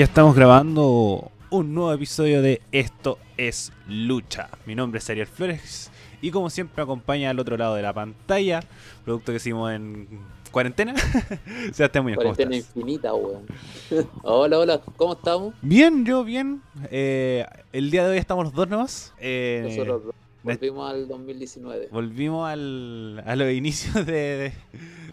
[0.00, 4.48] Ya estamos grabando un nuevo episodio de Esto es Lucha.
[4.64, 5.90] Mi nombre es Ariel Flores
[6.22, 8.60] y como siempre me acompaña al otro lado de la pantalla,
[9.04, 10.08] producto que hicimos en
[10.50, 10.94] cuarentena.
[11.74, 13.44] Sebastián Muñoz, ¿cómo Cuarentena infinita, weón.
[14.22, 15.52] hola, hola, ¿cómo estamos?
[15.60, 16.62] Bien, yo bien.
[16.90, 19.12] Eh, el día de hoy estamos los dos nomás.
[19.18, 20.14] Eh, Nosotros dos.
[20.42, 21.88] Volvimos al 2019.
[21.92, 24.52] Volvimos al, a los inicios de, de-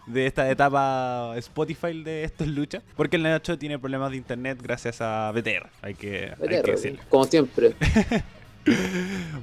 [0.06, 2.82] de esta etapa Spotify de Esto es Lucha.
[2.96, 5.68] Porque el Nacho tiene problemas de internet gracias a BTR.
[5.82, 7.00] Hay que, hay que BTR, decirlo.
[7.08, 7.74] como siempre.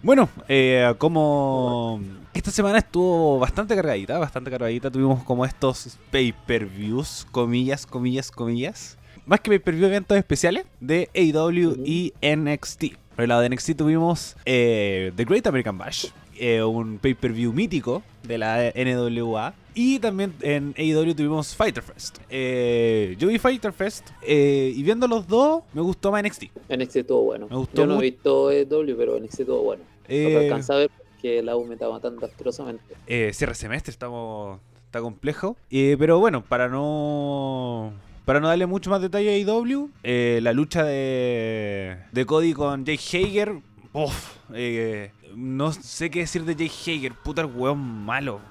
[0.04, 1.99] Bueno, eh, como
[2.34, 4.91] esta semana estuvo bastante cargadita, bastante cargadita.
[4.91, 8.98] Tuvimos como estos pay-per-views, comillas, comillas, comillas.
[9.26, 12.84] Más que pay-per-view eventos especiales de AEW y NXT.
[13.16, 18.04] Por el lado de NXT tuvimos eh, The Great American Bash, eh, un pay-per-view mítico
[18.24, 19.54] de la NWA.
[19.74, 22.18] Y también en AEW tuvimos Fighter Fest.
[22.30, 26.43] Eh, yo vi Fighter Fest eh, y viendo los dos me gustó más NXT.
[26.70, 27.48] NXT estuvo bueno.
[27.49, 29.84] Me gustó Yo no he visto W, pero NXT estuvo bueno.
[29.84, 32.84] No Eh, me alcanza a ver porque la U me estaba matando asquerosamente.
[33.08, 35.58] eh, cierre semestre, estamos está complejo.
[35.70, 37.91] Pero bueno, para no
[38.26, 42.84] para no darle mucho más detalle a AEW, eh, la lucha de, de Cody con
[42.84, 43.59] Jake Hager,
[43.93, 48.41] uf, eh, no sé qué decir de Jake Hager, puta el weón malo.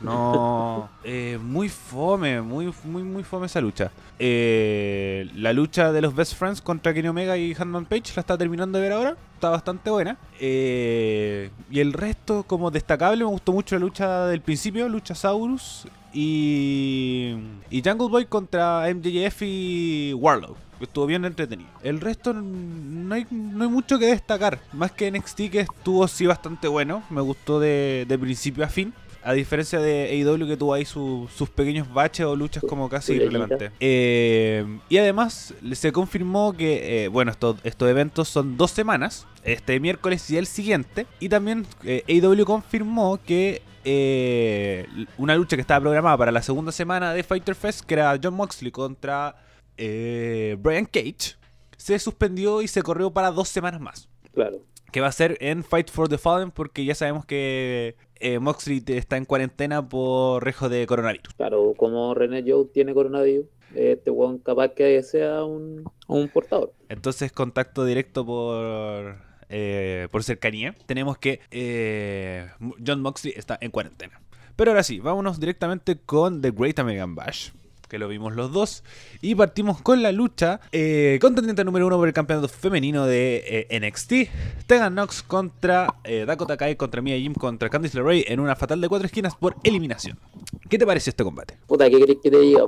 [0.00, 3.90] No, eh, muy fome, muy, muy, muy fome esa lucha.
[4.18, 8.36] Eh, la lucha de los Best Friends contra Kenny Omega y Handman Page la está
[8.38, 9.16] terminando de ver ahora.
[9.34, 10.16] Está bastante buena.
[10.38, 15.86] Eh, y el resto, como destacable, me gustó mucho la lucha del principio, lucha Saurus
[16.12, 17.36] y,
[17.70, 20.56] y Jungle Boy contra MJF y Warlow.
[20.78, 21.70] que Estuvo bien entretenido.
[21.82, 24.60] El resto no hay, no hay mucho que destacar.
[24.72, 27.02] Más que NXT que estuvo sí bastante bueno.
[27.10, 28.92] Me gustó de, de principio a fin.
[29.22, 33.12] A diferencia de AEW que tuvo ahí su- sus pequeños baches o luchas como casi
[33.14, 33.70] irrelevantes.
[33.78, 39.78] Eh, y además se confirmó que, eh, bueno, estos, estos eventos son dos semanas, este
[39.78, 41.06] miércoles y el siguiente.
[41.18, 44.86] Y también eh, AEW confirmó que eh,
[45.18, 48.34] una lucha que estaba programada para la segunda semana de Fighter Fest, que era John
[48.34, 49.36] Moxley contra
[49.76, 51.36] eh, Brian Cage,
[51.76, 54.58] se suspendió y se corrió para dos semanas más Claro.
[54.92, 58.82] que va a ser en Fight for the Fallen porque ya sabemos que eh, Moxley
[58.86, 61.34] está en cuarentena por riesgo de coronavirus.
[61.34, 66.72] Claro, como René Joe tiene coronavirus, este weón capaz que sea un, un portador.
[66.88, 69.16] Entonces contacto directo por
[69.48, 70.74] eh, por cercanía.
[70.86, 72.48] Tenemos que eh,
[72.86, 74.20] John Moxley está en cuarentena.
[74.54, 77.50] Pero ahora sí, vámonos directamente con The Great American Bash.
[77.90, 78.84] Que lo vimos los dos.
[79.20, 80.60] Y partimos con la lucha.
[80.70, 84.66] Eh, contendiente número uno por el campeonato femenino de eh, NXT.
[84.68, 88.80] Tegan Nox contra eh, Dakota Kai, contra Mia Jim, contra Candice LeRae en una fatal
[88.80, 90.20] de cuatro esquinas por eliminación.
[90.68, 91.58] ¿Qué te parece este combate?
[91.66, 92.62] Puta, ¿qué querés que te diga?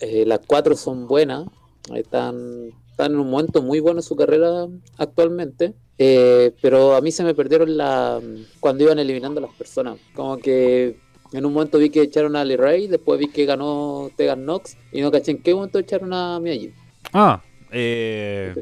[0.00, 1.46] Eh, las cuatro son buenas,
[1.94, 4.66] están, están en un momento muy bueno en su carrera
[4.98, 8.20] actualmente, pero a mí se me perdieron la
[8.58, 9.96] cuando iban eliminando a las personas.
[10.12, 10.98] Como que
[11.32, 15.00] en un momento vi que echaron a Ray, después vi que ganó Tegan Nox y
[15.00, 16.72] no caché en qué momento echaron a Mia Jim.
[17.12, 18.54] Ah, eh,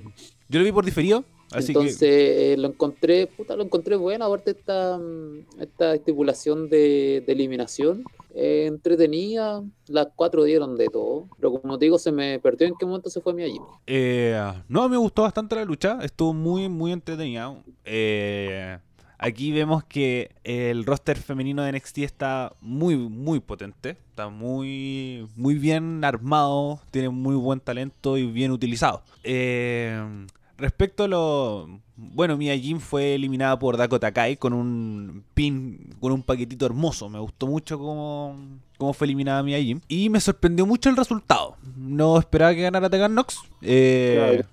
[0.48, 1.24] yo lo vi por diferido.
[1.50, 6.68] Así Entonces que eh, lo encontré, puta, lo encontré bueno, aparte esta, mm, esta estipulación
[6.68, 12.12] de, de eliminación, eh, entretenida, las cuatro dieron de todo, pero como te digo, se
[12.12, 13.58] me perdió en qué momento se fue mi allí.
[13.86, 15.98] Eh, no, me gustó bastante la lucha.
[16.02, 17.60] Estuvo muy, muy entretenida.
[17.84, 18.78] Eh,
[19.18, 23.90] aquí vemos que el roster femenino de NXT está muy, muy potente.
[24.10, 26.80] Está muy, muy bien armado.
[26.90, 29.02] Tiene muy buen talento y bien utilizado.
[29.24, 31.80] Eh, respecto a lo.
[31.96, 37.08] Bueno, Mia Jim fue eliminada por Dakota Kai con un pin, con un paquetito hermoso.
[37.08, 38.36] Me gustó mucho cómo,
[38.76, 39.80] cómo fue eliminada Mia Jim.
[39.88, 41.56] Y me sorprendió mucho el resultado.
[41.76, 43.38] No esperaba que ganara Tegan Nox.
[43.62, 44.44] Eh, Yo,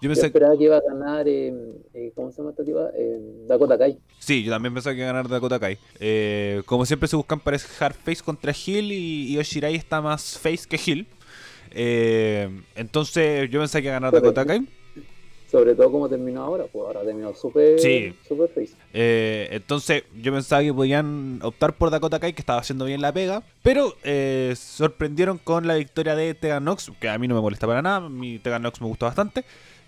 [0.00, 1.52] yo pensé- esperaba que iba a ganar, eh,
[1.94, 2.90] eh, ¿cómo se llama esta tipa?
[2.96, 3.98] Eh, Dakota Kai.
[4.18, 5.78] Sí, yo también pensaba que iba a ganar Dakota Kai.
[6.00, 10.66] Eh, como siempre se buscan parejar face contra Hill y, y Oshirai está más face
[10.68, 11.06] que Hill.
[11.72, 14.66] Eh, entonces yo pensaba que iba a ganar Dakota Kai.
[15.50, 18.14] Sobre todo como terminó ahora, pues ahora terminó súper Sí.
[18.54, 18.72] face.
[18.92, 23.12] Eh, entonces yo pensaba que podían optar por Dakota Kai, que estaba haciendo bien la
[23.12, 23.42] pega.
[23.62, 27.66] Pero eh, sorprendieron con la victoria de Tegan Nox, que a mí no me molesta
[27.66, 28.08] para nada.
[28.10, 29.44] Mi Tegan Nox me gustó bastante.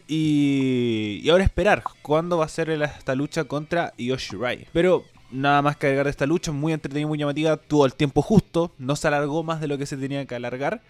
[0.08, 4.66] Y, y ahora esperar cuándo va a ser esta lucha contra Yoshi Rai.
[4.72, 7.56] Pero nada más que agregar de esta lucha, muy entretenida, muy llamativa.
[7.56, 10.80] Tuvo el tiempo justo, no se alargó más de lo que se tenía que alargar.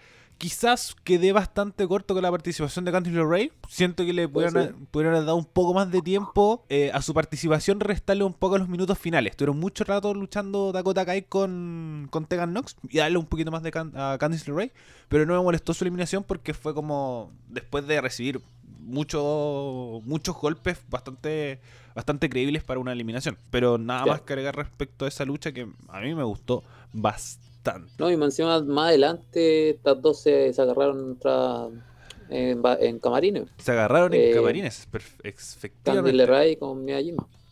[0.41, 3.51] Quizás quedé bastante corto con la participación de Candice LeRae.
[3.69, 7.13] Siento que le pudieron, pudieron haber dado un poco más de tiempo eh, a su
[7.13, 9.33] participación, restarle un poco a los minutos finales.
[9.33, 13.61] Estuvieron mucho rato luchando Dakota Kai con, con Tegan Nox y darle un poquito más
[13.61, 14.71] de a Candice LeRae,
[15.09, 18.41] pero no me molestó su eliminación porque fue como después de recibir
[18.79, 21.61] muchos muchos golpes bastante
[21.93, 23.37] bastante creíbles para una eliminación.
[23.51, 27.50] Pero nada más que agregar respecto a esa lucha que a mí me gustó bastante.
[27.97, 31.17] No, y más más adelante estas dos se, agarraron
[32.29, 33.49] en, en, camarines.
[33.57, 34.87] Se agarraron en eh, camarines,
[35.23, 36.25] efectivamente.
[36.25, 36.99] Ray con Mia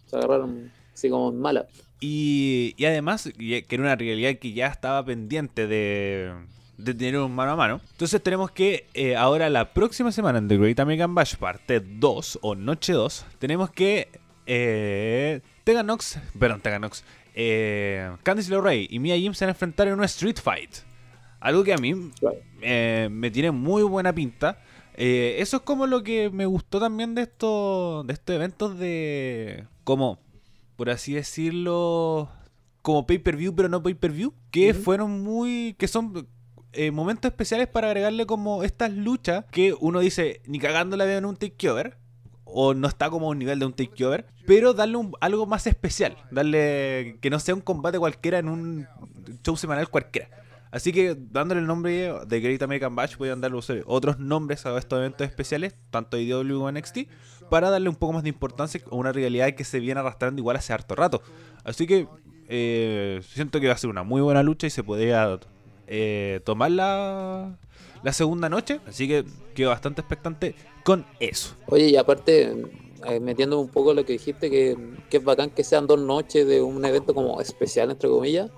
[0.05, 1.67] Se agarraron así como mala.
[1.99, 6.33] Y, y además, que era una realidad que ya estaba pendiente de,
[6.79, 7.81] de tener un mano a mano.
[7.91, 12.39] Entonces tenemos que eh, ahora la próxima semana en The Great American Bash parte 2
[12.41, 14.07] o noche 2, tenemos que
[14.45, 17.03] eh, Teganox, perdón, Teganox,
[17.41, 20.71] eh, Candice LeRae y Mia Jim se van a enfrentar en una Street Fight.
[21.39, 22.11] Algo que a mí
[22.61, 24.61] eh, me tiene muy buena pinta.
[24.95, 29.67] Eh, eso es como lo que me gustó también de estos, de estos eventos de...
[29.85, 30.19] Como,
[30.75, 32.29] por así decirlo,
[32.81, 34.33] como pay-per-view, pero no pay-per-view.
[34.51, 35.75] Que fueron muy...
[35.79, 36.27] que son
[36.91, 41.25] momentos especiales para agregarle como estas luchas que uno dice, ni cagando la veo en
[41.25, 41.95] un takeover
[42.53, 46.17] o no está como a un nivel de un takeover, pero darle algo más especial,
[46.31, 48.87] darle que no sea un combate cualquiera en un
[49.43, 50.29] show semanal cualquiera.
[50.71, 54.99] Así que dándole el nombre de Great American Bash, pueden darle otros nombres a estos
[54.99, 56.99] eventos especiales, tanto IW como NXT,
[57.49, 60.57] para darle un poco más de importancia a una realidad que se viene arrastrando igual
[60.57, 61.23] hace harto rato.
[61.63, 62.07] Así que
[62.47, 65.39] eh, siento que va a ser una muy buena lucha y se podría
[65.87, 66.71] eh, tomar
[68.03, 68.79] la, segunda noche.
[68.87, 71.55] Así que quedo bastante expectante con eso.
[71.67, 72.53] Oye, y aparte,
[73.07, 74.77] eh, metiendo un poco lo que dijiste, que,
[75.09, 78.49] es bacán que sean dos noches de un evento como especial, entre comillas,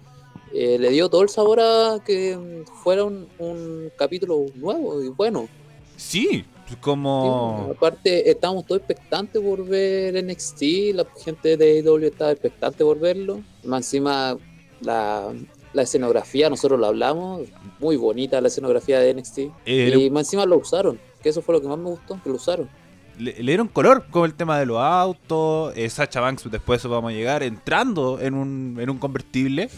[0.53, 5.47] eh, le dio todo el sabor a que fuera un, capítulo nuevo y bueno.
[5.95, 6.45] Sí,
[6.79, 7.69] como...
[7.75, 10.61] aparte, estamos todos expectantes por ver NXT,
[10.93, 13.41] la gente de AEW estaba expectante por verlo.
[13.63, 14.37] Más encima,
[14.81, 15.33] la,
[15.75, 17.41] escenografía, nosotros lo hablamos,
[17.79, 19.39] muy bonita la escenografía de NXT.
[19.65, 22.29] Eh, y más encima lo usaron que eso fue lo que más me gustó, que
[22.29, 22.69] lo usaron.
[23.17, 25.73] Le, dieron color con el tema de los autos.
[25.75, 29.69] Eh, Sacha Banks, después eso vamos a llegar, entrando en un, en un convertible.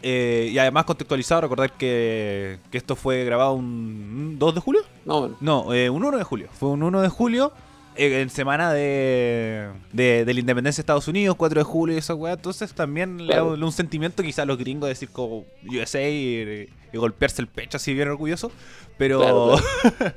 [0.00, 4.82] Eh, y además contextualizado, recordar que, que, esto fue grabado un 2 de julio.
[5.04, 6.48] No, No, eh, un 1 de julio.
[6.52, 7.52] Fue un 1 de julio
[7.98, 12.34] en semana de, de, la independencia de Estados Unidos, 4 de julio y esa weá.
[12.34, 17.42] Entonces también le da un sentimiento quizá a los gringos decir como USA y, golpearse
[17.42, 18.52] el pecho así bien orgulloso.
[18.96, 19.56] Pero,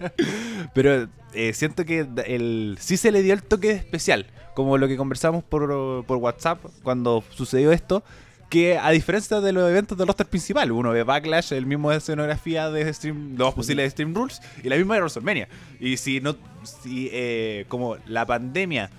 [0.73, 4.97] pero eh, siento que el, sí se le dio el toque especial, como lo que
[4.97, 8.03] conversamos por, por WhatsApp cuando sucedió esto
[8.51, 11.97] que a diferencia de los eventos del roster principal, uno ve Backlash, el mismo de
[11.97, 15.47] escenografía de Stream, los posibles de Stream Rules y la misma de WrestleMania.
[15.79, 18.91] Y si no, si eh, como la pandemia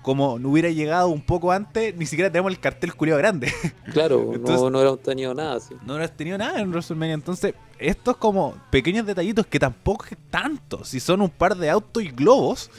[0.00, 3.52] como no hubiera llegado un poco antes, ni siquiera tenemos el cartel culiado grande.
[3.92, 5.74] Claro, no, no hubiéramos tenido nada así.
[5.84, 7.14] No hubiéramos tenido nada en WrestleMania.
[7.14, 12.02] Entonces, estos como pequeños detallitos que tampoco es tanto, si son un par de autos
[12.02, 12.70] y globos,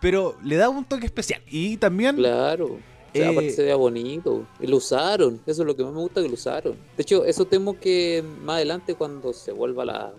[0.00, 1.42] pero le da un toque especial.
[1.48, 2.16] Y también.
[2.16, 2.78] Claro
[3.22, 4.46] aparte se vea bonito.
[4.60, 5.40] Y lo usaron.
[5.46, 6.74] Eso es lo que más me gusta que lo usaron.
[6.96, 10.12] De hecho, eso temo que más adelante, cuando se vuelva la,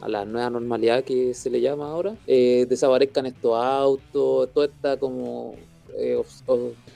[0.00, 4.96] a la nueva normalidad que se le llama ahora, eh, desaparezcan estos autos, toda esta
[4.96, 5.54] como.
[5.98, 6.20] Eh,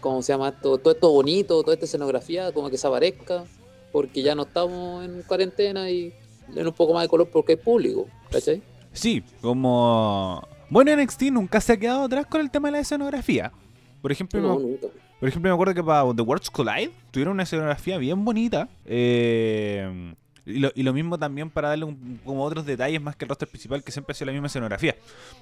[0.00, 0.76] ¿Cómo se llama esto?
[0.78, 3.44] Todo esto bonito, toda esta escenografía, como que desaparezca.
[3.92, 6.14] Porque ya no estamos en cuarentena y
[6.54, 8.06] en un poco más de color porque es público.
[8.30, 8.62] ¿Cachai?
[8.92, 10.47] Sí, como.
[10.68, 13.52] Bueno, NXT nunca se ha quedado atrás con el tema de la escenografía.
[14.00, 14.87] Por ejemplo, no, nunca.
[15.20, 18.68] Por ejemplo, me acuerdo que para The Worlds Collide tuvieron una escenografía bien bonita.
[18.86, 20.14] Eh,
[20.46, 23.92] y, lo, mismo también para darle como otros detalles más que el roster principal, que
[23.92, 24.96] siempre ha sido la misma escenografía.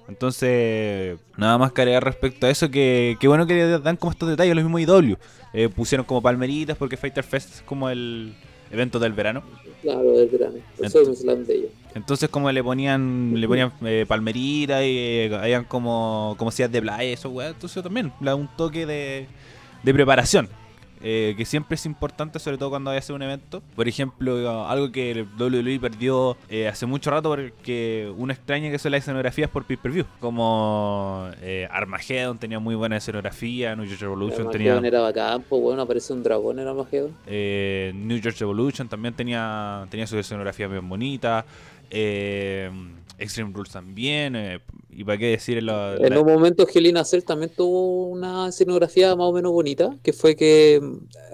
[0.08, 4.54] Entonces, nada más que agregar respecto a eso, que, bueno que dan como estos detalles,
[4.54, 5.16] lo mismo IW.
[5.54, 8.34] Eh, pusieron como palmeritas porque Fighter Fest es como el
[8.70, 9.42] evento del verano.
[9.82, 10.56] Claro, del verano.
[10.78, 11.70] Entonces, de ellos.
[11.94, 17.12] entonces como le ponían le ponían eh, palmeritas y eh, como como sillas de playa
[17.12, 17.48] eso, weá.
[17.48, 19.26] Entonces también un toque de
[19.82, 20.48] de preparación.
[21.00, 23.62] Eh, que siempre es importante, sobre todo cuando hay hacer un evento.
[23.76, 28.78] Por ejemplo, algo que el WWE perdió eh, hace mucho rato porque uno extraña que
[28.78, 30.04] son las escenografías por pay-per-view.
[30.20, 34.78] Como eh, Armageddon tenía muy buena escenografía, New York Revolution tenía...
[34.78, 37.14] era bacán, pues bueno, aparece un dragón en Armageddon.
[37.26, 41.44] New York Revolution también tenía, tenía su escenografía bien bonita.
[43.18, 44.36] Extreme Rules también.
[44.90, 49.26] y para qué decir En la- un momento Gelina Cell también tuvo una escenografía más
[49.26, 50.76] o menos bonita, que fue que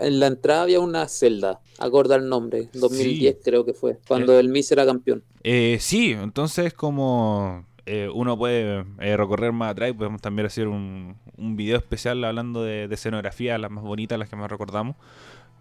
[0.00, 4.48] en la entrada había una celda, acorda el nombre, 2010 creo que fue, cuando el
[4.48, 5.22] Miss era campeón.
[5.42, 10.68] Eh, sí, entonces como eh, uno puede eh, recorrer más atrás y podemos también hacer
[10.68, 14.96] un, un video especial hablando de, de escenografía, las más bonitas, las que más recordamos.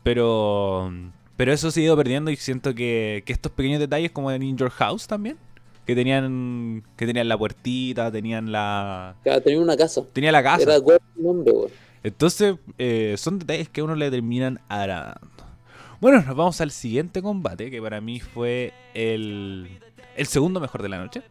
[0.04, 0.92] Pero,
[1.38, 4.44] pero eso se ha ido perdiendo y siento que, que estos pequeños detalles como en
[4.44, 5.38] In Your House también,
[5.86, 10.04] que tenían que tenían la puertita, tenían la Que tenía una casa.
[10.14, 10.64] tenía la casa.
[10.64, 10.84] Era el
[11.16, 11.70] nombre, weón.
[12.04, 15.22] Entonces, eh, son detalles que a uno le terminan agradando.
[16.02, 19.80] Bueno, nos vamos al siguiente combate, que para mí fue el,
[20.18, 21.22] el segundo mejor de la noche.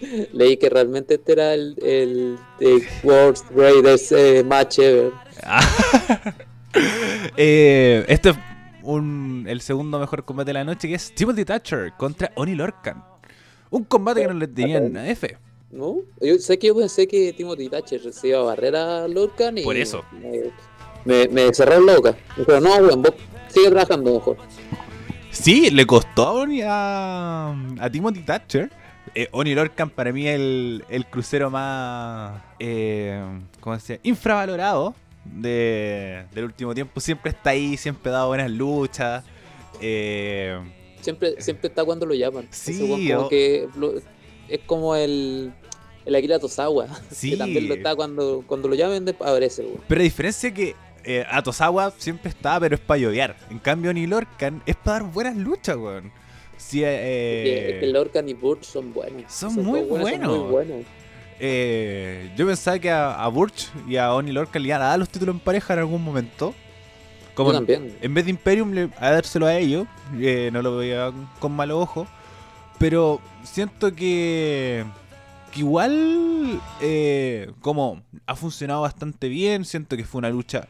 [0.32, 5.12] Leí que realmente este era el, el, el Worst Raiders eh, match ever.
[7.36, 8.36] Eh, este es
[8.82, 13.02] un- el segundo mejor combate de la noche, que es Timothy Thatcher contra Oni Lorcan.
[13.70, 15.36] Un combate que no le tenían a F.
[15.70, 15.98] ¿No?
[16.20, 20.04] Yo sé que yo pensé que Timothy Thatcher recibía barrera a Lorcan y Por eso.
[21.04, 21.80] me, me, cerró.
[21.80, 21.92] Me
[22.36, 23.12] dijo, no, weón, vos
[23.48, 24.36] sigue trabajando mejor.
[25.30, 27.54] Sí, le costó a, Oni- a,
[27.92, 28.70] Timothy Thatcher.
[29.14, 33.22] Eh, Oni Lorcan para mí es el, el crucero más, eh,
[33.60, 34.00] ¿cómo se dice?
[34.08, 36.98] Infravalorado de, del último tiempo.
[37.00, 39.24] Siempre está ahí, siempre ha dado buenas luchas.
[39.80, 40.58] Eh,
[41.00, 42.46] Siempre, siempre está cuando lo llaman.
[42.50, 43.94] Sí, Ese weón como que lo-
[44.48, 45.52] es como el,
[46.04, 46.86] el Akira Tosawa.
[47.10, 47.30] Sí.
[47.30, 49.80] Que también lo está cuando, cuando lo llamen, aparece, weón.
[49.88, 53.36] pero a diferencia que eh, Atosawa siempre está, pero es para lloviar.
[53.50, 56.12] En cambio, Oni Lorcan es para dar buenas luchas, weón.
[56.58, 59.32] Sí, eh, Es que Lorcan y Burch son buenos.
[59.32, 60.28] son muy weones buenos.
[60.30, 60.84] Son muy buenos.
[61.42, 64.98] Eh, yo pensaba que a, a Burch y a Oni Lorcan le iban a dar
[64.98, 66.54] los títulos en pareja en algún momento.
[67.44, 67.96] Como en, también.
[68.00, 69.86] en vez de Imperium, le- a dárselo a ellos.
[70.18, 72.06] eh, no lo veía con malo ojo.
[72.78, 74.84] Pero siento que,
[75.52, 79.64] que igual, eh, como ha funcionado bastante bien.
[79.64, 80.66] Siento que fue una lucha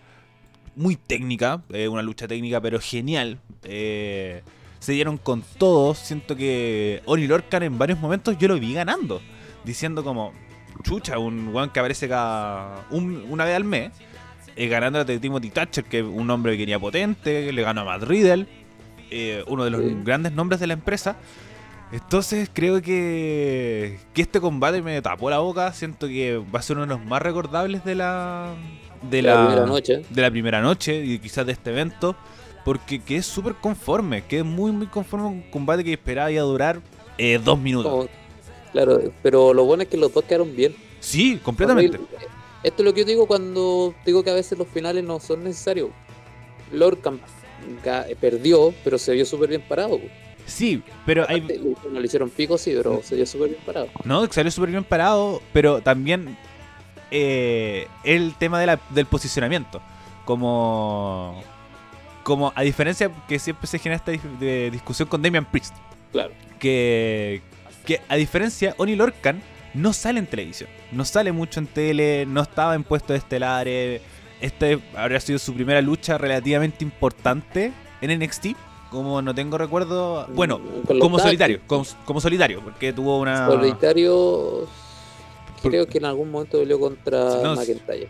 [0.76, 1.62] muy técnica.
[1.72, 3.38] eh, una lucha técnica, pero genial.
[3.64, 4.42] eh,
[4.80, 5.94] se dieron con todo.
[5.94, 9.20] Siento que Oni Lorcan en varios momentos yo lo vi ganando.
[9.64, 10.32] Diciendo como,
[10.82, 13.92] chucha, un weón que aparece cada un- una vez al mes.
[14.62, 17.84] Eh, ganando a Timothy Thatcher, que es un hombre que venía potente, le ganó a
[17.84, 18.46] Matt Riddle,
[19.10, 19.96] eh, uno de los Sí.
[20.04, 21.16] grandes nombres de la empresa.
[21.92, 25.72] Entonces creo que, que este combate me tapó la boca.
[25.72, 28.54] Siento que va a ser uno de los más recordables de la
[29.10, 30.02] de La la, primera noche.
[30.10, 32.14] de la primera noche y quizás de este evento.
[32.64, 36.30] Porque que es súper conforme, que es muy muy conforme con un combate que esperaba
[36.30, 36.80] iba a durar
[37.18, 38.08] eh, dos minutos.
[38.72, 40.76] Claro, pero lo bueno es que los dos quedaron bien.
[41.00, 41.98] Sí, completamente.
[42.62, 45.44] Esto es lo que yo digo cuando digo que a veces los finales no son
[45.44, 45.90] necesarios.
[46.72, 47.20] Lorcan
[47.84, 49.98] ga- perdió, pero se vio súper bien parado.
[50.46, 51.40] Sí, pero hay,
[51.90, 53.88] No le hicieron pico, sí, pero se vio súper bien parado.
[54.04, 56.36] No, salió súper bien parado, pero también
[57.10, 59.80] eh, el tema de la- del posicionamiento.
[60.24, 61.42] Como,
[62.22, 64.12] como a diferencia que siempre se genera esta
[64.70, 65.74] discusión con Damian Priest,
[66.12, 66.32] Claro.
[66.58, 67.42] que,
[67.86, 69.42] que a diferencia Oni Lorcan
[69.74, 74.00] no sale en televisión, no sale mucho en tele, no estaba en puestos estelares.
[74.40, 78.48] Este habría sido su primera lucha relativamente importante en NXT.
[78.90, 84.66] Como no tengo recuerdo, bueno, Mm, como solitario, como, como solitario, porque tuvo una Solitario.
[85.62, 88.08] Creo que en algún momento peleó contra No, McIntyre.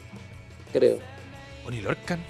[0.73, 0.99] Creo.
[1.67, 2.21] Oni Lorcan.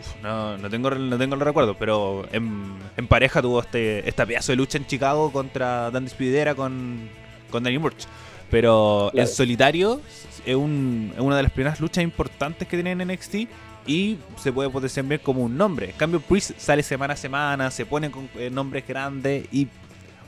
[0.00, 4.26] Uf, no, no tengo no tengo el recuerdo, pero en, en pareja tuvo este esta
[4.26, 7.08] pedazo de lucha en Chicago contra Dan Spidera con,
[7.50, 8.06] con Danny Burch.
[8.54, 9.28] Pero Claro.
[9.28, 10.00] en solitario
[10.46, 13.48] es, un- es una de las primeras luchas importantes que tiene en NXT
[13.84, 15.86] y se puede potenciar bien como un nombre.
[15.90, 19.66] En cambio, Priest sale semana a semana, se pone con eh, nombres grandes y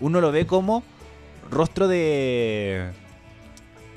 [0.00, 0.82] uno lo ve como
[1.52, 2.90] rostro de,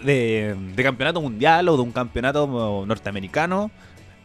[0.03, 3.71] de, de campeonato mundial o de un campeonato norteamericano,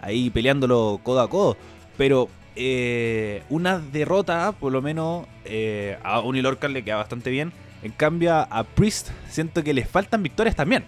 [0.00, 1.56] ahí peleándolo codo a codo.
[1.96, 7.54] Pero eh, una derrota, por lo menos, eh, a Oni Lorcan le queda bastante bien.
[7.84, 10.84] En cambio, a Priest siento que le faltan victorias también.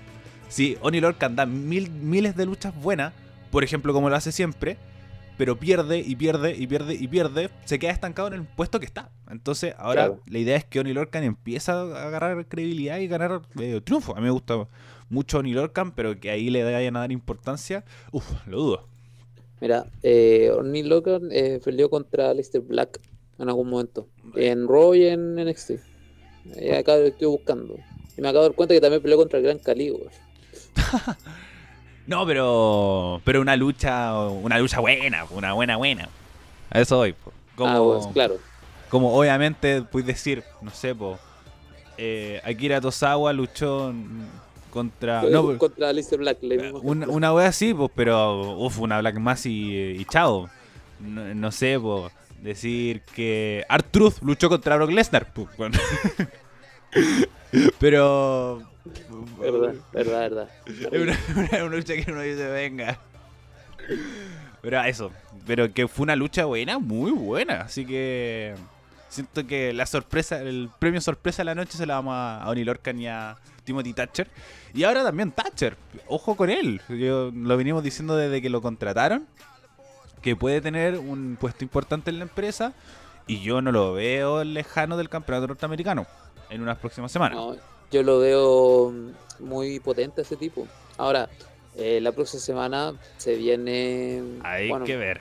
[0.49, 3.13] Si Oni Lorcan da mil, miles de luchas buenas,
[3.51, 4.79] por ejemplo, como lo hace siempre,
[5.37, 8.87] pero pierde y pierde y pierde y pierde, se queda estancado en el puesto que
[8.87, 9.11] está.
[9.31, 10.23] Entonces, ahora Claro.
[10.27, 14.13] la idea es que Oni Lorcan empieza a agarrar credibilidad y ganar eh, triunfo.
[14.17, 14.67] A mí me gusta
[15.11, 18.89] mucho Oni Lorcan, pero que ahí le vayan a dar importancia, uff, lo dudo.
[19.61, 23.01] Mira, eh, Orny Logan eh, peleó contra Aleister Black
[23.39, 24.07] en algún momento.
[24.35, 25.73] En Raw y en NXT.
[26.57, 27.77] Eh, acá lo estoy buscando.
[28.17, 29.93] Y me acabo de dar cuenta que también peleó contra el Gran Cali.
[32.07, 36.09] No, pero pero una lucha una lucha buena, una buena buena.
[36.71, 37.13] A eso voy.
[37.15, 37.33] po.
[37.57, 38.37] Como, Ah, claro.
[38.89, 41.19] como obviamente puedes decir, no sé, po,
[41.99, 43.93] eh, Akira Tosawa luchó,
[44.71, 45.25] contra.
[45.25, 46.39] Eh, No, contra Alistair Black.
[46.83, 48.57] una, una wea así, pues, pero.
[48.59, 50.49] Uf, una Black Mass y, y chao.
[51.01, 52.13] No, no sé, pues.
[52.47, 53.65] Decir que.
[53.69, 55.33] Artruth luchó contra Brock Lesnar.
[55.59, 55.77] bueno.
[57.81, 58.63] pero.
[59.41, 60.49] Verdad, verdad, verdad.
[60.67, 62.99] Es una, una- una lucha que uno dice, venga.
[64.63, 65.11] Pero eso,
[65.45, 67.63] pero que fue una lucha buena, muy buena.
[67.63, 68.55] Así que
[69.09, 72.49] siento que la sorpresa, el premio sorpresa de la noche se la vamos a, a
[72.51, 74.29] Oni Lorcan y a Timothy Thatcher.
[74.73, 75.77] Y ahora también Thatcher,
[76.07, 76.81] ojo con él.
[76.89, 79.27] Yo, lo venimos diciendo desde que lo contrataron,
[80.27, 82.73] que puede tener un puesto importante en la empresa.
[83.29, 86.05] Y yo no lo veo lejano del campeonato norteamericano
[86.51, 87.39] en unas próximas semanas.
[87.39, 87.55] No,
[87.93, 88.93] yo lo veo
[89.39, 90.67] muy potente ese tipo.
[90.97, 91.29] Ahora,
[91.77, 94.21] eh, la próxima semana se viene.
[94.43, 95.21] Hay bueno, que ver.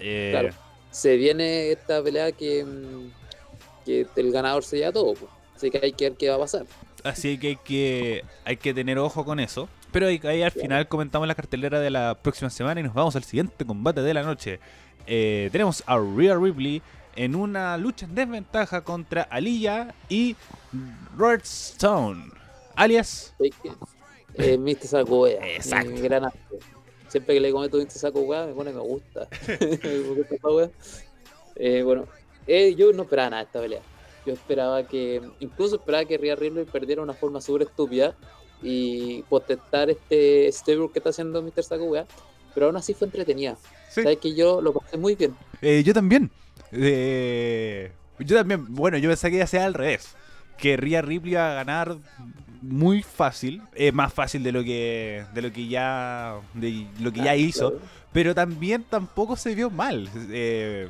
[0.00, 0.52] Eh, Claro.
[0.90, 5.14] Se viene esta pelea que, mm, que el ganador se lleva todo.
[5.14, 5.30] pues.
[5.54, 6.66] Así que hay que ver qué va a pasar.
[7.04, 9.68] Así que hay que, hay que tener ojo con eso.
[9.94, 13.14] Pero ahí, ahí al final comentamos la cartelera de la próxima semana y nos vamos
[13.14, 14.58] al siguiente combate de la noche.
[15.06, 16.82] Eh, tenemos a Rhea Ripley
[17.14, 20.34] en una lucha en desventaja contra Aliyah y
[21.16, 22.24] Robert Stone,
[22.74, 23.36] alias
[24.34, 24.84] eh, Mr.
[24.84, 25.92] Saco Exacto.
[25.92, 26.58] Mi gran arte.
[27.06, 27.90] Siempre que le comento Mr.
[27.90, 29.28] Saco me pone me gusta.
[31.56, 32.06] Eh, bueno,
[32.48, 33.80] eh, yo no esperaba nada de esta pelea.
[34.26, 38.16] Yo esperaba que, incluso esperaba que Rhea Ripley perdiera de una forma súper estúpida
[38.64, 41.62] y potestar este stable que está haciendo Mr.
[41.62, 42.06] Saco Wea.
[42.54, 43.56] Pero aún así fue entretenida.
[43.90, 44.02] Sí.
[44.02, 45.34] Sabes que yo lo pasé muy bien.
[45.60, 46.30] Eh, yo también.
[46.72, 48.66] Eh, yo también.
[48.74, 50.14] Bueno, yo pensé que ya sea al revés.
[50.58, 51.96] Que Rhea Ripley iba a ganar
[52.62, 53.60] muy fácil.
[53.74, 57.36] Es más fácil de lo que de lo que ya de lo que ya Ah,
[57.36, 57.70] hizo.
[57.72, 57.84] claro.
[58.12, 60.08] Pero también tampoco se vio mal.
[60.30, 60.88] Eh,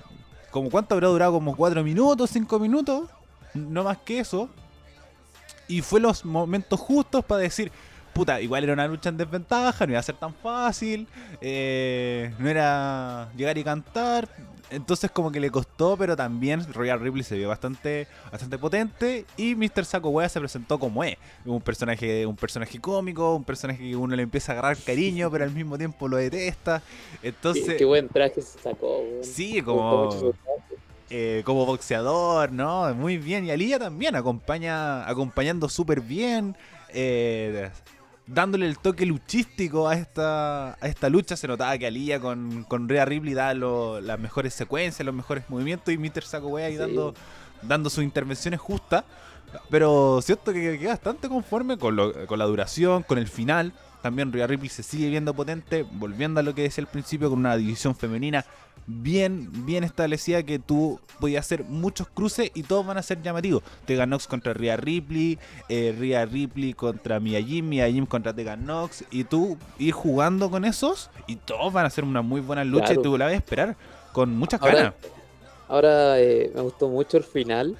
[0.50, 3.09] como cuánto habrá durado como 4 minutos, 5 minutos.
[3.54, 4.50] No más que eso.
[5.68, 7.73] Y fue los momentos justos para decir,
[8.12, 11.06] puta, igual era una lucha en desventaja, no iba a ser tan fácil,
[11.40, 14.28] eh, no era llegar y cantar.
[14.71, 19.54] Entonces como que le costó, pero también Royal Ripley se vio bastante, bastante potente y
[19.54, 19.85] Mr.
[19.85, 21.16] Saco Wea se presentó como es.
[21.44, 25.44] Un personaje, un personaje cómico, un personaje que uno le empieza a agarrar cariño, pero
[25.44, 26.83] al mismo tiempo lo detesta.
[27.23, 29.04] Entonces, Qué, qué buen traje se sacó.
[29.23, 30.35] Sí, como-.
[31.11, 32.92] Eh, como boxeador, ¿no?
[32.94, 33.44] Muy bien.
[33.46, 36.56] Y Aliyah también acompaña, acompañando súper bien,
[36.88, 37.71] eh,
[38.26, 41.36] dándole el toque luchístico a esta, a esta lucha.
[41.36, 45.45] Se notaba que Aliyah con, con Rhea Ripley da lo- las mejores secuencias, los mejores
[45.49, 46.23] movimientos y Mr.
[46.23, 46.78] Saco ahí Sí.
[46.78, 47.14] dando,
[47.62, 49.04] dando sus intervenciones justas.
[49.71, 53.73] Pero cierto que quedé bastante conforme con, lo- con la duración, con el final.
[54.04, 57.38] También Rhea Ripley se sigue viendo potente, volviendo a lo que decía al principio, con
[57.38, 58.45] una división femenina
[58.86, 63.62] bien, bien establecida que tú podías hacer muchos cruces y todos van a ser llamativos.
[63.86, 65.38] Tegan Nox contra Rhea Ripley,
[65.71, 70.50] eh, Rhea Ripley contra Mia Jim, Mia Jim contra Tegan Nox y tú ir jugando
[70.50, 73.00] con esos y todos van a ser una muy buena lucha Claro.
[73.00, 73.75] y tú la vas a esperar
[74.12, 74.95] con muchas Ahora, ganas.
[75.67, 77.78] ahora eh, me gustó mucho el final,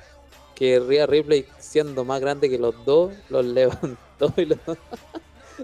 [0.55, 4.59] que Rhea Ripley, siendo más grande que los dos, los levantó y los-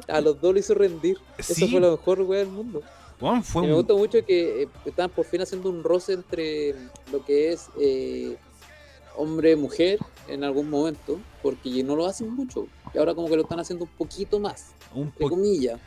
[0.08, 1.16] a los dos lo hizo rendir.
[1.38, 1.52] Sí.
[1.52, 2.82] Eso fue lo mejor, weá, del mundo.
[3.20, 6.14] Bueno, fue Y me un- gusta mucho que eh, están por fin haciendo un roce
[6.14, 6.74] entre
[7.12, 8.36] lo que es eh,
[9.16, 9.98] hombre-mujer
[10.28, 12.66] en algún momento, porque no lo hacen mucho.
[12.94, 15.78] Y ahora como que lo están haciendo un poquito más, un, po- comillas.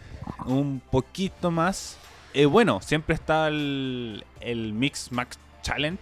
[0.46, 1.98] un poquito más.
[2.34, 6.02] Eh, bueno, siempre está el, el Mix Max Challenge.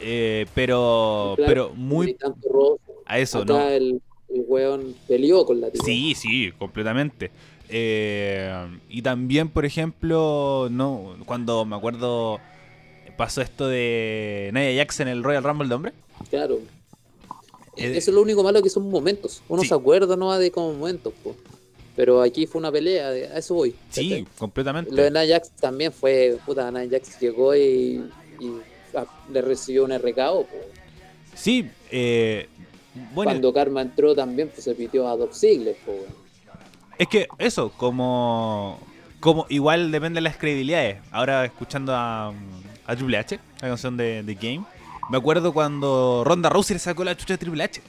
[0.00, 2.82] eh, pero, Claro, pero muy tanto roce.
[3.06, 3.60] a eso, ¿no?
[3.60, 4.00] el,
[4.34, 5.80] el weón peleó con la tía.
[5.84, 7.30] Sí, sí, completamente.
[7.68, 8.52] Eh,
[8.90, 12.38] y también, por ejemplo, no cuando me acuerdo
[13.16, 15.92] pasó esto de Nia Jax en el Royal Rumble de hombre.
[16.30, 16.58] Claro.
[17.76, 19.42] Eh, Eso es lo único malo que son momentos.
[19.48, 19.68] Uno Sí.
[19.68, 21.34] se acuerda no de como momentos, po.
[21.96, 23.74] Pero aquí fue una pelea, de- a eso voy.
[23.90, 24.26] Sí, ¿cachai?
[24.38, 24.90] completamente.
[24.92, 28.02] Lo de Nia Jax también fue, puta, Nia Jax llegó y,
[28.40, 28.52] y,
[28.96, 30.42] ah, le recibió un RKO.
[30.44, 30.56] po.
[31.34, 32.48] Sí, eh,
[33.14, 35.76] bueno, Cuando Karma entró también pues, se pitió a Doc Ziggler,
[36.96, 38.78] es que eso, como,
[39.20, 40.98] como igual depende de las credibilidades.
[41.10, 42.32] Ahora escuchando a,
[42.86, 44.62] a Triple H, la canción de, de Game,
[45.10, 47.82] me acuerdo cuando Ronda Rousey le sacó la chucha a Triple H.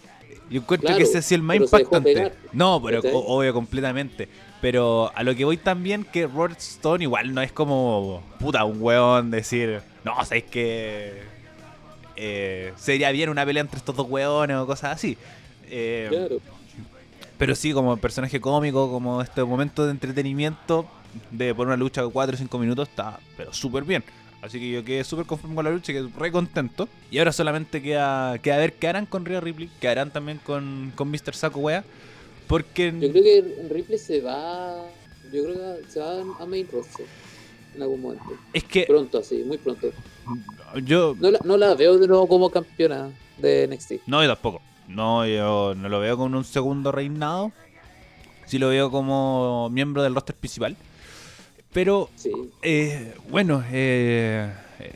[0.50, 2.32] Yo encuentro Claro, que ese sido el más impactante.
[2.54, 4.28] no, pero obvio, completamente.
[4.62, 8.82] Pero a lo que voy también que Robert Stone igual no es como puta un
[8.82, 11.22] weón decir, no, sabéis que
[12.15, 15.17] eh, sería bien una pelea entre estos dos weones o cosas así.
[15.69, 16.39] Eh, Claro.
[17.38, 20.86] pero sí, como personaje cómico, como este momento de entretenimiento
[21.32, 24.04] de por una lucha de 4 o 5 minutos, está pero súper bien.
[24.41, 26.88] Así que yo quedé súper conforme con la lucha, quedé re contento.
[27.10, 30.91] Y ahora solamente queda, queda ver qué harán con Rhea Ripley, qué harán también con,
[30.95, 31.34] con Mr.
[31.34, 31.84] Saco Wea.
[32.47, 34.84] Porque Yo creo que Ripley se va.
[35.34, 37.08] Yo creo que se va a main roster
[37.76, 38.24] en algún momento.
[38.54, 39.90] es que Pronto, así, muy pronto.
[40.84, 44.08] yo No la, no la veo de nuevo como campeona de NXT.
[44.08, 44.62] No, yo tampoco.
[44.88, 47.52] No, yo no lo veo con un segundo reinado.
[48.46, 50.76] Sí lo veo como miembro del roster principal.
[51.74, 52.32] Pero, Sí.
[52.62, 54.50] eh, bueno, eh,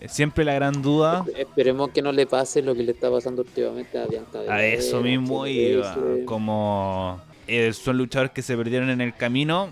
[0.08, 3.98] siempre la gran duda Esperemos que no le pase lo que le está pasando últimamente
[3.98, 4.39] a Bianca.
[4.48, 5.88] a eso mismo iba.
[5.96, 6.26] Baszler.
[6.26, 9.70] Como eh, son luchadores que se perdieron en el camino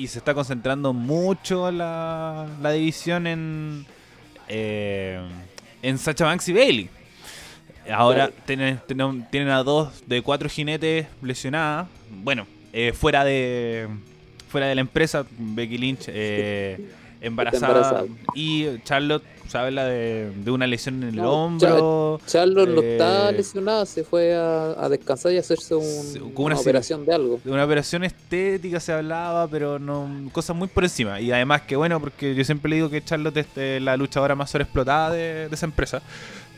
[0.00, 3.84] y se está concentrando mucho la, la división en,
[4.48, 5.20] eh,
[5.82, 6.88] en Sacha Banks y Bailey.
[7.92, 11.86] Ahora tienen, tienen, tienen a dos de cuatro jinetes lesionadas.
[12.08, 13.88] Bueno, eh, fuera de
[14.48, 18.04] fuera de la empresa, Becky Lynch eh, embarazada, embarazada.
[18.34, 22.20] y Charlotte se habla de, de una lesión en el No, hombro.
[22.26, 25.84] Charlotte no Eh, está lesionada, se fue a, a descansar y a hacerse un-
[26.34, 27.40] una, una operación de algo.
[27.44, 31.20] De una operación estética se hablaba, pero no cosas muy por encima.
[31.20, 34.34] Y además que bueno, porque yo siempre le digo que Charlotte es eh, la luchadora
[34.36, 36.00] más sobreexplotada de, de esa empresa.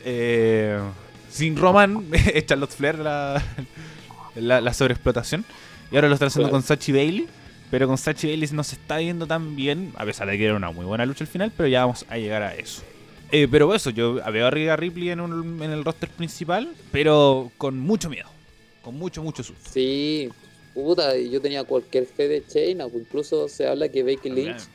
[0.05, 0.77] Eh,
[1.29, 3.41] sin Roman, es Charlotte Flair la,
[4.35, 5.43] la, la sobreexplotación.
[5.91, 6.61] Y ahora lo está haciendo Claro.
[6.61, 7.27] con Sachi Bailey.
[7.73, 10.55] Pero con Sachi Bailey no se está viendo tan bien, a pesar de que era
[10.55, 12.83] una muy buena lucha al final, pero ya vamos a llegar a eso.
[13.31, 17.51] Eh, pero eso, yo veo a Rhea Ripley en, un- en el roster principal, pero
[17.57, 18.27] con mucho miedo.
[18.83, 19.71] Con mucho, mucho susto.
[19.71, 20.29] Sí,
[20.75, 24.67] puta, yo tenía cualquier fe de Shayna, pues incluso se habla que Becky Lynch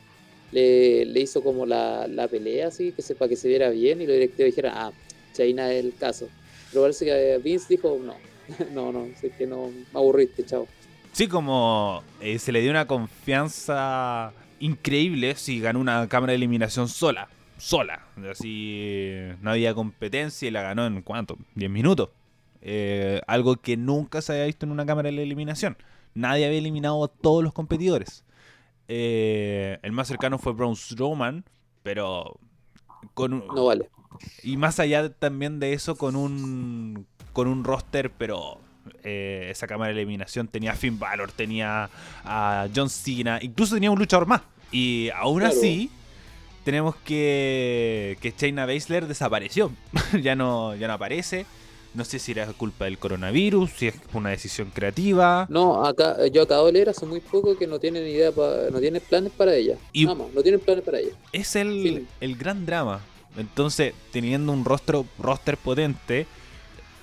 [0.51, 4.07] le, le hizo como la, la pelea así, que sepa que se viera bien y
[4.07, 4.91] los directivos dijeran, ah,
[5.37, 6.27] Shayna es el caso.
[6.69, 8.15] Pero parece que Vince dijo, no,
[8.73, 10.67] no, no, es que no, me aburriste, chao.
[11.11, 16.87] Sí, como eh, se le dio una confianza increíble si ganó una cámara de eliminación
[16.87, 17.27] sola.
[17.57, 18.05] Sola.
[18.29, 21.37] Así no había competencia y la ganó en cuánto?
[21.55, 22.09] 10 minutos.
[22.61, 25.77] Eh, algo que nunca se había visto en una cámara de eliminación.
[26.13, 28.23] Nadie había eliminado a todos los competidores.
[28.87, 31.43] Eh, el más cercano fue Braun Strowman,
[31.83, 32.39] pero
[33.13, 33.89] con un- No vale.
[34.43, 38.59] y más allá también de eso, con un con un roster, pero
[39.03, 41.89] eh, esa cámara de eliminación tenía a Finn Balor, tenía
[42.23, 44.41] a John Cena, incluso tenía un luchador más.
[44.71, 45.55] Y aún Claro.
[45.57, 45.89] así,
[46.63, 49.71] tenemos que que Shayna Baszler desapareció.
[50.21, 51.45] ya no ya no aparece.
[51.91, 55.47] No sé si era culpa del coronavirus, si es una decisión creativa.
[55.49, 58.79] No, acá, yo acabo de leer hace muy poco que no tienen idea, pa- no
[58.79, 59.75] tienen planes para ella.
[59.91, 61.13] Y- más, no tienen planes para ella.
[61.33, 63.01] Es el, el gran drama.
[63.37, 66.27] Entonces, teniendo un rostro, roster potente,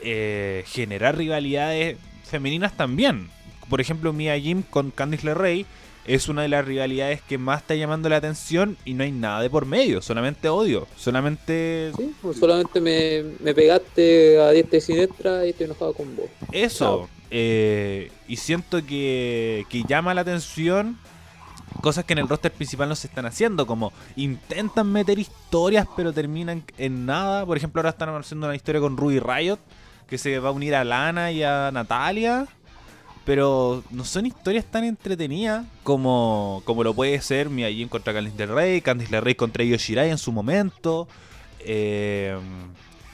[0.01, 3.29] eh, generar rivalidades femeninas también.
[3.69, 5.67] Por ejemplo, Mia Jim con Candice LeRae
[6.07, 9.43] es una de las rivalidades que más está llamando la atención y no hay nada
[9.43, 14.81] de por medio, solamente odio, solamente Sí, pues solamente me, me pegaste a diestra y
[14.81, 16.27] siniestra y estoy enojado con vos.
[16.53, 17.09] eso.
[17.31, 20.97] Eh, y siento que, que llama la atención
[21.83, 26.13] cosas que en el roster principal no se están haciendo, como intentan meter historias pero
[26.13, 27.45] terminan en nada.
[27.45, 29.59] Por ejemplo, ahora están haciendo una historia con Ruby Riot,
[30.09, 32.47] que se va a unir a Lana y a Natalia.
[33.25, 38.47] Pero no son historias tan entretenidas como, como lo puede ser Mia Jim contra Candice
[38.47, 41.09] LeRae, Candice LeRae contra Io Shirai en su momento,
[41.59, 42.39] eh,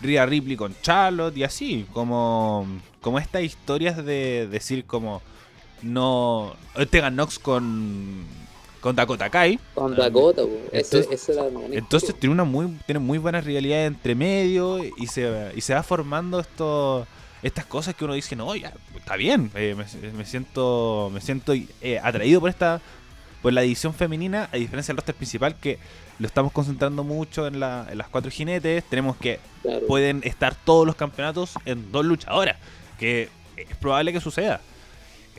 [0.02, 2.66] Rhea Ripley con Charlotte y así, como,
[3.00, 5.22] como estas historias de decir como
[5.80, 6.56] no
[6.90, 8.26] Tegan Nox con,
[8.82, 9.58] con Dakota Kai.
[9.74, 10.50] Con Dakota, po.
[10.72, 15.06] Ese- Entonces- esa era Entonces tiene una muy tiene muy buenas rivalidades entre medio y
[15.06, 17.06] se, y se va formando esto
[17.42, 21.54] estas cosas que uno dice, no, ya, está bien, eh, me, me siento me siento
[21.80, 22.80] eh, atraído por esta
[23.40, 25.78] por la división femenina, a diferencia del roster principal que
[26.20, 29.86] lo estamos concentrando mucho en, la- en las cuatro jinetes, tenemos que claro.
[29.88, 32.56] pueden estar todos los campeonatos en dos luchadoras,
[33.00, 34.60] que es probable que suceda.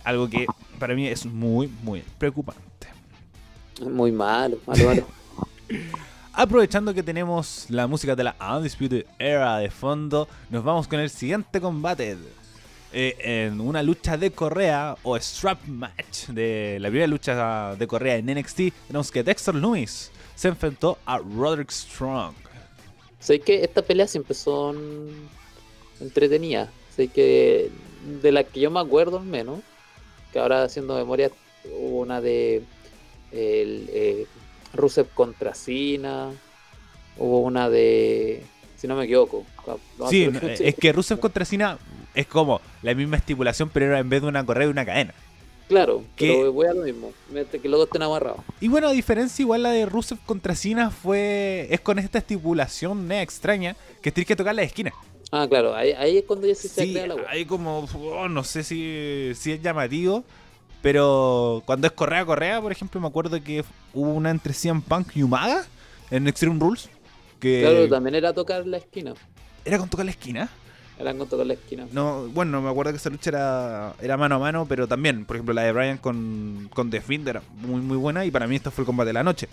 [0.04, 0.46] Algo que
[0.80, 2.62] para mí es muy, muy preocupante.
[3.82, 5.08] Muy malo, malo, malo.
[6.34, 11.10] Aprovechando que tenemos la música de la Undisputed Era de fondo, nos vamos con el
[11.10, 12.18] siguiente combate.
[12.92, 18.18] Eh, en una lucha de correa o strap match de la primera lucha de correa
[18.18, 18.58] en NXT,
[18.88, 22.34] tenemos que Dexter Lewis se enfrentó a Roderick Strong.
[23.20, 25.12] sé que estas peleas siempre son
[26.00, 26.70] entretenidas.
[26.96, 27.72] Sé que
[28.22, 29.60] de las que yo me acuerdo al menos,
[30.32, 31.32] que ahora haciendo memoria,
[31.66, 32.64] hubo una de
[33.34, 34.28] el, eh,
[34.74, 36.32] Rusev contra Cena,
[37.18, 38.44] hubo una de,
[38.78, 39.46] si no me equivoco.
[40.00, 41.78] no, Sí, es que Rusev contra Cena
[42.16, 45.14] es como la misma estipulación, pero era en vez de una correa y una cadena.
[45.70, 48.42] Claro, que- pero voy a lo mismo, mientras que los dos estén amarrados.
[48.60, 53.12] Y bueno, a diferencia igual la de Rusev contra Cena fue es con esta estipulación
[53.12, 54.94] extraña que tienes que tocar la esquina.
[55.32, 57.26] Ah, claro, ahí, ahí es cuando ya se, se Sí, crea la weá.
[57.30, 60.24] hay como, oh, no sé si, si es llamativo,
[60.84, 65.16] pero cuando es Correa Correa, por ejemplo, me acuerdo que hubo una entre CM Punk
[65.16, 65.64] y Umaga
[66.12, 66.90] en Extreme Rules,
[67.40, 69.14] que Claro, también era tocar la esquina.
[69.64, 70.50] era con tocar la esquina.
[71.00, 71.88] Eran con tocar la esquina.
[71.92, 75.36] No, bueno, me acuerdo que esa lucha era, era mano a mano, pero también, por
[75.36, 78.56] ejemplo, la de Bryan con, con The Fiend era muy muy buena y para mí
[78.56, 79.48] esto fue el combate de la noche.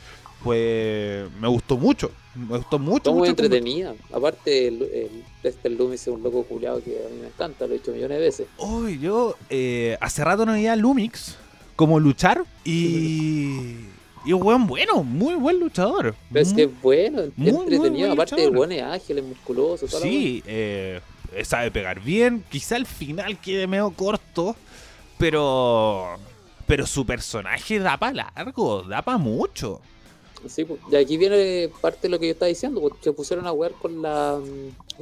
[0.44, 3.10] Pues me gustó mucho, me gustó mucho.
[3.10, 3.94] Fue muy entretenida.
[4.12, 7.74] Aparte, el, el, este Loomis es un loco culiado que a mí me encanta, lo
[7.74, 8.46] he dicho millones de veces.
[8.58, 11.36] Hoy yo eh, hace rato no veía Lumix
[11.76, 13.76] como luchar y.
[14.22, 16.14] Y un buen bueno, muy buen luchador.
[16.30, 18.08] Pero es que es bueno, muy, muy entretenido.
[18.08, 19.86] buen Aparte, el buen es ágil, es musculoso.
[19.86, 21.00] toda la Sí, eh,
[21.44, 22.44] sabe pegar bien.
[22.50, 24.56] Quizá el final quede medio corto,
[25.18, 26.16] pero.
[26.66, 29.80] Pero su personaje da para largo, da para mucho.
[30.48, 33.46] Sí, pues, y aquí viene parte de lo que yo estaba diciendo, pues, se pusieron
[33.46, 34.38] a jugar con la.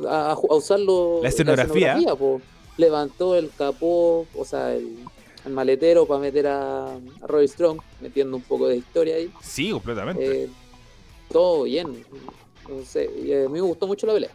[0.08, 1.20] a, a usarlo.
[1.22, 1.96] La escenografía.
[2.18, 2.42] pues.
[2.78, 4.98] Levantó el capó, o sea, el,
[5.44, 9.30] el maletero para meter a, a Roy Strong, metiendo un poco de historia ahí.
[9.42, 10.44] Sí, completamente.
[10.44, 10.48] Eh,
[11.30, 12.04] todo bien.
[12.68, 14.30] No sé, y, eh, a mí me gustó mucho la pelea.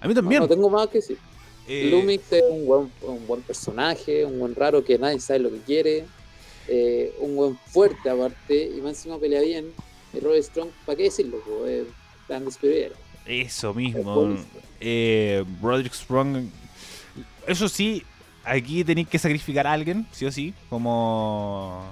[0.00, 0.40] a mí No, también.
[0.42, 1.18] no tengo más que decir.
[1.68, 5.50] Eh, Lumix es un buen, un buen personaje, un buen raro que nadie sabe lo
[5.50, 6.04] que quiere,
[6.68, 9.66] eh, un buen fuerte aparte, y más encima pelea bien.
[10.12, 11.38] Y Roy Strong, ¿para qué decirlo?
[11.66, 11.86] Es
[12.28, 12.46] tan.
[13.26, 14.36] Eso Es mismo.
[14.80, 16.46] Eh, Roderick Strong.
[17.46, 18.02] Eso sí,
[18.44, 20.54] aquí tenéis que sacrificar a alguien, sí o sí.
[20.68, 21.84] Como.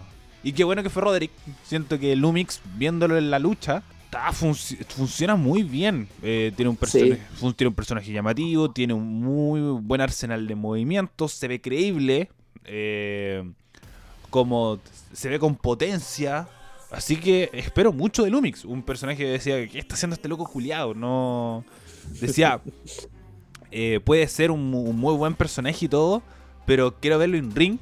[0.42, 1.30] Y qué bueno que fue Roderick.
[1.64, 3.82] Siento que Lumix, viéndolo en la lucha,
[4.12, 6.06] está func- funciona muy bien.
[6.22, 6.76] Eh, tiene, un
[7.54, 12.28] tiene un personaje llamativo, tiene un muy buen arsenal de movimientos, se ve creíble.
[12.64, 13.42] eh,
[14.30, 14.78] como
[15.12, 16.48] se ve con potencia.
[16.90, 18.64] Así que espero mucho de Lumix.
[18.64, 20.94] Un personaje que decía, ¿qué está haciendo este loco culiado?
[20.94, 21.64] No.
[22.20, 22.60] Decía,
[23.70, 26.22] eh, puede ser un, mu- un muy buen personaje y todo,
[26.66, 27.78] pero quiero verlo en ring.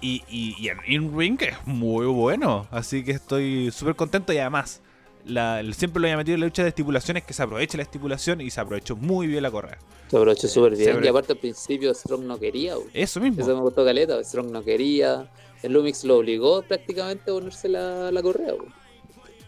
[0.00, 2.66] Y, y, y en in ring es muy bueno.
[2.70, 4.80] Así que estoy súper contento y además.
[5.26, 8.40] La, siempre lo había metido en la lucha de estipulaciones que se aproveche la estipulación
[8.40, 9.78] y se aprovechó muy bien la correa.
[10.08, 11.04] Se aprovechó súper bien.
[11.04, 12.74] Y aparte al principio Strong no quería.
[12.74, 12.84] po.
[12.94, 13.42] Eso mismo.
[13.42, 14.22] Eso me gustó caleta.
[14.24, 15.28] Strong no quería.
[15.62, 18.54] El Lumix lo obligó prácticamente a ponerse la, la correa.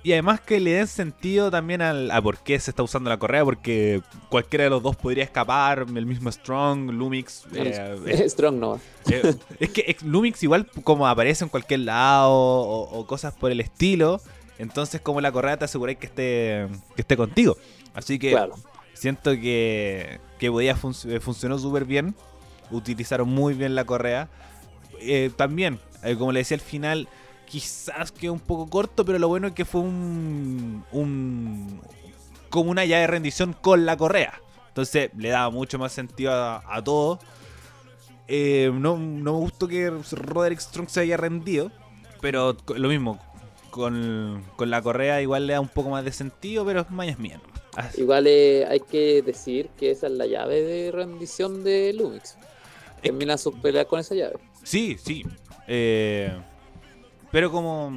[0.04, 3.18] Y además que le den sentido también al, a por qué se está usando la
[3.18, 7.44] correa, porque cualquiera de los dos podría escapar, el mismo Strong, Lumix.
[7.54, 8.80] eh, es, Strong no.
[9.08, 13.60] eh, es que Lumix igual como aparece en cualquier lado o, o cosas por el
[13.60, 14.20] estilo,
[14.62, 17.56] entonces como la correa te aseguráis que esté, que esté contigo.
[17.94, 18.54] Así que Claro.
[18.94, 22.14] siento que, que podía eh, funcionó súper bien,
[22.70, 24.28] utilizaron muy bien la correa.
[25.00, 27.08] Eh, también, eh, como le decía al final,
[27.46, 31.80] quizás quedó un poco corto, pero lo bueno es que fue un, un
[32.48, 34.40] como una llave de rendición con la correa.
[34.68, 37.18] Entonces le daba mucho más sentido a, a todo.
[38.28, 41.70] Eh, no, no me gustó que Roderick Strong se haya rendido,
[42.20, 43.18] pero lo mismo,
[43.72, 47.18] con, con la correa igual le da un poco más de sentido, pero es mañas
[47.18, 47.40] mía.
[47.42, 47.52] ¿no?
[47.74, 52.36] Así- Igual eh, hay que decir que esa es la llave de rendición de Lumix.
[53.02, 54.34] Termina sus peleas con esa llave.
[54.62, 55.24] Sí, sí.
[55.66, 56.30] Eh,
[57.32, 57.90] pero como.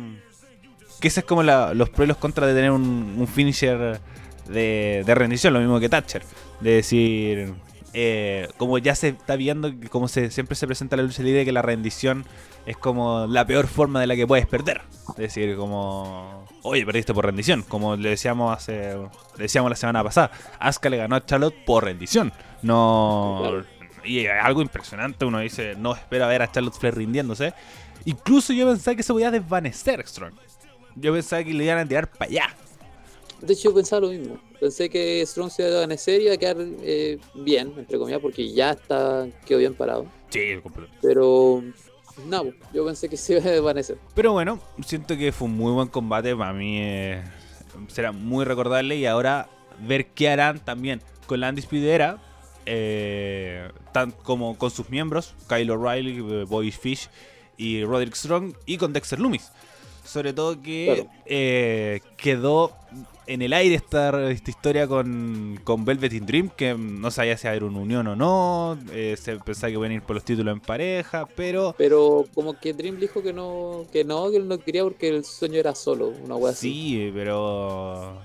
[1.02, 4.00] Que ese es como la- los pros y los contras de tener un, un finisher
[4.48, 6.24] de, de rendición, lo mismo que Thatcher.
[6.62, 7.54] De decir.
[7.98, 11.62] Eh, como ya se está viendo, como siempre se presenta la lucha libre, que la
[11.62, 12.26] rendición
[12.66, 14.82] es como la peor forma de la que puedes perder.
[15.12, 16.46] Es decir, como.
[16.64, 17.64] Oye, perdiste por rendición.
[17.64, 18.98] Como le decíamos hace.
[19.38, 20.30] Le decíamos la semana pasada.
[20.60, 22.34] Asuka le ganó a Charlotte por rendición.
[22.64, 23.64] No.
[24.04, 25.24] Y es algo impresionante.
[25.24, 27.54] Uno dice, no espera ver a Charlotte Flair rindiéndose.
[28.04, 30.34] Incluso yo pensaba que se podía desvanecer Strong.
[30.96, 32.56] Yo pensaba que le iban a tirar para allá.
[33.46, 34.40] De hecho, yo pensaba lo mismo.
[34.60, 38.20] Pensé que Strong se iba a desvanecer y iba a quedar eh, bien, entre comillas,
[38.22, 40.06] porque ya está quedó bien parado.
[40.30, 40.92] Sí, completo.
[41.02, 41.64] Pero
[42.28, 43.98] no, po, yo pensé que se iba a desvanecer.
[44.16, 46.36] Pero bueno, siento que fue un muy buen combate.
[46.36, 47.24] Para mí eh,
[47.88, 48.96] será muy recordable.
[48.96, 49.48] Y ahora
[49.86, 52.22] ver qué harán también con la Undisputed Era,
[52.66, 57.10] eh, tan como con sus miembros, Kyle O'Reilly, eh, Bobby Fish
[57.58, 59.52] y Roderick Strong, y con Dexter Loomis.
[60.04, 61.10] Sobre todo que Claro.
[61.26, 62.72] eh, quedó
[63.28, 67.48] en el aire esta, esta historia con, con Velvet in Dream, que no sabía si
[67.48, 70.54] haber una unión o no, eh, se pensaba que iban a ir por los títulos
[70.54, 74.58] en pareja, pero Pero como que Dream dijo que no, que no, que él no
[74.60, 76.72] quería porque el sueño era solo, una wea así.
[76.72, 78.18] Sí, pero.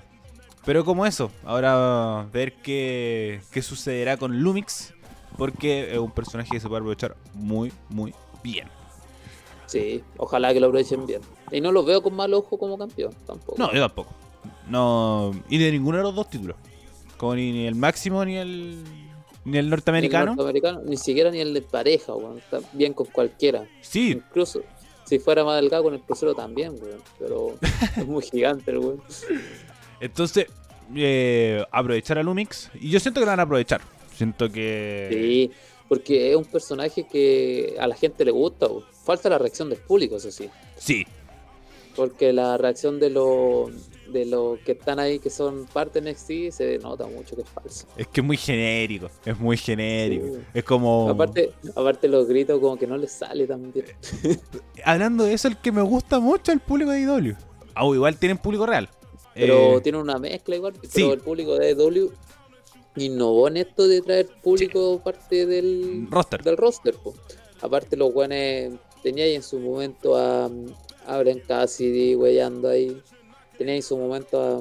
[0.63, 4.93] Pero como eso, ahora ver qué, qué sucederá con Lumix,
[5.37, 8.67] porque es un personaje que se puede aprovechar muy, muy bien.
[9.65, 11.21] Sí, ojalá que lo aprovechen bien.
[11.51, 13.55] Y no lo veo con mal ojo como campeón, tampoco.
[13.57, 14.11] No, yo tampoco.
[14.67, 16.55] No, y de ninguno de los dos títulos.
[17.17, 18.83] Como ni, ni el máximo ni el.
[18.83, 20.25] Ni el Ni el norteamericano.
[20.35, 22.37] norteamericano, ni siquiera ni el de pareja, weón.
[22.37, 23.65] Está bien con cualquiera.
[23.81, 24.61] Sí, Incluso
[25.05, 27.01] si fuera más delgado con el crucero también, weón.
[27.19, 27.55] Pero
[27.97, 29.01] es muy gigante el weón.
[29.99, 30.45] entonces,
[30.95, 32.69] eh, aprovechar a Lumix.
[32.79, 33.81] Y yo siento que lo van a aprovechar.
[34.15, 35.07] Siento que.
[35.11, 35.51] Sí,
[35.87, 38.67] porque es un personaje que a la gente le gusta.
[38.67, 38.83] weón.
[39.03, 40.49] Falta la reacción del público, eso sí.
[40.77, 41.05] Sí,
[41.95, 43.71] Porque la reacción de los
[44.11, 47.49] de los que están ahí, que son parte de NXT, se nota mucho que es
[47.49, 47.87] falso.
[47.97, 49.09] es que es muy genérico.
[49.25, 50.25] Es muy genérico.
[50.27, 50.41] Sí.
[50.53, 51.09] Es como.
[51.09, 53.85] Aparte, aparte los gritos como que no les sale tan bien.
[54.83, 57.35] Hablando de eso, el que me gusta mucho es el público de IW.
[57.75, 58.89] Ah, igual tienen público real.
[59.33, 60.89] Pero Eh, tiene una mezcla igual, sí.
[60.95, 62.11] pero el público de AEW
[62.97, 66.43] innovó en esto de traer público parte del roster.
[66.43, 66.95] del roster.
[66.95, 67.13] po.
[67.61, 70.49] Aparte los guanes tenía ahí en su momento a,
[71.07, 73.01] a Bren Cassidy weyando ahí.
[73.61, 74.59] Tenía ahí en su momento a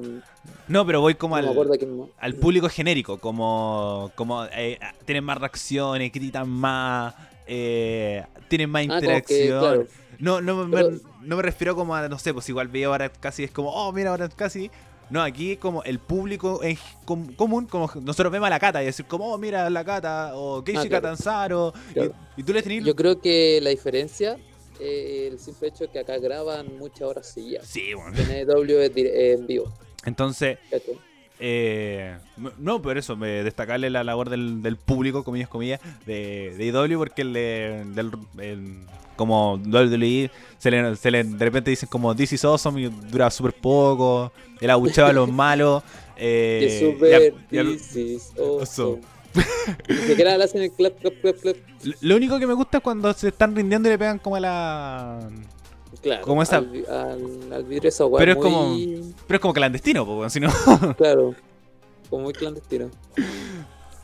[0.69, 1.47] no pero voy como al,
[1.79, 7.15] quién público genérico, como, como eh, tienen más reacciones, gritan más,
[7.47, 9.59] eh, tienen más Ah, como que, interacción.
[9.61, 9.87] claro,
[10.19, 13.43] No, no, me- no me refiero como a, no sé, pues igual veo ahora casi
[13.45, 14.71] es como, oh, mira, ahora casi.
[15.09, 16.61] No, aquí como el público
[17.07, 20.33] com- común, como nosotros vemos a la cata y decir como, oh, mira la cata,
[20.35, 21.03] o Keishi Ah, claro.
[21.03, 22.13] Catanzaro, Claro.
[22.37, 22.85] y, y tú le tenés...
[22.85, 24.37] Yo creo que la diferencia
[24.81, 27.67] el simple hecho de que acá graban muchas horas seguidas.
[27.67, 28.17] Sí, bueno.
[28.17, 28.29] Es
[29.39, 29.73] en vivo.
[30.05, 30.59] Entonces.
[31.43, 32.17] Eh,
[32.59, 36.99] no, por eso, me destacarle la labor del, del público, comillas, comillas, de, de IW,
[36.99, 38.79] porque el, de- del, el-
[39.17, 43.31] como WWE, se le, se le- de repente dicen como This is awesome y dura
[43.31, 45.83] súper poco, el abucheo a los malos.
[46.17, 49.01] Eh, Y es súper y a- y a- this is awesome.
[49.35, 49.77] Awesome.
[49.89, 51.57] Ni siquiera le hacen el clap, clap, clap, clap.
[52.01, 54.41] lo único que me gusta es cuando se están rindiendo y le pegan como a
[54.41, 55.31] la...
[56.03, 59.53] Claro, Como esa- al, vi- al, al vidrio esa Pero es muy- Pero es como
[59.53, 60.51] clandestino, po, si no-
[60.97, 61.35] Claro,
[62.09, 62.91] como muy clandestino.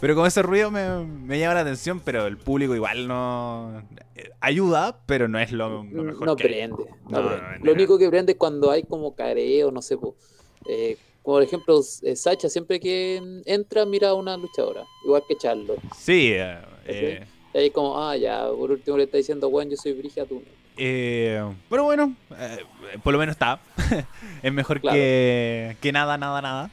[0.01, 3.83] Pero con ese ruido me, me llama la atención, pero el público igual no...
[4.15, 6.85] eh, Ayuda, pero no es lo, lo mejor no que prende.
[7.09, 7.59] No, no no, prende.
[7.61, 10.17] no, Lo único que prende es cuando hay como careo, no sé, po.
[10.69, 15.37] Eh, como por ejemplo, eh, Sacha siempre que entra mira a una luchadora, igual que
[15.37, 15.75] Charlo.
[15.99, 19.77] Sí, eh, eh, Y ahí como, ah, ya, por último le está diciendo, bueno, yo
[19.77, 20.43] soy Brigia, tú no.
[20.77, 22.59] eh, pero bueno, eh,
[23.03, 23.59] por lo menos está.
[24.43, 24.95] es mejor Claro.
[24.97, 26.71] que, que nada, nada, nada.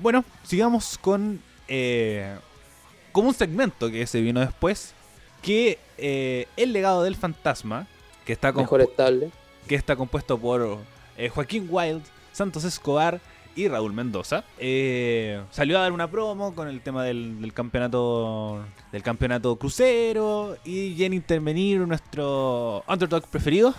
[0.00, 2.34] Bueno, sigamos con eh,
[3.12, 4.94] como un segmento que se vino después,
[5.42, 7.86] que eh, el legado del fantasma,
[8.24, 9.30] que está, Mejor estable.
[9.68, 10.78] que está compuesto por
[11.34, 13.20] Joaquín Wild, Santos Escobar
[13.56, 14.44] y Raúl Mendoza.
[14.58, 20.56] Eh, salió a dar una promo con el tema del, del campeonato del campeonato crucero
[20.64, 23.74] y ya en intervenir nuestro underdog preferido,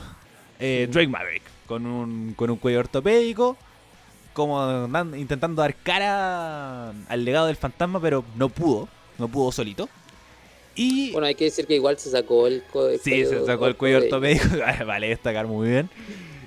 [0.60, 3.58] eh, Drake Maverick, con un, con un cuello ortopédico,
[4.34, 9.88] como intentando dar cara al legado del fantasma, pero no pudo, no pudo solito.
[10.76, 13.68] Y Bueno, hay que decir que igual se sacó el, el Sí, cuello se sacó
[13.68, 14.46] el cuello ortopédico.
[14.46, 14.86] ortopédico.
[14.88, 15.90] vale destacar muy bien.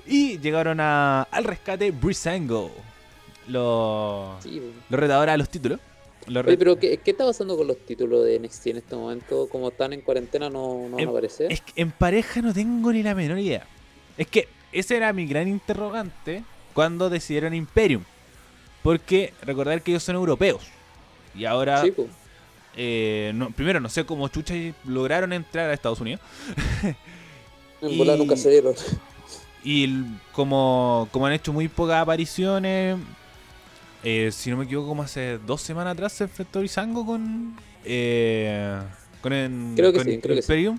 [0.05, 2.73] Y llegaron a- al rescate Brisango.
[3.49, 4.67] Los, Sí, po.
[4.91, 5.81] los retadores a los títulos.
[6.29, 9.49] Oye, pero ¿qué, qué está pasando con los títulos de NXT en este momento?
[9.49, 11.53] Como están en cuarentena, no, no van Em, a aparecer.
[11.53, 13.65] Es que en pareja no tengo ni la menor idea.
[14.19, 16.43] Es que ese era mi gran interrogante
[16.75, 18.03] cuando decidieron Imperium.
[18.83, 20.63] Porque recordar que ellos son europeos.
[21.35, 21.93] Y ahora, Sí,
[22.77, 24.55] eh, no- primero, no sé cómo chucha
[24.85, 26.21] lograron entrar a Estados Unidos.
[27.83, 28.75] En Y- nunca se dieron.
[29.63, 32.97] Y como, como han hecho muy pocas apariciones,
[34.05, 37.57] eh, si no me equivoco, como hace dos semanas atrás se enfrentó Brisango con.
[37.85, 38.79] Eh,
[39.21, 40.47] con, el, Creo que con sí, creo que sí.
[40.53, 40.79] Imperium.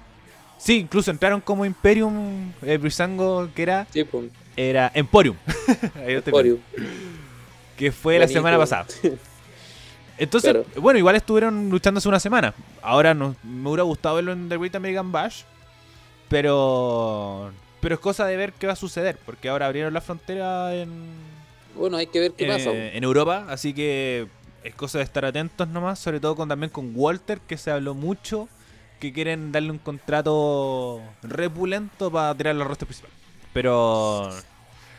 [0.57, 4.23] Sí, incluso entraron como Imperium, eh, Brisango, que era, Sí, po.
[4.55, 5.35] era Emporium.
[6.07, 6.57] Emporium.
[7.77, 8.87] que fue la semana pasada.
[10.17, 10.65] Entonces, Claro.
[10.81, 12.55] bueno, igual estuvieron luchando hace una semana.
[12.81, 15.43] Ahora no, me hubiera gustado verlo en The Great American Bash.
[16.29, 17.51] Pero.
[17.79, 19.17] Pero es cosa de ver qué va a suceder.
[19.25, 20.89] Porque ahora abrieron la frontera en.
[21.77, 22.69] Bueno, hay que ver qué pasa.
[22.69, 22.75] po.
[22.75, 23.45] en Europa.
[23.49, 24.27] Así que
[24.63, 25.99] es cosa de estar atentos nomás.
[25.99, 28.47] Sobre todo con también con Walter, que se habló mucho.
[28.99, 33.11] Que quieren darle un contrato repulento para tirar los rostros principal.
[33.53, 34.29] Pero.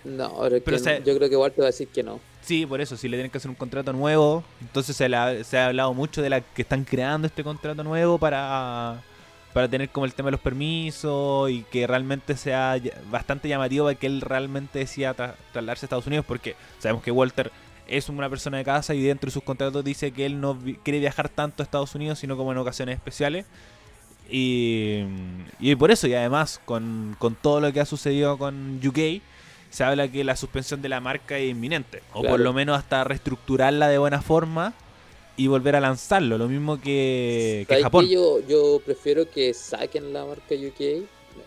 [0.04, 0.98] No, Pero no.
[1.04, 2.20] yo creo que te va a decir que no.
[2.40, 5.58] Sí, por eso, si le tienen que hacer un contrato nuevo, entonces se, la- se
[5.58, 9.02] ha hablado mucho de la que están creando este contrato nuevo para,
[9.52, 12.76] para tener como el tema de los permisos y que realmente sea
[13.10, 17.10] bastante llamativo para que él realmente decida tra- trasladarse a Estados Unidos, porque sabemos que
[17.10, 17.50] Walter
[17.86, 20.74] es una persona de casa y dentro de sus contratos dice que él no vi-
[20.82, 23.46] quiere viajar tanto a Estados Unidos, sino como en ocasiones especiales.
[24.30, 25.04] Y,
[25.58, 29.22] y por eso, y además, con, con todo lo que ha sucedido con UK,
[29.70, 32.02] se habla que la suspensión de la marca es inminente.
[32.12, 34.74] O por lo menos hasta reestructurarla de buena forma
[35.38, 36.36] y volver a lanzarlo.
[36.36, 38.06] Lo mismo que, que ¿Sabes Japón.
[38.08, 41.04] Yo, yo prefiero que saquen la marca UK.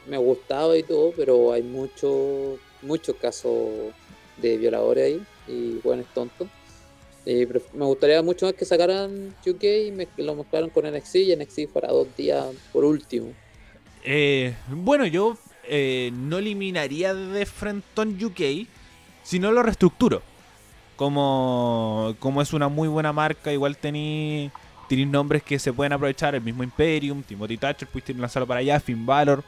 [0.07, 3.69] Me gustaba y todo, pero hay muchos muchos casos
[4.37, 6.47] de violadores ahí y buenos tontos.
[7.25, 11.15] Y pref- me gustaría mucho más que sacaran UK y me, lo mezclaran con NXT
[11.17, 13.27] y NXT fuera dos días por último.
[14.03, 15.37] Eh, bueno, yo
[15.67, 18.65] eh, no eliminaría de Frenton UK,
[19.21, 20.23] sino lo reestructuro.
[21.05, 24.51] Como, como es una muy buena marca, igual tenéis
[25.07, 29.03] nombres que se pueden aprovechar, el mismo Imperium, Timothy Thatcher, pudiste lanzarlo para allá, Finn
[29.03, 29.43] Balor.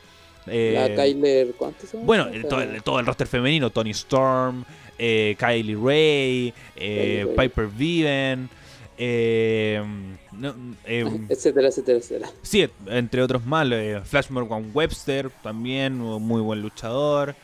[0.47, 2.08] eh, la Kyler, ¿cuántos son?
[2.08, 4.66] bueno, el- todo, el, todo el roster femenino, Tony Storm,
[4.97, 7.36] eh, Kylie Ray, eh, Kylie Ray.
[7.49, 8.49] Piper Viven,
[8.97, 9.84] eh,
[10.32, 12.30] no, eh, etcétera, etcétera, etcétera.
[12.41, 17.36] Sí, entre otros más, eh, Flash Morgan Webster, también un muy buen luchador.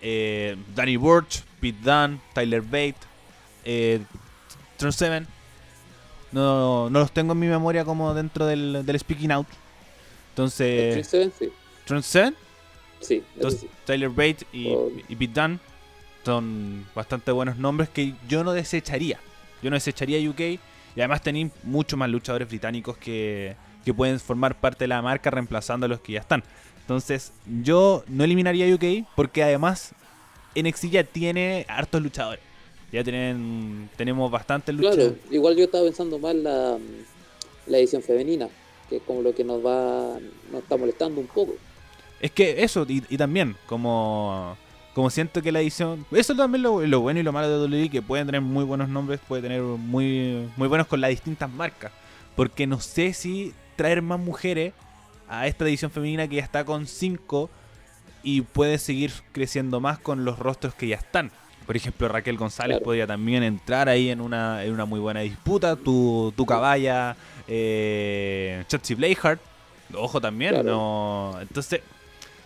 [0.00, 2.94] eh, Danny Burch, Pete Dunne, Tyler Bate,
[3.66, 4.00] eh,
[4.78, 5.26] Tron Seven.
[6.32, 9.46] No, no los tengo en mi memoria como dentro del, del Speaking Out.
[9.48, 9.56] ¿El
[10.30, 11.32] Entonces, Trick Seven?
[11.38, 11.52] Sí,
[11.84, 12.34] Tron Seven,
[13.00, 13.70] sí, ese entonces, sí.
[13.84, 14.90] Tyler Bate y, Oh.
[15.08, 15.58] y Pete Dunne
[16.24, 19.18] son bastante buenos nombres que yo no desecharía.
[19.62, 20.60] Yo no desecharía UK y
[20.98, 25.86] además tenéis muchos más luchadores británicos que, que pueden formar parte de la marca reemplazando
[25.86, 26.42] a los que ya están.
[26.80, 29.92] Entonces yo no eliminaría UK porque además
[30.54, 32.40] NXT ya tiene hartos luchadores.
[32.92, 35.12] Ya tienen, tenemos bastantes luchadores.
[35.12, 36.78] Claro, igual yo estaba pensando más la,
[37.66, 38.48] la edición femenina,
[38.88, 40.18] que es como lo que nos va,
[40.52, 41.54] nos está molestando un poco.
[42.20, 44.56] Es que eso, y, y también, como,
[44.94, 46.06] como siento que la edición.
[46.12, 48.88] Eso también lo, lo bueno y lo malo de WWE, que pueden tener muy buenos
[48.88, 51.92] nombres, puede tener muy, muy buenos con las distintas marcas.
[52.34, 54.72] Porque no sé si traer más mujeres
[55.28, 57.50] a esta edición femenina que ya está con 5
[58.22, 61.30] y puede seguir creciendo más con los rostros que ya están.
[61.66, 62.84] Por ejemplo, Raquel González Claro.
[62.84, 65.74] podría también entrar ahí en una, en una muy buena disputa.
[65.76, 67.16] Tu, tu caballa,
[67.48, 68.64] eh,
[68.96, 69.40] Bladeheart,
[69.94, 70.52] ojo también.
[70.54, 70.70] Claro.
[70.70, 71.80] no Entonces,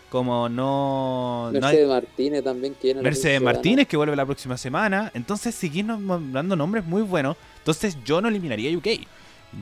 [0.08, 1.50] como no.
[1.52, 5.10] no hay- Mercedes Martínez también que viene Mercedes Martínez que vuelve la próxima semana.
[5.14, 6.00] Entonces seguimos
[6.32, 7.36] dando nombres muy buenos.
[7.58, 9.06] Entonces yo no eliminaría UK.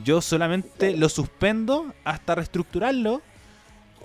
[0.03, 0.97] Yo solamente Claro.
[0.97, 3.21] lo suspendo hasta reestructurarlo.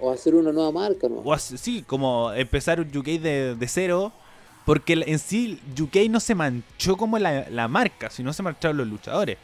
[0.00, 1.16] O hacer una nueva marca, ¿no?
[1.16, 4.12] O así, sí, como empezar un UK de, de cero.
[4.64, 8.86] Porque en sí UK no se manchó como la, la marca, sino se mancharon los
[8.86, 9.36] luchadores.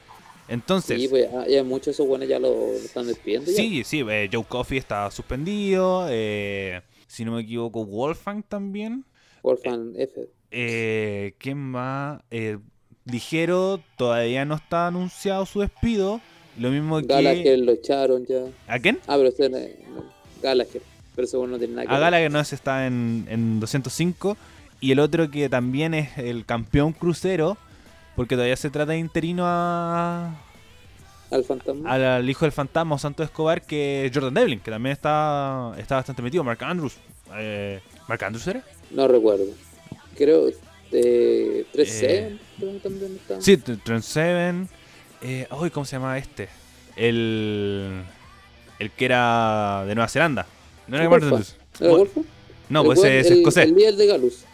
[0.48, 3.50] Entonces, sí, pues ya, ya muchos esos buenos ya lo, lo están despidiendo.
[3.50, 6.06] sí, sí, eh, Joe Coffey está suspendido.
[6.10, 9.04] eh, si no me equivoco, Wolfgang también.
[9.42, 10.28] Wolfgang F.
[10.50, 12.20] Eh, ¿Quién más?
[12.30, 12.58] Eh,
[13.04, 16.20] Ligero todavía no está anunciado su despido.
[16.58, 17.06] Lo mismo que.
[17.06, 18.42] Gallagher lo echaron ya.
[18.66, 18.98] ¿A quién?
[19.06, 19.58] Ah, pero usted no,
[20.42, 20.82] Gallagher.
[21.16, 21.98] Pero bueno no tiene nada que A.
[21.98, 24.36] Gallagher no se está en, en 205.
[24.80, 27.56] Y el otro que también es el campeón crucero.
[28.16, 30.34] Porque todavía se trata de interino a,
[31.30, 31.90] Al fantasma.
[31.90, 35.72] al, al hijo del fantasma o Santo Escobar, que es Jordan Devlin, que también está,
[35.78, 36.44] está bastante metido.
[36.44, 36.96] Mark Andrews.
[37.36, 38.62] Eh, ¿Mark Andrews era?
[38.90, 39.44] No recuerdo.
[40.16, 40.50] Creo
[40.92, 42.38] eh, 3 Eh,
[42.82, 43.40] también está.
[43.40, 44.68] Sí, T- Trent Seven.
[45.22, 46.48] Eh, uy, ¿cómo se llama este?
[46.96, 48.02] El.
[48.78, 50.46] El que era de Nueva Zelanda.
[50.88, 51.08] No era.
[52.68, 53.64] No, pues es el, escocés.
[53.66, 54.44] El líder de Galus.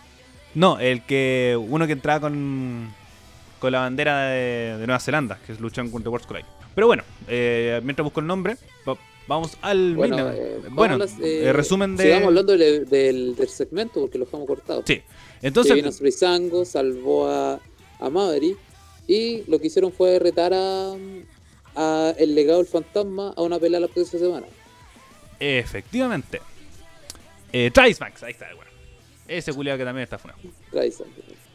[0.56, 1.56] No, el que.
[1.56, 2.92] Uno que entraba con.
[3.60, 6.46] Con la bandera de, de Nueva Zelanda, que luchan contra World Collide.
[6.74, 11.52] Pero bueno, eh, mientras busco el nombre, va- vamos al Bueno, eh, bueno las, eh,
[11.54, 12.02] resumen de.
[12.04, 14.82] Sigamos hablando del, del, del segmento porque lo dejamos cortado.
[14.86, 14.96] Sí.
[14.96, 17.58] que Entonces, vino Brisango, salvó a,
[17.98, 18.58] a Maverick
[19.08, 20.92] y lo que hicieron fue retar a,
[21.76, 24.46] a el legado del fantasma a una pelea la próxima semana.
[25.40, 26.40] efectivamente.
[27.52, 28.70] Eh, Travis Banks, ahí está, bueno.
[29.28, 30.40] Ese culiado que también está funado.
[30.72, 31.06] Tyson.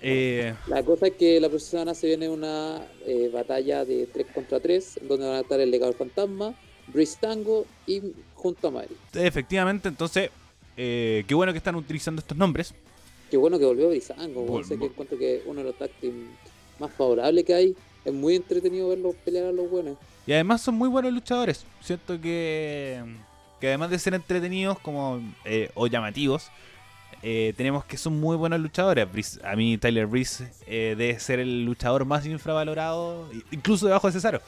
[0.02, 4.28] Eh, La cosa es que la próxima semana se viene una eh, batalla de 3
[4.34, 6.54] contra 3, donde van a estar el legado del fantasma,
[6.88, 8.02] Bristango y
[8.34, 8.98] junto a Maverick.
[9.14, 10.30] efectivamente, entonces,
[10.76, 12.74] eh, qué bueno que están utilizando estos nombres.
[13.30, 15.92] Qué bueno que volvió Brisango, Vol- sé que encuentro que uno de los tag
[16.80, 17.76] más favorables que hay.
[18.04, 19.96] Es muy entretenido verlos pelear a los buenos.
[20.26, 21.64] Y además son muy buenos luchadores.
[21.82, 23.00] Siento que,
[23.60, 25.22] que además de ser entretenidos como
[25.76, 26.50] o llamativos,
[27.24, 29.40] eh, tenemos que son muy buenos luchadores.
[29.44, 34.42] A mí Tyler Breeze eh, debe ser el luchador más infravalorado, incluso debajo de Cesaro.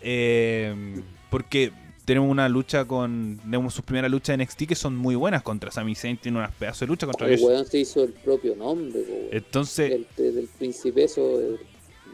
[0.00, 1.72] Eh, porque
[2.04, 3.38] tenemos una lucha con...
[3.42, 6.16] Tenemos sus primeras luchas en NXT que son muy buenas contra Sami Zayn.
[6.16, 9.14] Tiene unas pedazos de lucha contra El Yoshi- weón se hizo el propio nombre, po.
[9.30, 9.90] Entonces...
[9.90, 11.56] del, de- del príncipe eso eh,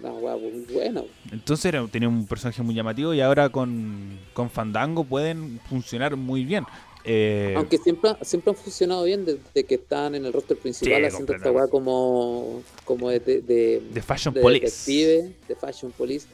[0.01, 1.03] una weá muy buena
[1.33, 6.45] Entonces era- tenía un personaje muy llamativo y ahora con, con Fandango pueden funcionar muy
[6.45, 6.65] bien.
[7.05, 11.07] Eh, aunque siempre siempre han funcionado bien desde que están en el roster principal Sí,
[11.07, 14.67] haciendo esta weá como como de, de, de, de Fashion de Police.
[14.67, 16.27] detective de fashion police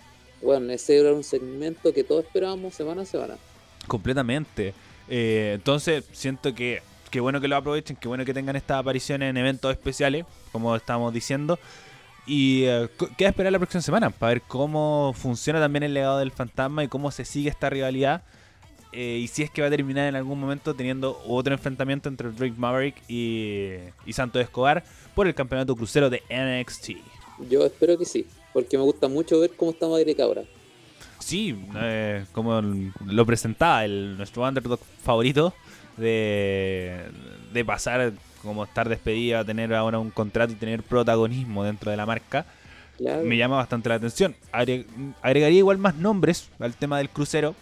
[0.43, 3.37] bueno, ese era un segmento que todos esperábamos semana a semana.
[3.87, 4.75] Completamente.
[5.09, 9.31] Eh, entonces, siento que qué bueno que lo aprovechen, qué bueno que tengan estas apariciones
[9.31, 11.59] en eventos especiales, como estamos diciendo.
[12.27, 16.31] Y eh, queda esperar la próxima semana para ver cómo funciona también el legado del
[16.31, 18.23] fantasma y cómo se sigue esta rivalidad.
[18.97, 22.31] Eh, y si es que va a terminar en algún momento teniendo otro enfrentamiento entre
[22.31, 23.73] Drake Maverick y,
[24.07, 24.85] y Santos Escobar
[25.17, 26.91] por el campeonato crucero de NXT.
[27.51, 30.43] Yo espero que sí, porque me gusta mucho ver cómo está Maverick ahora.
[31.19, 35.53] Sí, eh, como lo presentaba el, nuestro underdog favorito
[35.97, 37.01] de,
[37.53, 42.07] de pasar como estar despedida, tener ahora un contrato y tener protagonismo dentro de la
[42.07, 42.47] marca,
[42.99, 44.37] me llama bastante la atención.
[44.53, 47.55] agregaría igual más nombres al tema del crucero,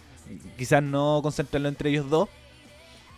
[0.57, 2.29] quizás no concentrarlo entre ellos dos,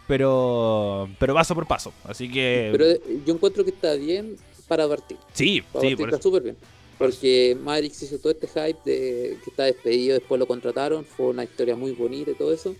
[0.07, 1.93] pero pero paso por paso.
[2.03, 2.69] Así que.
[2.71, 4.35] Pero eh, yo encuentro que está bien
[4.67, 5.17] para partir.
[5.33, 6.57] Sí, sí, está súper bien.
[6.97, 11.43] Porque Mavericks hizo todo este hype de que está despedido, después lo contrataron, fue una
[11.43, 12.73] historia muy bonita y todo eso.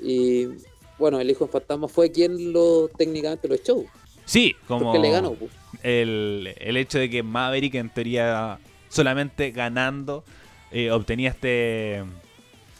[0.00, 0.48] Y
[0.98, 3.84] bueno, el hijo fantasma fue quien lo técnicamente lo echó.
[4.24, 5.36] Sí, como le ganó,
[5.82, 8.58] el, el, hecho de que Maverick en teoría
[8.88, 10.24] solamente ganando
[10.70, 12.04] eh, obtenía este,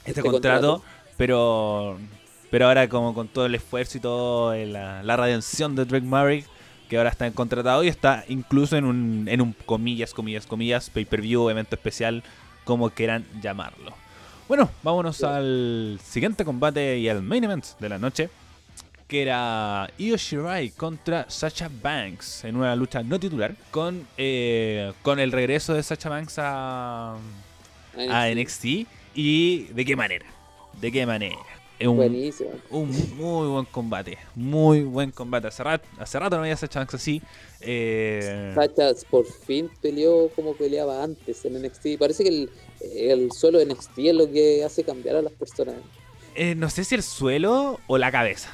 [0.05, 0.83] este, este contrato,
[1.17, 1.99] pero
[2.51, 6.47] pero ahora como con todo el esfuerzo y todo la, la redención de Drake Maverick
[6.93, 10.91] que ahora está en contratado y está incluso en un, en un comillas, comillas, comillas,
[10.91, 12.23] pay-per-view, evento especial,
[12.65, 13.95] como quieran llamarlo.
[14.47, 18.29] Bueno, vámonos al siguiente combate y al main event de la noche
[19.09, 25.19] que era Io Shirai contra Sacha Banks en una lucha no titular con, eh, con
[25.19, 27.17] el regreso de Sacha Banks a,
[28.11, 28.65] a NXT.
[29.15, 30.27] Y de qué manera.
[30.81, 31.39] De qué manera.
[31.81, 32.51] Un, Buenísimo.
[32.71, 34.19] Un muy buen combate.
[34.35, 35.49] Muy buen combate.
[35.49, 37.21] Hace rato, hace rato no había Sacha Banks así.
[37.61, 38.55] Eh...
[39.11, 41.99] Por fin peleó como peleaba antes en NXT.
[41.99, 42.51] Parece que el,
[42.95, 45.75] el suelo de NXT es lo que hace cambiar a las personas.
[46.35, 48.51] Eh, no sé si el suelo o la cabeza.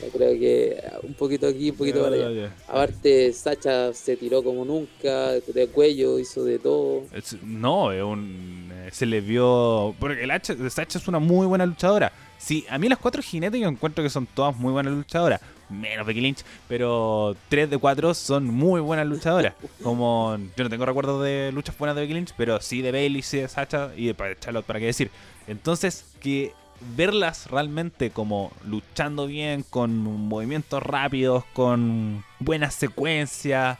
[0.00, 2.52] Yo creo que un poquito aquí, un poquito para allá.
[2.68, 7.04] Aparte, Sacha se tiró como nunca, de cuello, hizo de todo.
[7.42, 9.94] no, un, eh, se le vio.
[9.98, 12.12] Porque el H, Sacha es una muy buena luchadora.
[12.38, 15.40] Sí, a mí las cuatro jinetes yo encuentro que son todas muy buenas luchadoras.
[15.68, 19.54] Menos Becky Lynch, pero tres de cuatro son muy buenas luchadoras.
[19.82, 23.22] Como yo no tengo recuerdos de luchas buenas de Becky Lynch, pero sí de Bailey,
[23.22, 25.10] sí de Sacha y de Charlotte, para qué decir.
[25.48, 26.52] Entonces, que
[26.96, 33.78] verlas realmente como luchando bien, con movimientos rápidos, con buenas secuencias,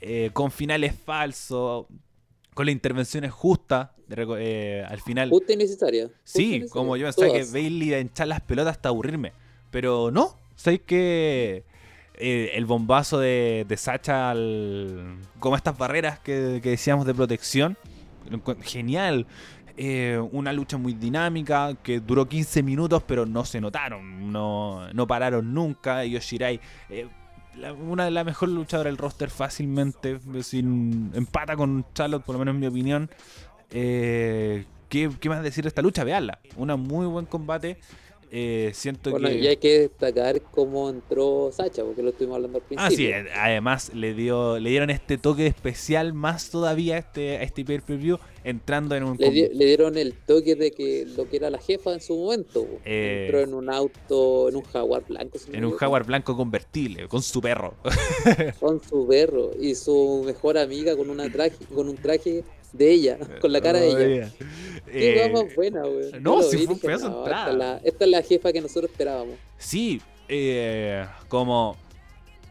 [0.00, 1.86] eh, con finales falsos,
[2.54, 5.30] con las intervenciones justas, eh, al final.
[5.30, 6.08] Justa y necesaria.
[6.24, 9.32] Sí, como yo pensaba que Bailey a hinchar las pelotas hasta aburrirme.
[9.70, 11.64] Pero no, sé que
[12.14, 14.32] eh, el bombazo de, de Sacha,
[15.38, 17.76] como estas barreras que, que decíamos de protección,
[18.62, 19.26] genial.
[19.78, 25.06] Eh, una lucha muy dinámica que duró 15 minutos, pero no se notaron, no, no
[25.06, 26.04] pararon nunca.
[26.04, 27.08] Yoshirai, eh,
[27.86, 32.54] una de las mejores luchadoras del roster, fácilmente, sin, empata con Charlotte, por lo menos
[32.54, 33.10] en mi opinión.
[33.70, 36.04] Eh, ¿qué, ¿qué, más decir de esta lucha?
[36.04, 37.78] Veanla, una muy buen combate.
[38.30, 39.38] Eh, siento bueno, que...
[39.38, 43.14] y hay que destacar cómo entró Sacha, porque lo estuvimos hablando al principio.
[43.14, 47.42] Ah, sí, además le dio le dieron este toque especial más todavía a este, a
[47.42, 49.16] este pay per view entrando en un...
[49.16, 52.66] Le, dieron el toque de que lo que era la jefa en su momento.
[52.84, 55.38] Eh, entró en un auto, en un jaguar blanco.
[55.52, 57.74] en un jaguar blanco convertible, con su perro.
[58.60, 62.44] con su perro y su mejor amiga con, una traje, con un traje
[62.76, 64.30] de ella, con la cara de ella.
[64.86, 66.12] Qué eh, más buena, güey.
[66.20, 69.34] No, si fue un pedazo esta, es la, esta es la jefa que nosotros esperábamos.
[69.58, 71.76] Sí, eh, como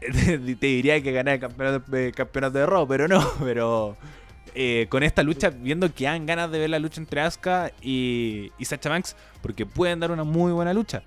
[0.00, 3.96] te diría que ganar el campeonato, de, campeonato de Raw, pero no, pero
[4.54, 8.52] eh, con esta lucha, viendo que han ganas de ver la lucha entre Asuka y,
[8.58, 11.02] y Sacha Banks, porque pueden dar una muy buena lucha.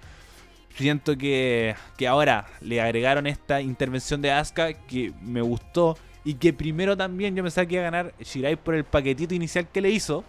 [0.76, 6.54] Siento que, que ahora le agregaron esta intervención de Asuka que me gustó y que
[6.54, 9.90] primero también yo pensaba que iba a ganar Shirai por el paquetito inicial que le
[9.90, 10.24] hizo.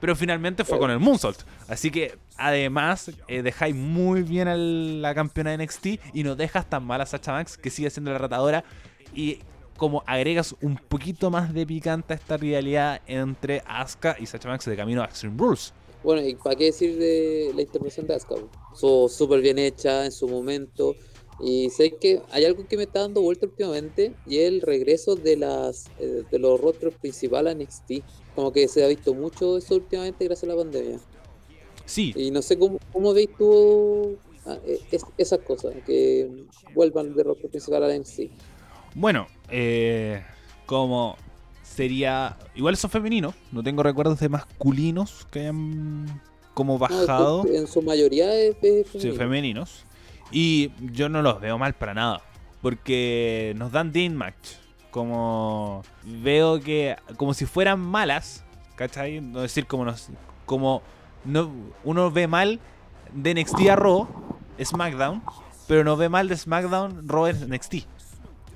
[0.00, 1.44] Pero finalmente fue con el Moonsault.
[1.66, 6.68] Así que además eh, dejáis muy bien a la campeona de NXT y no dejas
[6.68, 8.64] tan mal a Sacha Max que sigue siendo la ratadora.
[9.14, 9.38] Y
[9.78, 14.66] como agregas un poquito más de picante a esta rivalidad entre Asuka y Sacha Max
[14.66, 15.72] de camino a Extreme Rules.
[16.02, 18.42] Bueno, y para qué decir de la intervención de Asuka.
[18.74, 20.94] Súper bien hecha en su momento.
[21.40, 25.16] Y sé que hay algo que me está dando vuelta últimamente y es el regreso
[25.16, 28.04] de las eh, de los rostros principales a NXT.
[28.34, 30.98] Como que se ha visto mucho eso últimamente gracias a la pandemia.
[31.84, 32.12] Sí.
[32.16, 34.16] Y no sé cómo, cómo veis tú
[34.46, 34.80] ah, e,
[35.18, 36.30] esas cosas, que
[36.74, 38.20] vuelvan de rostro principal a NXT.
[38.94, 40.22] Bueno, eh,
[40.66, 41.16] como
[41.62, 42.38] sería.
[42.54, 46.22] Igual son femeninos, no tengo recuerdos de masculinos que hayan
[46.54, 47.44] como bajado.
[47.48, 48.56] en su mayoría es,
[48.98, 49.84] Sí, femeninos.
[50.30, 52.20] Y yo no los veo mal para nada.
[52.60, 54.54] Porque nos dan Dean match.
[54.90, 56.96] Como veo que.
[57.16, 58.44] Como si fueran malas.
[58.76, 59.20] ¿Cachai?
[59.20, 60.08] No decir como nos.
[60.46, 60.82] Como
[61.24, 61.50] no,
[61.84, 62.60] uno ve mal
[63.12, 64.08] de NXT a Raw,
[64.62, 65.22] SmackDown.
[65.66, 67.86] Pero no ve mal de SmackDown, Raw en NXT.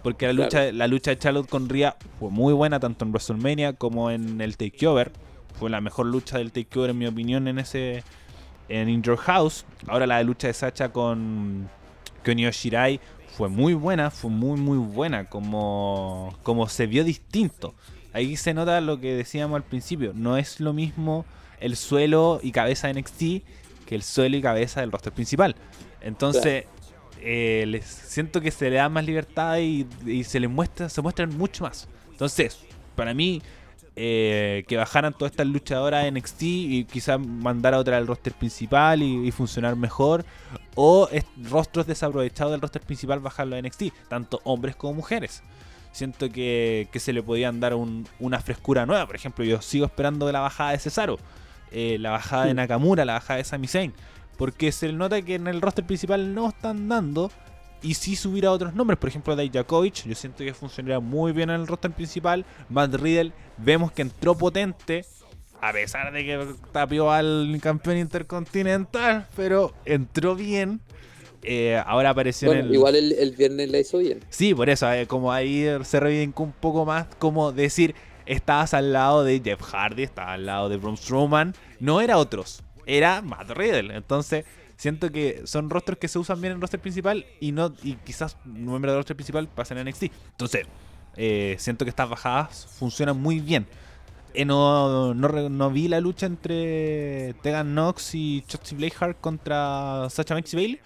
[0.02, 3.72] Porque la lucha, la lucha de Charlotte con Rhea fue muy buena, tanto en WrestleMania
[3.72, 5.12] como en el Takeover.
[5.58, 8.04] Fue la mejor lucha del Takeover, en mi opinión, en ese.
[8.68, 9.64] En In Your House.
[9.86, 11.68] Ahora la lucha de Sacha con.
[12.24, 13.00] Con Shirai
[13.36, 15.24] fue muy buena, fue muy, muy buena.
[15.24, 17.74] Como, como se vio distinto.
[18.12, 20.12] Ahí se nota lo que decíamos al principio.
[20.14, 21.24] No es lo mismo
[21.60, 23.20] el suelo y cabeza de NXT
[23.86, 25.56] que el suelo y cabeza del roster principal.
[26.00, 26.64] Entonces,
[27.20, 29.86] eh, les siento que se le da más libertad y,
[30.24, 31.88] se les muestra, se muestran mucho más.
[32.10, 32.58] Entonces,
[32.94, 33.40] para mí,
[34.00, 38.32] eh, que bajaran todas estas luchadoras en NXT y quizás mandar a otra al roster
[38.32, 40.24] principal y, funcionar mejor.
[40.76, 41.08] O
[41.50, 45.42] rostros desaprovechados del roster principal bajarlo a NXT, tanto hombres como mujeres.
[45.90, 49.04] Siento que, se le podían dar una frescura nueva.
[49.04, 51.18] Por ejemplo, yo sigo esperando la bajada de Cesaro,
[51.72, 53.92] eh, la bajada de Nakamura, la bajada de Sami Zayn.
[54.36, 57.32] Porque se nota que en el roster principal no están dando.
[57.82, 61.50] Y si subir a otros nombres, por ejemplo, Dijakovic, yo siento que funcionaría muy bien
[61.50, 62.44] en el roster principal.
[62.68, 65.04] Matt Riddle, vemos que entró potente,
[65.60, 70.80] a pesar de que tapió al campeón intercontinental, pero entró bien.
[71.42, 72.74] Eh, ahora apareció en el.
[72.74, 74.20] Igual el, viernes la hizo bien.
[74.28, 77.94] Sí, por eso, eh, como ahí se revincó un poco más, como decir,
[78.26, 82.64] estabas al lado de Jeff Hardy, estabas al lado de Braun Strowman, no era otros
[82.88, 83.94] era Matt Riddle.
[83.94, 84.44] Entonces,
[84.78, 88.38] siento que son rostros que se usan bien en roster principal y no y quizás
[88.44, 90.04] miembros del roster principal pasen en NXT.
[90.30, 90.66] Entonces,
[91.16, 93.66] eh, siento que estas bajadas funcionan muy bien.
[94.34, 100.56] Eh, no, no, vi la lucha entre Tegan Knox y Shotzi Blackheart contra Sacha y
[100.56, 100.80] Bailey,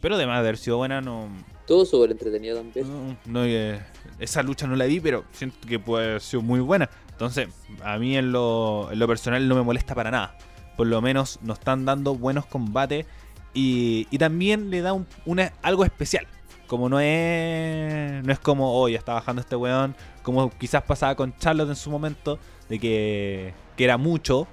[0.00, 1.28] pero además de haber sido buena, no.
[1.66, 3.18] Todo súper entretenido también.
[3.26, 3.80] No, eh,
[4.18, 6.88] esa lucha no la vi, pero siento que puede haber sido muy buena.
[7.10, 7.48] Entonces,
[7.82, 10.38] a mí en lo, en lo personal no me molesta para nada
[10.76, 13.06] por lo menos nos están dando buenos combates
[13.56, 15.06] y, también le da un,
[15.62, 16.26] algo especial.
[16.66, 21.14] Como no es, no es como, hoy oh, está bajando este weón, como quizás pasaba
[21.14, 22.38] con Charlotte en su momento,
[22.68, 24.46] de que, era mucho,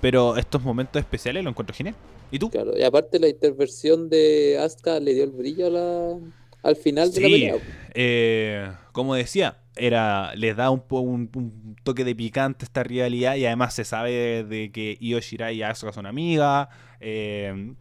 [0.00, 1.94] pero estos momentos especiales lo encuentro genial.
[2.30, 2.50] ¿Y tú?
[2.50, 6.16] Claro, y aparte la intervención de Asuka le dio el brillo a la,
[6.62, 7.56] al final de la pelea.
[7.94, 13.74] Eh, como decía, era les da un, un, toque de picante esta rivalidad y además
[13.74, 16.68] se sabe de, que Io Shirai y Asuka son amigas.
[17.00, 17.74] Eh,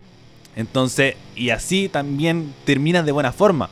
[0.56, 3.70] entonces, y así también terminan de buena forma.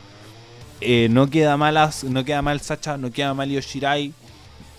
[0.80, 4.12] Eh, no queda malas, no queda mal Sacha, no queda mal Io Shirai.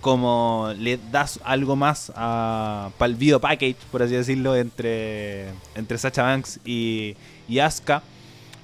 [0.01, 6.23] Como le das algo más para el video package, por así decirlo, entre, entre Sacha
[6.23, 7.17] Banks y,
[7.49, 8.01] y Asuka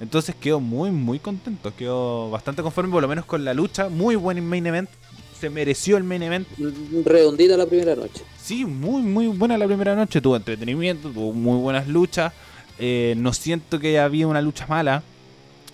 [0.00, 1.74] entonces quedo muy, muy contento.
[1.74, 3.88] Quedo bastante conforme, por lo menos con la lucha.
[3.88, 4.90] Muy buen main event.
[5.38, 6.46] Se mereció el main event.
[7.04, 8.22] Redondita la primera noche.
[8.40, 10.20] Sí, muy, muy buena la primera noche.
[10.20, 12.32] Tuvo entretenimiento, tuvo muy buenas luchas.
[12.78, 15.02] Eh, no siento que había una lucha mala.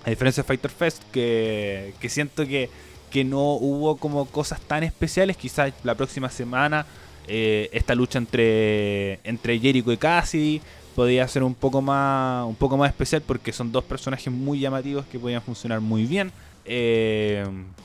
[0.04, 2.68] A diferencia de Fighter Fest, que, que siento que,
[3.10, 5.36] que no hubo como cosas tan especiales.
[5.36, 6.86] Quizás la próxima semana
[7.28, 10.60] eh, esta lucha entre, entre Jericho y Cassidy
[10.96, 15.06] podía ser un poco más un poco más especial porque son dos personajes muy llamativos
[15.06, 16.32] que podían funcionar muy bien.
[16.64, 17.44] Eh,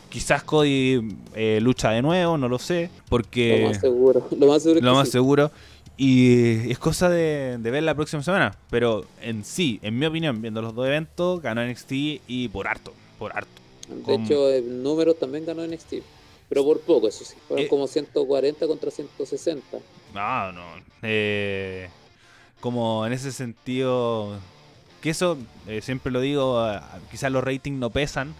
[0.09, 4.63] quizás Cody eh, lucha de nuevo, no lo sé, porque lo más seguro, lo más
[4.63, 5.51] seguro, lo más seguro
[5.97, 10.61] y es cosa de, ver la próxima semana, pero en sí, en mi opinión, viendo
[10.61, 11.91] los dos eventos, ganó NXT
[12.27, 13.49] y por harto, por harto.
[13.89, 15.95] De hecho, el número también ganó NXT.
[16.49, 17.35] Pero por poco, eso sí.
[17.47, 19.79] Fueron eh, como 140 contra 160.
[20.13, 20.63] No, no.
[21.01, 21.89] Eh,
[22.59, 24.37] como en ese sentido,
[25.01, 25.37] que eso
[25.67, 26.63] eh, siempre lo digo,
[27.11, 28.33] quizás los ratings no pesan,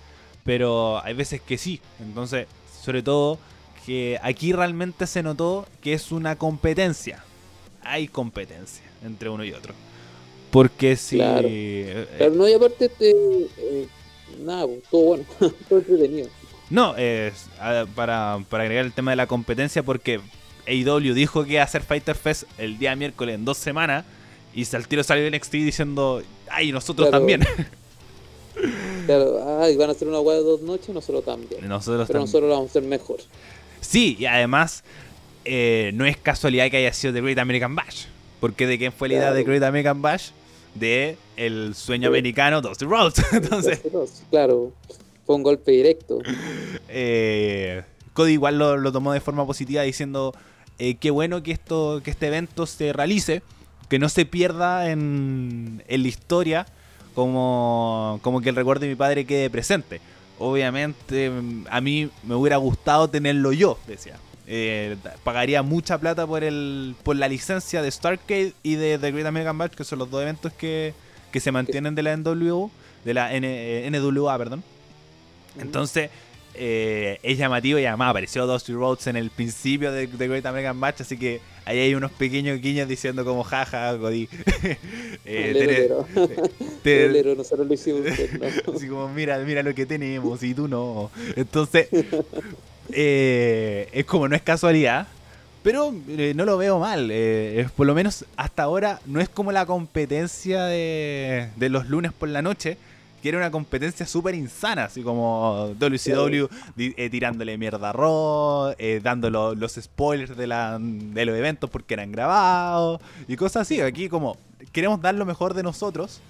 [0.43, 1.81] pero hay veces que sí.
[1.99, 2.47] Entonces,
[2.81, 3.39] sobre todo,
[3.85, 7.23] que aquí realmente se notó que es una competencia.
[7.87, 9.73] Hay competencia entre uno y otro.
[10.51, 11.17] Porque si...
[11.17, 11.47] Claro.
[11.49, 13.87] Eh, pero no, y aparte, eh,
[14.43, 15.23] nada, pues, todo bueno,
[15.69, 16.29] todo entretenido.
[16.69, 16.95] No,
[17.95, 20.19] para, para agregar el tema de la competencia, porque
[20.67, 24.05] AEW dijo que iba a hacer Fighter Fest el día miércoles en dos semanas.
[24.53, 27.41] Y al tiro salió NXT diciendo, ay, nosotros también.
[29.05, 31.65] Claro, ay, van a hacer una hueá de dos noches, nosotros también.
[31.67, 33.19] Nosotros Pero nosotros lo vamos a hacer mejor.
[33.79, 34.83] Sí, y además,
[35.47, 38.05] eh, no es casualidad que haya sido The Great American Bash.
[38.39, 40.29] Porque de quién fue la idea de Great American Bash?
[40.75, 43.15] De el sueño americano Dusty Rhodes.
[43.31, 43.81] Entonces,
[44.29, 44.73] claro,
[45.25, 46.19] fue un golpe directo.
[46.89, 47.83] Eh,
[48.13, 50.33] Cody igual lo, lo tomó de forma positiva diciendo
[50.79, 53.41] eh, qué bueno que, esto, que este evento se realice,
[53.89, 56.65] que no se pierda en, en la historia
[57.13, 60.01] como, como que el recuerdo de mi padre quede presente.
[60.39, 64.17] Obviamente mm, a mí me hubiera gustado tenerlo yo, decía.
[64.49, 64.95] Eh,
[65.25, 69.57] pagaría mucha plata por el por la licencia de Starcade y de The Great American
[69.57, 70.93] Bash, que son los dos eventos que,
[71.31, 72.71] que se mantienen de la NWO,
[73.03, 74.63] de la N, eh, NWA, perdón.
[75.59, 76.09] Entonces,
[76.59, 80.77] eh, es llamativo y además apareció Dusty Rhodes en el principio de The Great American
[80.77, 84.27] Match, así que ahí hay unos pequeños guiños diciendo como jaja, Cody.
[85.25, 85.89] eh,
[87.37, 88.01] nosotros lo hicimos.
[88.75, 91.11] Así como, mira, mira lo que tenemos y tú no.
[91.35, 91.89] Entonces,
[92.91, 95.07] eh, es como no es casualidad.
[95.63, 97.09] Pero eh, no lo veo mal.
[97.11, 102.13] Eh, por lo menos hasta ahora no es como la competencia de, de los lunes
[102.13, 102.77] por la noche
[103.21, 106.45] que era una competencia súper insana, así como WCW
[107.09, 112.11] tirándole mierda a Raw, dando lo, los spoilers de, la, de los eventos porque eran
[112.11, 113.81] grabados y cosas así.
[113.81, 114.37] Aquí como
[114.71, 116.21] queremos dar lo mejor de nosotros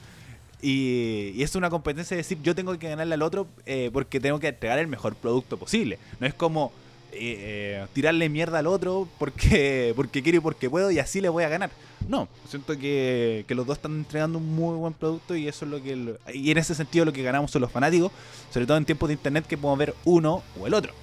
[0.61, 4.19] y, y es una competencia de decir yo tengo que ganarle al otro eh, porque
[4.19, 5.99] tengo que entregar el mejor producto posible.
[6.19, 6.71] No es como
[7.11, 11.43] eh, tirarle mierda al otro porque, porque quiero y porque puedo y así le voy
[11.43, 11.69] a ganar.
[12.07, 15.71] No, siento que, que, los dos están entregando un muy buen producto y eso es
[15.71, 16.15] lo que.
[16.33, 18.11] Y en ese sentido lo que ganamos son los fanáticos,
[18.51, 20.93] sobre todo en tiempos de internet que podemos ver uno o el otro.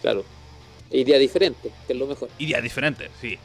[0.00, 0.24] Claro.
[0.90, 2.30] Idea diferente, que es lo mejor.
[2.38, 3.36] Idea diferente, sí.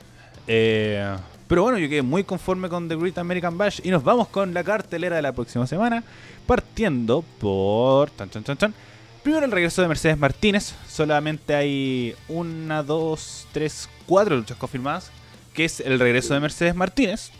[0.47, 1.15] Eh,
[1.51, 4.53] pero bueno, yo quedé muy conforme con The Great American Bash y nos vamos con
[4.53, 6.01] la cartelera de la próxima semana,
[6.47, 8.09] partiendo por.
[8.15, 8.73] Chan, chan
[9.21, 10.73] Primero el regreso de Mercedes Martínez.
[10.87, 15.11] Solamente hay una, dos, tres, cuatro luchas confirmadas.
[15.53, 17.31] Que es el regreso de Mercedes Martínez.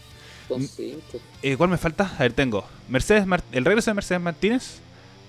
[1.42, 2.14] Eh, ¿Cuál me falta?
[2.18, 2.66] A ver, tengo.
[2.90, 4.82] Mercedes el regreso de Mercedes Martínez.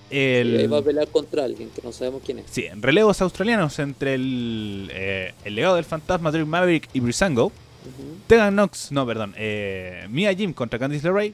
[0.09, 0.59] El...
[0.59, 2.47] Sí, va a pelear contra alguien que no sabemos quién es.
[2.51, 7.53] Sí, en relevos australianos entre el, eh, el legado del fantasma Drew Maverick y Brisango.
[7.89, 8.17] -huh.
[8.27, 9.33] Tegan Knox, no, perdón.
[9.37, 11.33] Eh, Mia Jim contra Candice LeRae.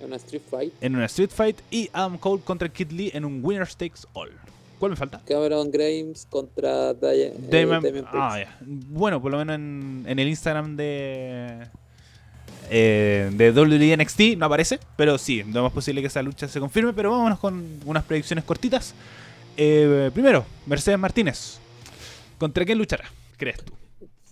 [0.00, 0.72] En una Street Fight.
[0.80, 1.58] En una Street Fight.
[1.70, 4.30] Y Adam Cole contra Kid Lee en un Winner Takes All.
[4.80, 5.20] ¿Cuál me falta?
[5.26, 7.34] Cameron Grimes contra eh,
[8.14, 8.56] ah, yeah.
[8.62, 11.68] Bueno, por lo menos en, en el Instagram de.
[12.70, 16.60] Eh, de WWE NXT no aparece, pero sí, no es posible que esa lucha se
[16.60, 16.94] confirme.
[16.94, 18.94] Pero vámonos con unas predicciones cortitas.
[19.58, 21.58] Eh, primero, Mercedes Martínez.
[22.38, 23.04] ¿Contra quién luchará?
[23.36, 23.74] ¿Crees tú?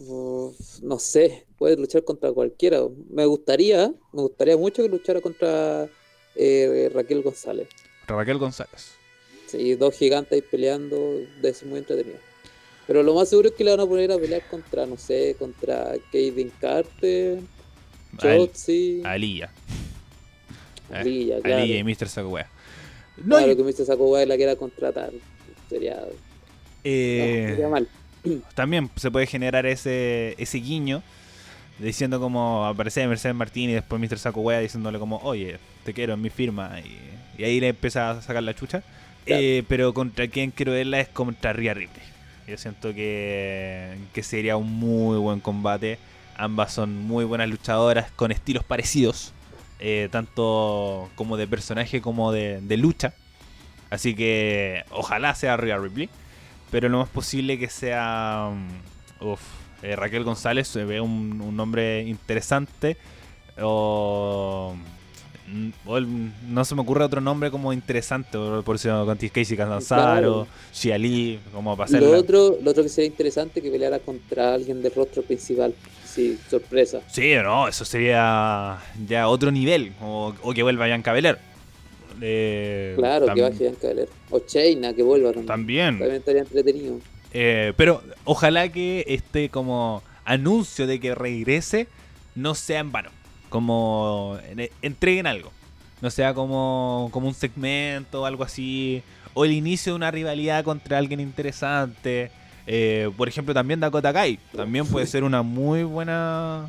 [0.01, 2.83] No sé, puede luchar contra cualquiera.
[3.11, 5.89] Me gustaría, me gustaría mucho que luchara contra
[6.37, 7.69] eh, Raquel González.
[8.07, 8.93] Raquel González.
[9.47, 10.97] Sí, dos gigantes ahí peleando,
[11.41, 12.19] de ser muy entretenido.
[12.87, 15.37] Pero lo más seguro es que le van a poner a pelear contra, no sé,
[15.39, 17.41] contra Kaden Carter,
[18.17, 19.03] Chotzi.
[19.05, 19.51] Aliyah,
[20.89, 21.11] claro.
[21.45, 22.09] Aliyah y Mr.
[22.09, 22.39] Saco
[23.19, 23.57] No, claro, y...
[23.57, 24.21] que Mr.
[24.21, 25.13] Es la quiera contratar.
[25.69, 26.03] Sería.
[26.85, 27.43] Eh...
[27.43, 27.89] No, sería mal.
[28.55, 31.03] También se puede generar ese, ese guiño
[31.79, 34.18] diciendo como aparece Mercedes Martín y después Mr.
[34.18, 36.81] Saco Wea diciéndole como, oye, te quiero en mi firma.
[36.81, 38.83] Y, y ahí le empieza a sacar la chucha.
[39.24, 39.43] Claro.
[39.43, 42.07] Eh, pero contra quien quiero verla es contra Rhea Ripley.
[42.47, 45.99] Yo siento que, que sería un muy buen combate.
[46.37, 49.33] Ambas son muy buenas luchadoras con estilos parecidos.
[49.81, 53.14] Eh, tanto como de personaje como de, de, lucha.
[53.91, 56.09] Así que ojalá sea Rhea Ripley.
[56.71, 58.51] Pero lo más posible que sea...
[59.21, 59.41] Uf,
[59.83, 62.97] eh, Raquel González se ve un, un, nombre interesante.
[63.61, 64.75] O,
[65.87, 66.07] o el,
[66.49, 68.39] no se me ocurre otro nombre como interesante.
[68.64, 70.47] Por eso con Casey Canzaro, claro.
[70.73, 72.03] Xia Li, como hacer.
[72.03, 75.75] Lo otro, lo otro que sería interesante que peleara contra alguien del rostro principal.
[76.05, 77.01] Sí, sorpresa.
[77.09, 79.93] Sí, no, eso sería ya otro nivel.
[80.03, 81.39] O, o que vuelva Bianca Belair.
[82.21, 84.09] Eh, claro, que baje Belair.
[84.31, 85.47] O Chaina, que vuelva también.
[85.47, 85.99] También.
[85.99, 86.99] También estaría entretenido.
[87.33, 91.89] Eh, pero ojalá que este como anuncio de que regrese
[92.35, 93.11] no sea en vano.
[93.49, 94.39] Como
[94.83, 95.51] entreguen algo.
[96.01, 99.03] No sea como, como un segmento o algo así.
[99.35, 102.31] O el inicio de una rivalidad contra alguien interesante.
[102.66, 104.39] Eh, por ejemplo, también Dakota Kai.
[104.55, 106.66] También puede ser una muy buena.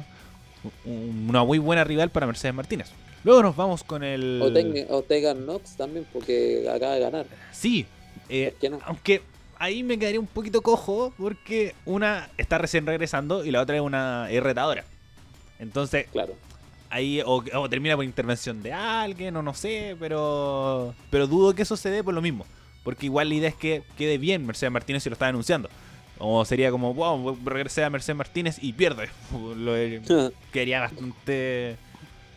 [0.86, 2.91] Una muy buena rival para Mercedes Martínez.
[3.24, 4.41] Luego nos vamos con el.
[4.89, 7.26] O Tegan Knox también, porque acaba de ganar.
[7.51, 7.86] Sí.
[8.30, 8.80] Eh, no?
[8.86, 9.22] Aunque
[9.57, 13.82] ahí me quedaría un poquito cojo porque una está recién regresando y la otra es
[13.82, 14.86] una es retadora.
[15.59, 16.34] Entonces, claro.
[16.91, 21.61] Ahí o, o, termina por intervención de alguien o no sé, pero pero dudo que
[21.61, 22.45] eso se dé por lo mismo,
[22.84, 25.70] porque igual la idea es que quede bien Mercedes Martínez si lo está anunciando.
[26.22, 29.09] O sería como, wow, regresé a Mercedes Martínez y pierde.
[29.32, 29.74] Lo
[30.51, 31.78] quedaría bastante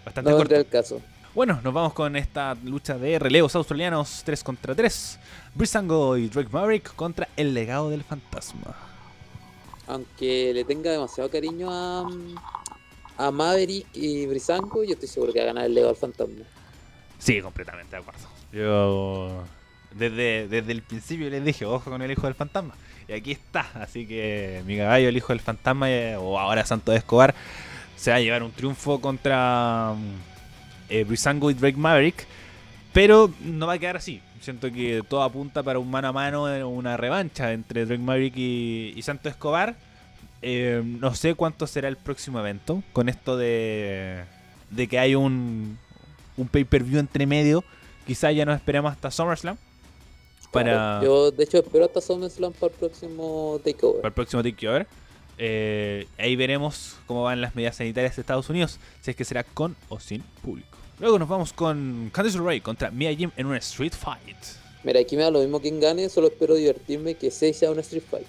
[0.05, 0.55] bastante no corto.
[0.55, 1.00] el caso.
[1.34, 5.18] Bueno, nos vamos con esta lucha de relevos australianos 3 contra 3.
[5.55, 8.76] Brisango y Drake Maverick contra el legado del fantasma.
[9.86, 12.07] Aunque le tenga demasiado cariño a,
[13.16, 16.44] a Maverick y Brisango, yo estoy seguro que va a ganar el legado del fantasma.
[17.18, 18.20] Sí, completamente de acuerdo.
[18.53, 19.44] Yo
[19.94, 22.74] desde, desde el principio les dije, ojo con el hijo del fantasma.
[23.09, 23.66] Y aquí está.
[23.74, 27.34] Así que mi caballo, el hijo del fantasma, eh, o ahora Santo de Escobar,
[28.03, 29.94] se va a llevar un triunfo contra
[30.88, 32.26] eh, Brisango y Drake Maverick.
[32.92, 34.20] Pero no va a quedar así.
[34.40, 38.36] Siento que todo apunta para un mano a mano, eh, una revancha entre Drake Maverick
[38.36, 39.76] y, Santo Escobar.
[40.42, 42.82] Eh, no sé cuánto será el próximo evento.
[42.92, 44.24] Con esto de,
[44.70, 45.78] de que hay un,
[46.36, 47.62] un pay-per-view entre medio.
[48.05, 49.57] Quizás ya nos esperemos hasta SummerSlam.
[50.50, 51.00] Para...
[51.05, 54.00] Yo, de hecho, espero hasta SummerSlam para el próximo Takeover.
[54.00, 54.88] Para el próximo Takeover.
[55.38, 59.44] Eh, ahí veremos cómo van las medidas sanitarias de Estados Unidos, si es que será
[59.44, 60.78] con o sin público.
[60.98, 64.36] Luego nos vamos con Candice LeRae contra Mia Jim en un Street Fight.
[64.84, 67.78] Mira, aquí me da lo mismo quien gane, solo espero divertirme que se sea un
[67.80, 68.26] Street Fight.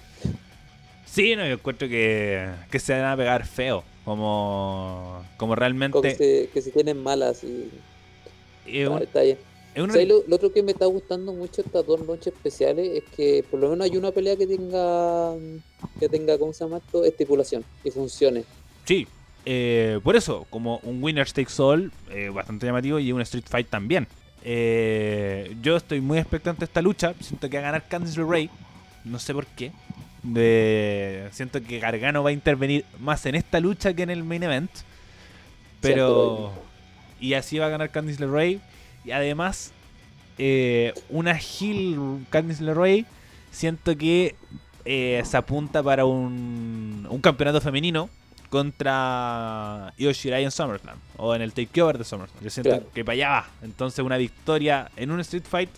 [1.06, 6.00] Sí, no, yo encuentro que, que se van a pegar feo, como, como realmente...
[6.52, 7.70] que, se, tienen malas y...
[9.74, 10.08] bien.
[10.08, 13.70] Lo, otro que me está gustando mucho estas dos noches especiales es que por lo
[13.70, 15.34] menos hay una pelea que tenga,
[15.98, 17.04] que tenga, ¿cómo se llama esto?
[17.04, 18.44] Estipulación y funcione.
[18.84, 19.06] Sí,
[19.46, 23.68] eh, por eso, como un Winner Takes All, eh, bastante llamativo, y un Street Fight
[23.68, 24.06] también.
[24.42, 27.14] Eh, yo estoy muy expectante de esta lucha.
[27.20, 28.50] Siento que va a ganar Candice LeRae.
[29.04, 29.72] No sé por qué.
[31.32, 34.70] siento que Gargano va a intervenir más en esta lucha que en el main event.
[35.80, 36.52] Pero.
[37.20, 38.60] Y así va a ganar Candice LeRae.
[39.04, 39.72] Y además,
[40.38, 43.04] eh, una Hill Candice LeRae,
[43.50, 44.34] siento que
[44.84, 48.08] eh, se apunta para un, un campeonato femenino
[48.50, 52.44] contra Io Shirai en SummerSlam o en el takeover de SummerSlam.
[52.44, 53.48] Yo siento que para allá va.
[53.62, 55.70] Entonces, una victoria en un Street Fight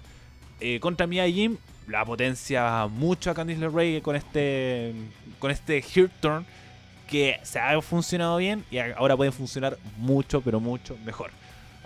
[0.60, 1.56] eh, contra Mia Jim
[1.86, 4.92] la potencia mucho a Candice LeRae con este
[5.38, 6.44] con este heel turn
[7.08, 11.30] que se ha funcionado bien y ahora puede funcionar mucho, pero mucho mejor.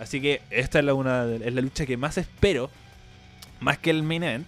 [0.01, 2.71] Así que esta es la, una, es la lucha que más espero,
[3.59, 4.47] más que el main event,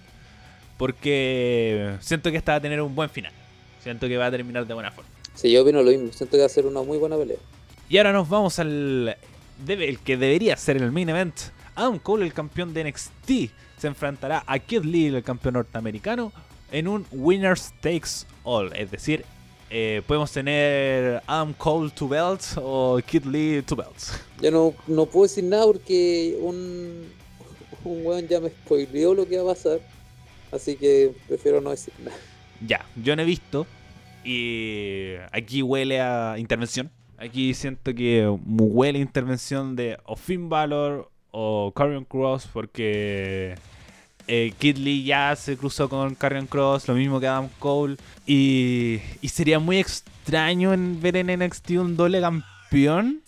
[0.80, 3.32] porque siento que esta va a tener un buen final.
[3.84, 5.12] Siento que va a terminar de buena forma.
[5.36, 6.12] Sí, yo opino lo mismo.
[6.12, 7.38] Siento que va a ser una muy buena pelea.
[7.88, 9.16] Y ahora nos vamos al
[9.68, 11.36] el que debería ser el main event.
[11.76, 16.34] Adam Cole, el campeón de NXT, se enfrentará a Kid Lee, el campeón norteamericano,
[16.72, 18.76] en un Winners Takes All.
[18.76, 19.24] Es decir,
[19.76, 24.14] eh, podemos tener Adam Cole two belts o Kid Lee two belts.
[24.40, 27.08] Ya no, no puedo decir nada porque un,
[27.84, 29.80] un weón ya me spoileó lo que va a pasar.
[30.52, 32.16] Así que prefiero no decir nada.
[32.68, 33.66] Ya, yo no he visto.
[34.24, 36.92] Y aquí huele a intervención.
[37.18, 43.56] Aquí siento que huele a intervención de o Finn Balor o Carrion Cross porque
[44.28, 47.98] eh, Kid Lee ya se cruzó con Carrion Cross, lo mismo que Adam Cole.
[48.26, 53.22] Y, sería muy extraño en ver en NXT un doble campeón.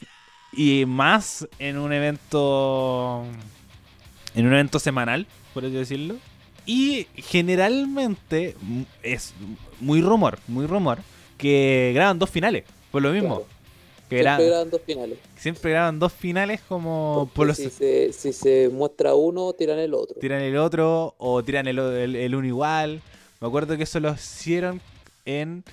[0.54, 3.26] Y más en un evento.
[4.36, 6.16] En un evento semanal, por así decirlo.
[6.66, 8.56] Y generalmente
[9.04, 9.34] es
[9.80, 11.00] muy rumor, muy rumor,
[11.38, 12.64] que graban dos finales.
[12.92, 13.46] Por lo mismo
[14.22, 15.20] siempre graban dos finales.
[15.38, 17.30] Siempre graban dos finales como...
[17.34, 20.20] Por si, se, muestra uno, tiran el otro.
[20.20, 23.02] Tiran el otro o tiran el, el, uno igual.
[23.40, 24.82] Me acuerdo que eso lo hicieron
[25.26, 25.64] en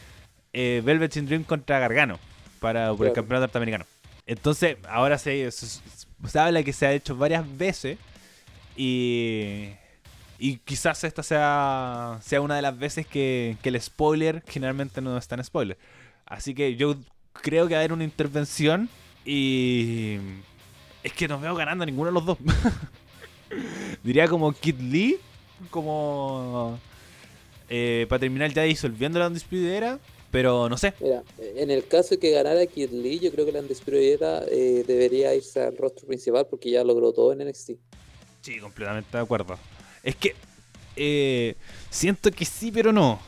[0.52, 2.18] eh, Velvet in Dream contra Gargano
[2.60, 3.84] para, por el campeonato norteamericano.
[4.26, 7.98] Entonces, ahora se, se, habla que se ha hecho varias veces
[8.76, 9.70] y,
[10.38, 15.16] y quizás esta sea, sea una de las veces que, que el spoiler generalmente no
[15.18, 15.76] está en spoiler.
[16.24, 16.96] Así que yo
[17.32, 18.88] creo que va a haber una intervención
[19.24, 20.18] y
[21.02, 22.38] es que no veo ganando a ninguno de los dos.
[24.02, 25.18] Diría como Kid Lee,
[25.70, 26.78] como
[27.68, 29.98] eh, para terminar ya disolviendo la Undisputed
[30.30, 30.94] pero no sé.
[30.98, 34.18] Mira, en el caso de que ganara Kid Lee, yo creo que la Undisputed
[34.50, 37.72] eh, debería irse al rostro principal porque ya logró todo en NXT.
[38.40, 39.58] Sí, completamente de acuerdo.
[40.02, 40.34] Es que
[40.96, 41.54] eh,
[41.90, 43.20] siento que sí, pero no.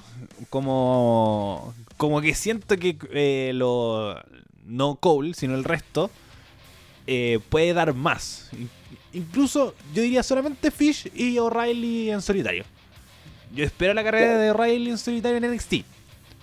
[0.48, 4.16] Como como que siento que eh, lo,
[4.64, 6.10] no Cole, sino el resto,
[7.06, 8.50] eh, puede dar más.
[9.12, 12.64] Incluso yo diría solamente Fish y O'Reilly en solitario.
[13.54, 15.74] Yo espero la carrera de O'Reilly en solitario en NXT.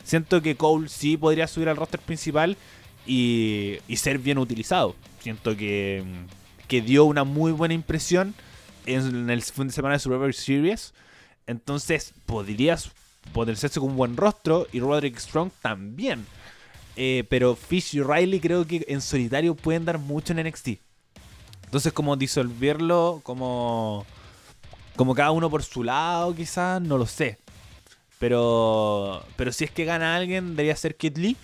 [0.03, 2.57] Siento que Cole sí podría subir al roster principal
[3.05, 4.95] y, y ser bien utilizado.
[5.19, 6.03] Siento que,
[6.67, 8.33] que dio una muy buena impresión
[8.85, 10.93] en el fin de semana de Survivor Series.
[11.47, 12.91] Entonces podrías
[13.33, 16.25] potenciarse con un buen rostro y Roderick Strong también.
[16.95, 20.69] Eh, pero Fish y Riley creo que en solitario pueden dar mucho en NXT.
[21.65, 24.05] Entonces, como disolverlo, como,
[24.95, 27.37] como cada uno por su lado, quizás, no lo sé.
[28.19, 31.37] Pero, pero si es que gana alguien, debería ser Kid Lee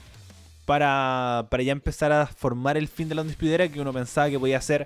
[0.65, 4.37] para, para ya empezar a formar el fin de la Undisputed que uno pensaba que
[4.37, 4.85] podía ser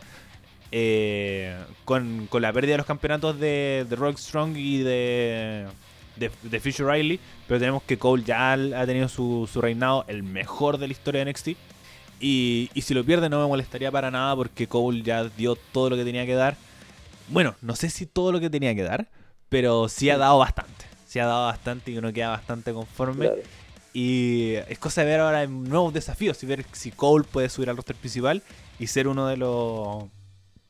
[0.72, 5.66] eh, con, con, la pérdida de los campeonatos de, de Strong y de,
[6.16, 7.20] de, de, Fisher Riley.
[7.48, 11.24] Pero tenemos que Cole ya ha tenido su, su reinado, el mejor de la historia
[11.24, 11.48] de NXT.
[12.20, 15.90] Y, y, si lo pierde no me molestaría para nada porque Cole ya dio todo
[15.90, 16.56] lo que tenía que dar.
[17.30, 19.08] Bueno, no sé si todo lo que tenía que dar,
[19.50, 20.86] pero sí ha dado bastante.
[21.08, 23.28] Sí ha dado bastante y uno queda bastante conforme.
[23.28, 23.42] Claro.
[23.94, 27.76] Y es cosa de ver ahora nuevos desafíos y ver si Cole puede subir al
[27.76, 28.42] roster principal
[28.80, 30.06] y ser uno de los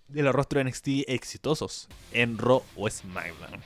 [0.07, 3.61] de los rostros NXT exitosos en Raw o SmackDown.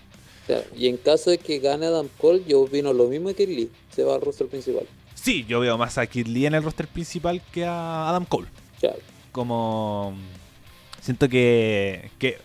[0.75, 4.03] Y en caso de que gane Adam Cole, yo opino lo mismo que Lee, se
[4.03, 4.85] va al roster principal.
[5.13, 8.47] Sí, yo veo más a Kid Lee en el roster principal que a Adam Cole.
[8.79, 8.99] Claro.
[9.31, 10.15] Como
[11.01, 12.37] siento que, que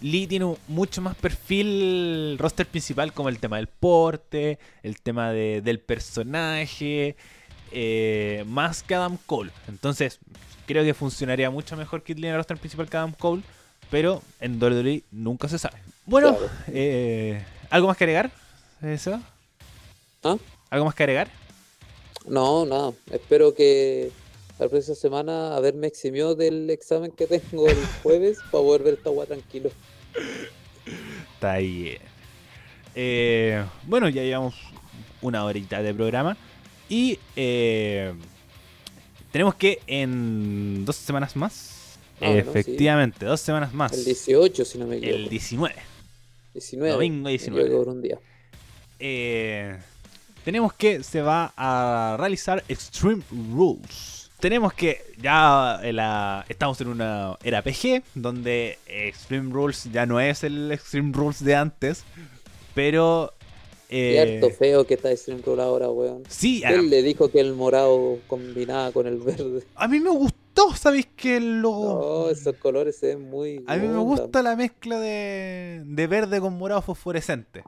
[0.00, 5.60] Lee tiene mucho más perfil roster principal como el tema del porte, el tema de,
[5.60, 7.16] del personaje,
[7.72, 9.50] eh, más que Adam Cole.
[9.68, 10.20] Entonces,
[10.66, 13.42] creo que funcionaría mucho mejor Kid Lee en el roster principal que Adam Cole,
[13.90, 15.78] pero en WWE nunca se sabe.
[16.10, 16.52] Bueno, Claro.
[16.72, 17.40] eh,
[17.70, 18.32] ¿algo más que agregar?
[18.82, 19.20] ¿Eso?
[20.24, 20.36] ¿Ah?
[20.68, 21.30] ¿Algo más que agregar?
[22.26, 22.92] No, nada.
[23.12, 24.10] Espero que
[24.58, 29.08] la próxima semana haberme eximido del examen que tengo el jueves para poder ver esta
[29.08, 29.70] agua tranquilo.
[31.34, 32.00] Está bien.
[32.96, 34.56] Eh, bueno, ya llevamos
[35.22, 36.36] una horita de programa.
[36.88, 38.12] Y eh,
[39.30, 41.98] tenemos que en dos semanas más.
[42.20, 42.34] Ah, ¿no?
[42.36, 43.92] efectivamente, dos semanas más.
[43.92, 45.16] El 18, si no me equivoco.
[45.16, 45.89] El 19.
[46.54, 46.92] 19.
[46.94, 47.62] domingo me 19.
[47.62, 48.18] equivoco por un día.
[48.98, 49.76] eh,
[50.44, 53.22] tenemos que se va a realizar Extreme
[53.52, 54.30] Rules.
[54.40, 60.42] Tenemos que ya la- estamos en una era PG donde Extreme Rules ya no es
[60.44, 62.04] el Extreme Rules de antes,
[62.74, 63.34] pero
[63.90, 66.22] eh, harto feo que está Extreme Rule ahora, weón.
[66.28, 69.62] sí, Él le dijo que el morado combinaba con el verde.
[69.74, 70.38] a mí me gustó,
[70.74, 73.64] sabéis que lo No, esos colores se ven muy.
[73.66, 77.62] a mí me gusta la mezcla de, de verde con morado fosforescente.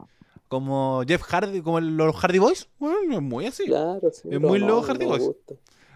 [0.48, 3.64] Como Jeff Hardy, como el- los Hardy Boys, bueno, es muy así.
[3.64, 4.28] Claro, sí.
[4.30, 5.22] Es muy no, no Hardy Boys.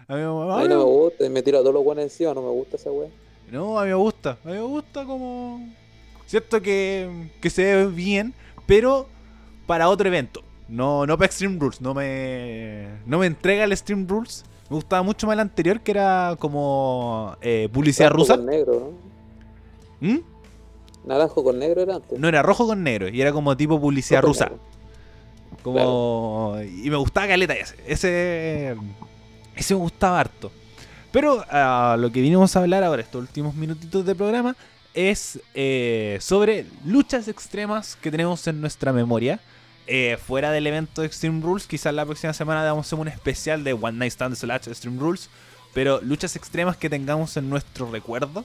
[0.07, 0.25] A mí, A
[0.59, 2.77] a mí no me gusta, y me tira todos los guanes encima, no me gusta
[2.77, 3.09] esa weá.
[3.51, 4.37] No, a mí me gusta.
[4.43, 5.59] A mí me gusta como.
[6.25, 8.33] Cierto que, que se ve bien,
[8.65, 9.07] pero
[9.67, 10.43] para otro evento.
[10.67, 11.79] No, no para Extreme Rules.
[11.79, 14.43] No me, no me entrega el Extreme Rules.
[14.69, 18.35] Me gustaba mucho más el anterior, que era como eh, publicidad Naranjo rusa.
[18.35, 18.93] con negro,
[20.01, 20.07] ¿no?
[20.09, 20.19] ¿Mm?
[21.05, 22.19] Naranjo con negro era antes.
[22.19, 24.45] No era rojo con negro, y era como tipo publicidad Rojo rusa.
[24.45, 24.59] negro.
[25.63, 26.57] Como...
[26.83, 27.75] Y me gustaba Caleta ese.
[27.87, 28.75] Ese,
[29.55, 30.51] ese me gustaba harto.
[31.11, 31.43] Pero
[31.97, 34.55] lo que vinimos a hablar ahora, estos últimos minutitos de programa,
[34.93, 39.39] es eh, sobre luchas extremas que tenemos en nuestra memoria.
[39.87, 43.73] Eh, fuera del evento de Extreme Rules, quizás la próxima semana damos un especial de
[43.73, 45.29] One Night Stand slash Extreme Rules.
[45.73, 48.43] Pero luchas extremas que tengamos en nuestro recuerdo.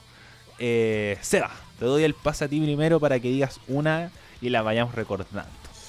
[0.58, 4.62] Eh, Seba, te doy el pase a ti primero para que digas una y la
[4.62, 5.42] vayamos recordando.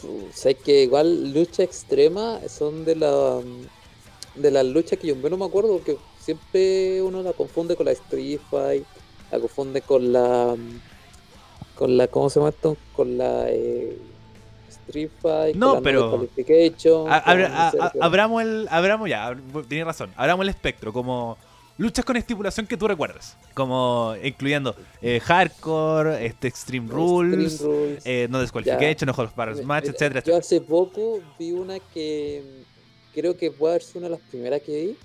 [0.03, 3.39] Uh, Sé que igual lucha extrema son de la
[4.35, 7.91] de las luchas que yo no me acuerdo porque siempre uno la confunde con la
[7.91, 8.85] Street Fight,
[9.31, 10.55] la confunde con la
[11.75, 12.77] con la ¿cómo se llama esto?
[12.95, 13.97] Con la eh,
[14.87, 15.09] Street
[15.55, 16.27] No, pero-
[17.07, 18.67] A- a- a- abramos el.
[18.69, 19.35] Abramos ya,
[19.67, 20.11] tienes razón.
[20.15, 21.37] Abramos el espectro, como
[21.77, 23.35] luchas con estipulación que tú recuerdas.
[23.53, 28.01] Como incluyendo eh, Hardcore, este Extreme Rules, Extreme Rules.
[28.05, 32.43] eh, No Disqualification, No Holds Barrels Match, Mira, etcétera, Yo hace poco vi una que
[32.43, 34.97] mm, creo que puede haber sido una de las primeras que vi,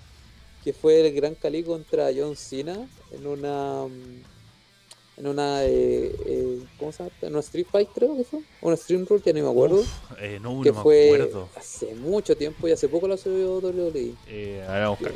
[0.63, 2.77] que fue el Gran Cali contra John Cena
[3.11, 4.21] en una mm,
[5.19, 7.11] en una eh, eh, ¿cómo se llama?
[7.21, 9.89] En una Street Fight creo que fue, una Stream Rule que no me acuerdo, Uf,
[10.19, 11.49] eh, no, que no me fue acuerdo.
[11.57, 14.13] hace mucho tiempo y hace poco la subió WWE.
[14.27, 15.11] Eh, a ver, vamos a buscar.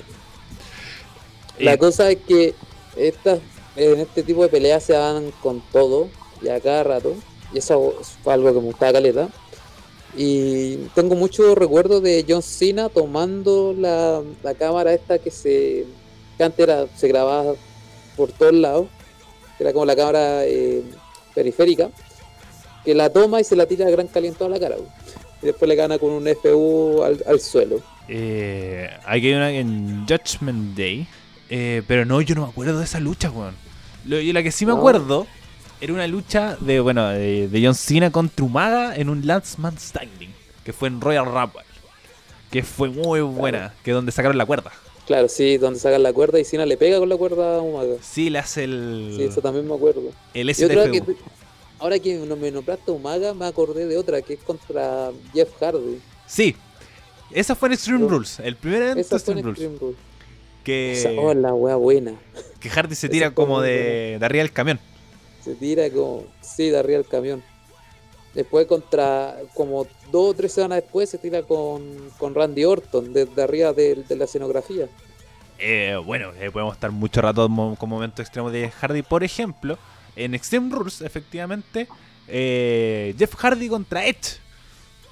[1.59, 2.53] La Eh, cosa es que
[2.97, 3.39] estas,
[3.75, 6.09] en este tipo de peleas se van con todo
[6.41, 7.15] y a cada rato.
[7.53, 7.93] Y eso
[8.23, 9.29] fue algo que me gustaba caleta.
[10.15, 15.85] Y tengo muchos recuerdos de John Cena tomando la, la cámara esta que se
[16.37, 17.53] que antes era- se grababa
[18.17, 18.87] por todos lados.
[19.57, 20.83] Que era como la cámara eh,
[21.35, 21.89] periférica.
[22.83, 24.75] Que la toma y se la tira a gran caliente a la cara.
[24.75, 24.89] güey.
[25.41, 27.81] Y después le gana con un FU al, al suelo.
[28.07, 31.07] eh, aquí hay una en Judgment Day.
[31.49, 33.55] eh, pero no, yo no me acuerdo de esa lucha, weón.
[34.05, 34.77] Y la que sí me No.
[34.79, 35.27] acuerdo
[35.79, 39.77] era una lucha de, bueno, de, de John Cena contra Umaga en un Last Man
[39.77, 40.33] Standing.
[40.63, 41.63] Que fue en Royal Rumble.
[42.51, 43.73] Que fue muy buena.
[43.83, 44.71] Que donde sacaron la cuerda.
[45.05, 47.95] Claro, sí, donde sacan la cuerda y Cena le pega con la cuerda a Umaga.
[48.01, 49.13] Sí, le hace el.
[49.17, 50.01] Sí, eso también me acuerdo.
[50.33, 50.67] El STFU.
[50.91, 51.03] que,
[51.79, 55.49] ahora que no me nombraste a Umaga, me acordé de otra que es contra Jeff
[55.59, 55.99] Hardy.
[56.25, 56.55] Sí.
[57.31, 58.07] Esa fue en Extreme No.
[58.07, 58.39] Rules.
[58.39, 59.59] El primer evento Esa fue en Extreme Rules.
[59.61, 59.97] Extreme Rules.
[60.63, 62.13] Que, Esa, oh, la wea buena.
[62.61, 64.79] que Hardy se tira como de, de arriba del camión.
[65.43, 67.43] Se tira como, sí, de arriba del camión.
[68.33, 71.81] Después contra, como dos o tres semanas después, se tira con,
[72.17, 74.87] con Randy Orton, desde arriba de, de la escenografía.
[75.59, 79.01] Eh, bueno, eh, podemos estar mucho rato con momentos extremos de Hardy.
[79.01, 79.77] Por ejemplo,
[80.15, 81.87] en Extreme Rules, efectivamente,
[82.27, 84.37] eh, Jeff Hardy contra Edge.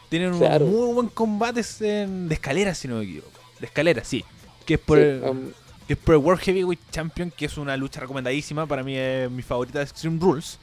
[0.10, 0.66] Tienen Claro.
[0.66, 3.40] un muy buen combate en- de escalera, si no me equivoco.
[3.60, 4.24] De escalera, sí.
[4.66, 5.52] Que es por, Sí, el, um,
[5.88, 8.66] que es por el World Heavyweight Champion, que es una lucha recomendadísima.
[8.68, 10.60] Para mí es mi favorita de Extreme Rules.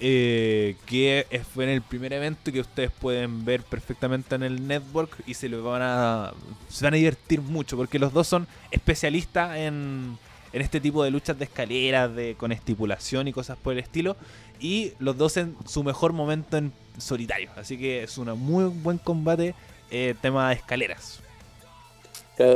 [0.00, 5.22] Eh, que fue en el primer evento que ustedes pueden ver perfectamente en el network
[5.26, 6.32] y se lo van a
[6.68, 10.18] se van a divertir mucho porque los dos son especialistas en,
[10.52, 14.16] en este tipo de luchas de escaleras de con estipulación y cosas por el estilo
[14.58, 18.98] y los dos en su mejor momento en solitario así que es un muy buen
[18.98, 19.54] combate
[19.90, 21.20] eh, tema de escaleras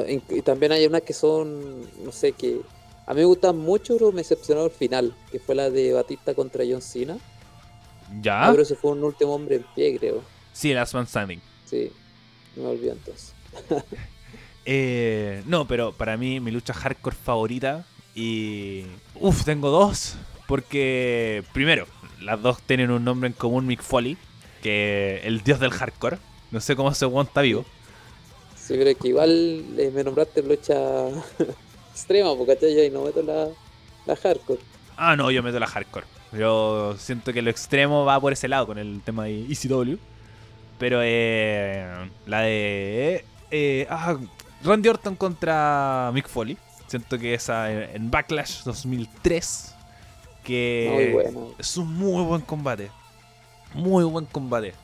[0.08, 2.60] y también hay unas que son, no sé, que
[3.06, 6.34] a mí me gustan mucho, pero me decepcionó el final, que fue la de Batista
[6.34, 7.18] contra John Cena.
[8.20, 10.22] Ya Ah, pero ese fue un último hombre en pie, creo.
[10.52, 11.90] sí Last Man Standing Sí,
[12.56, 13.34] no me olvido entonces.
[14.66, 17.84] Eh, no, pero para mí mi lucha hardcore favorita
[18.14, 18.84] y...
[19.16, 20.16] Uf, tengo dos.
[20.46, 21.86] Porque, primero,
[22.20, 24.16] las dos tienen un nombre en común, Mick Foley,
[24.62, 26.16] que el dios del hardcore.
[26.50, 27.66] No sé cómo ese one está vivo.
[28.56, 31.08] Sí, pero es que igual eh, me nombraste lucha
[31.92, 32.56] extrema, porque.
[32.62, 33.48] Yo ahí no meto la,
[34.06, 34.60] la hardcore.
[34.96, 36.06] Ah, no, yo meto la hardcore.
[36.38, 39.96] Yo siento que lo extremo va por ese lado con el tema de ECW.
[40.78, 43.24] Pero eh, la de...
[43.50, 44.16] eh, ah,
[44.62, 46.56] Randy Orton contra Mick Foley.
[46.86, 49.74] Siento que esa en en Backlash 2003.
[50.42, 51.54] Que Muy bueno.
[51.58, 52.90] es un muy buen combate.
[53.72, 54.74] Muy buen combate.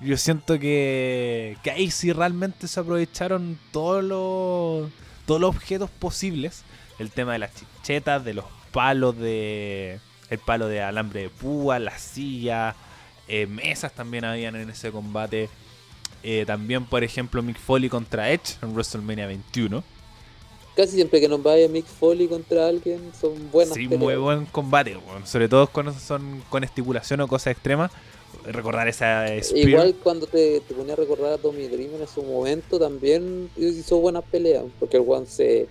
[0.00, 4.90] Yo siento que, que ahí sí realmente se aprovecharon todos los,
[5.26, 6.64] todos los objetos posibles.
[6.98, 10.00] El tema de las chichetas, de los palos de.
[10.32, 12.74] El palo de alambre de púa, las sillas,
[13.28, 15.50] eh, mesas también habían en ese combate.
[16.22, 19.84] Eh, también, por ejemplo, Mick Foley contra Edge en WrestleMania 21.
[20.74, 24.00] Casi siempre que nos vaya Mick Foley contra alguien son buenas Sí, peleas.
[24.00, 27.90] muy buen combate, sobre todo cuando son con estipulación o cosas extremas.
[28.46, 29.68] Recordar esa Spear.
[29.68, 33.98] Igual cuando te, te ponía a recordar a Tommy Dreamer en su momento también hizo
[33.98, 35.68] buenas peleas, porque el one se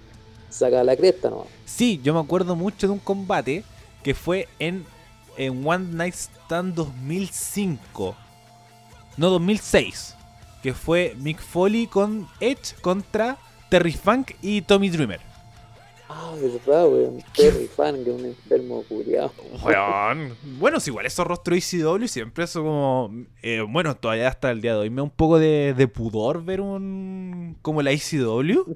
[0.51, 1.47] saca la cresta, ¿no?
[1.65, 3.63] Sí, yo me acuerdo mucho de un combate
[4.03, 4.85] que fue en,
[5.37, 8.15] en One Night Stand 2005.
[9.17, 10.15] No, 2006.
[10.63, 13.37] Que fue Mick Foley con Edge contra
[13.69, 15.19] Terry Funk y Tommy Dreamer.
[16.13, 17.23] Ah, verdad, weón.
[17.33, 19.31] Terry es un enfermo culiado.
[19.63, 20.35] Weón.
[20.59, 23.09] Bueno, es igual esos rostros ICW siempre eso como...
[23.41, 26.43] eh, bueno, todavía hasta el día de hoy me da un poco de, de pudor
[26.43, 27.57] ver un...
[27.61, 28.75] como la ICW.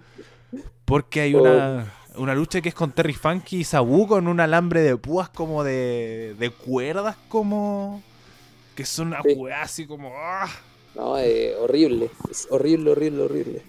[0.85, 4.81] Porque hay una, una lucha que es con Terry Funk y Sabu con un alambre
[4.81, 8.03] de púas como de, de cuerdas como...
[8.75, 9.35] Que son una Sí.
[9.53, 10.11] así como...
[10.15, 10.49] ¡ah!
[10.95, 12.11] No, eh, horrible.
[12.29, 13.63] Es horrible, horrible, horrible.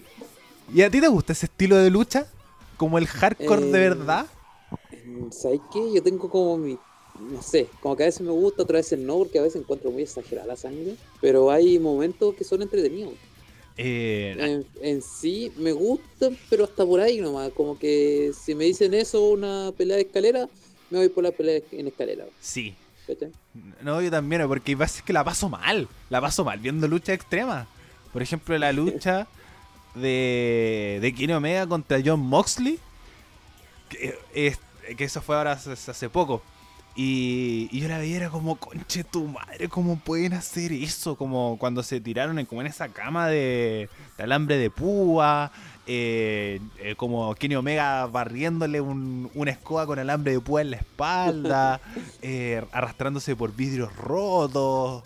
[0.73, 2.27] ¿Y a ti te gusta ese estilo de lucha?
[2.77, 4.27] Como el hardcore de Eh, verdad.
[5.31, 5.93] ¿Sabes qué?
[5.93, 6.79] Yo tengo como mi.
[7.15, 9.89] No sé, como que a veces me gusta, otras veces no, porque a veces encuentro
[9.91, 10.99] muy exagerada la sangre.
[11.19, 13.15] Pero hay momentos que son entretenidos.
[13.77, 17.51] Eh, En, en sí me gustan, pero hasta por ahí nomás.
[17.51, 20.47] Como que si me dicen eso, una pelea de escalera,
[20.89, 22.25] me voy por la pelea en escalera.
[22.41, 22.75] sí,
[23.05, 23.31] ¿cachai?
[23.81, 25.87] No, yo también, porque hay veces que la paso mal.
[26.09, 27.67] La paso mal viendo luchas extremas.
[28.13, 29.27] Por ejemplo, la lucha
[29.95, 32.79] de, de Kenny Omega contra John Moxley.
[33.89, 34.59] Que, es-
[34.95, 36.41] que eso fue ahora hace, hace poco.
[36.99, 41.15] Y, y yo la veía era como, conche tu madre, ¿cómo pueden hacer eso?
[41.15, 45.51] Como cuando se tiraron en, como en esa cama de, de alambre de púa.
[45.85, 50.77] eh, eh, como Kenny Omega barriéndole un- una escoba con alambre de púa en la
[50.77, 51.79] espalda.
[52.23, 55.03] eh, arrastrándose por vidrios rotos.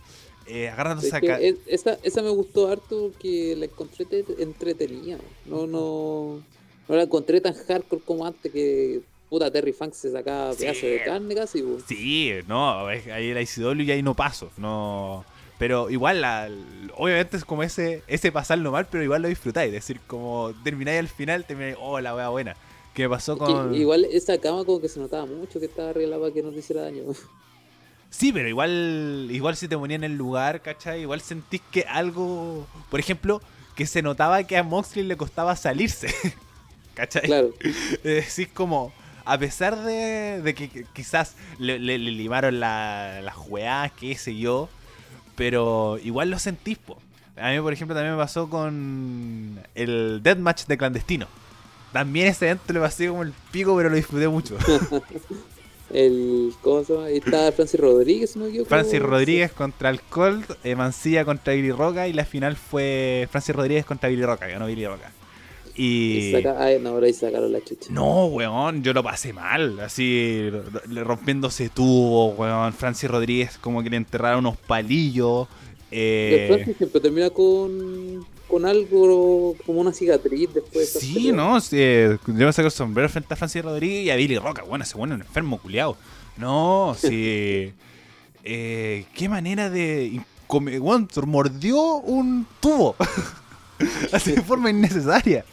[0.50, 5.18] agarrándose Es que es- esa, esa me gustó harto porque la encontré te- entretenida.
[5.46, 6.42] No, no,
[6.88, 9.02] no la encontré tan hardcore como antes que
[9.32, 10.60] puta Terry Funk se sacaba Sí.
[10.60, 11.62] pedazos de carne casi.
[11.62, 11.78] po.
[11.88, 14.52] Sí, no, es- ahí la ICW y ahí no paso.
[14.58, 15.24] No.
[15.58, 16.50] Pero igual, la,
[16.98, 19.68] obviamente es como ese ese pasarlo mal, pero igual lo disfrutáis.
[19.70, 22.58] Es decir, como termináis al final, termináis, oh, la wea buena.
[22.94, 23.74] ¿Qué pasó Es con.?
[23.74, 26.60] igual esa cama como que se notaba mucho que estaba arreglada para que no te
[26.60, 27.04] hiciera daño.
[28.10, 31.02] Sí, pero igual, igual si te ponía en el lugar, ¿cachai?
[31.04, 32.68] Igual sentís que algo.
[32.90, 33.42] Por ejemplo,
[33.78, 36.08] que se notaba que a Moxley le costaba salirse.
[36.96, 37.22] ¿cachai?
[37.22, 37.54] Claro.
[38.04, 38.92] Decís como,
[39.26, 44.36] a pesar de, de que quizás le, le, le limaron la- las juegas, qué sé
[44.38, 44.70] yo,
[45.36, 46.98] pero igual lo sentís, po.
[47.38, 51.28] A mí, por ejemplo, también me pasó con el Deathmatch de Clandestino.
[51.94, 54.58] También ese evento le pasé como el pico, pero lo disfruté mucho.
[55.94, 57.10] El, ¿Cómo se llama?
[57.10, 58.70] Está Francis Rodríguez, no equivoco.
[58.70, 63.54] Francis Rodríguez contra el Colt, eh, Mancilla contra Billy Roca y la final fue Francis
[63.54, 65.12] Rodríguez contra Billy Roca, ganó Billy Roca.
[65.76, 67.88] Y saca- Ay, no, ahí sacaron la chucha.
[67.92, 70.50] No, weón, yo lo pasé mal, así
[70.90, 72.74] rompiéndose tubo, weón.
[72.74, 75.48] Francis Rodríguez como que le enterraron unos palillos.
[75.90, 81.60] El Eh, Francis siempre termina con, con algo como una cicatriz después de sí, no,
[81.60, 84.64] sí, eh, yo me saco el sombrero frente a Francis Rodríguez y a Billy Roca,
[84.64, 85.98] bueno, ese bueno un enfermo culiado.
[86.38, 87.74] No, sí.
[88.44, 90.22] eh, qué manera de.
[90.48, 92.96] come- Weón, mordió un tubo.
[94.12, 95.46] Así de forma innecesaria.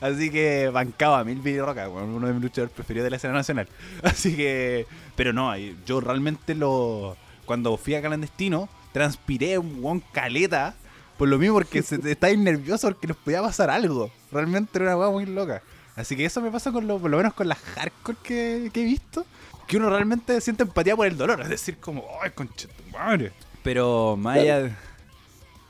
[0.00, 3.68] Así que bancaba a mil Roca, uno de mis luchadores preferidos de la escena nacional.
[4.02, 4.86] Así que.
[5.16, 7.16] Pero no, yo realmente lo.
[7.44, 10.74] Cuando fui a clandestino, transpiré un caleta.
[11.18, 14.10] Por lo mismo, porque se, estáis nervioso porque nos podía pasar algo.
[14.32, 15.62] Realmente era una weá muy loca.
[15.94, 18.84] Así que eso me pasa con lo, por lo menos con las hardcore que, he
[18.84, 19.26] visto.
[19.68, 21.40] Que uno realmente siente empatía por el dolor.
[21.42, 23.32] Es decir, como, ay, concha tu madre.
[23.62, 24.76] Pero más allá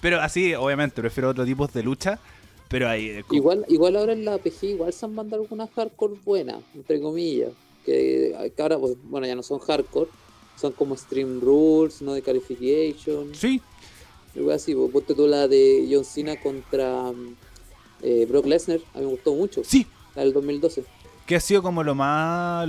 [0.03, 2.19] Pero así, obviamente, prefiero otro tipo de lucha.
[2.69, 3.07] Pero ahí.
[3.09, 7.01] eh, Igual, igual ahora en la PG igual se han mandado algunas hardcore buenas, entre
[7.01, 7.51] comillas.
[7.87, 10.11] Que, que ahora, pues, bueno, ya no son hardcore.
[10.61, 13.35] Son como Stream Rules, no de Qualification.
[13.35, 13.61] Sí,
[14.37, 17.37] Algo así, pues, ponte tú la de John Cena contra mm,
[18.03, 18.81] eh, Brock Lesnar.
[18.95, 19.63] A mí me gustó mucho.
[19.65, 19.87] sí.
[20.15, 20.85] La del 2012.
[21.27, 22.69] Que ha sido como lo más.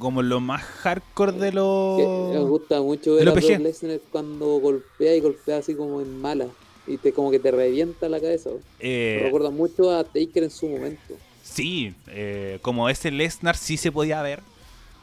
[0.00, 2.48] Como lo más hardcore de me los.
[2.48, 3.32] gusta mucho ver a.
[3.58, 6.46] Brock Lesnar cuando golpea y golpea así como en mala.
[6.86, 8.50] Y te como que te revienta la cabeza.
[8.50, 11.14] Me Eh, recuerda mucho a Taker en su momento.
[11.44, 14.40] Sí, eh, como ese Lesnar sí se podía ver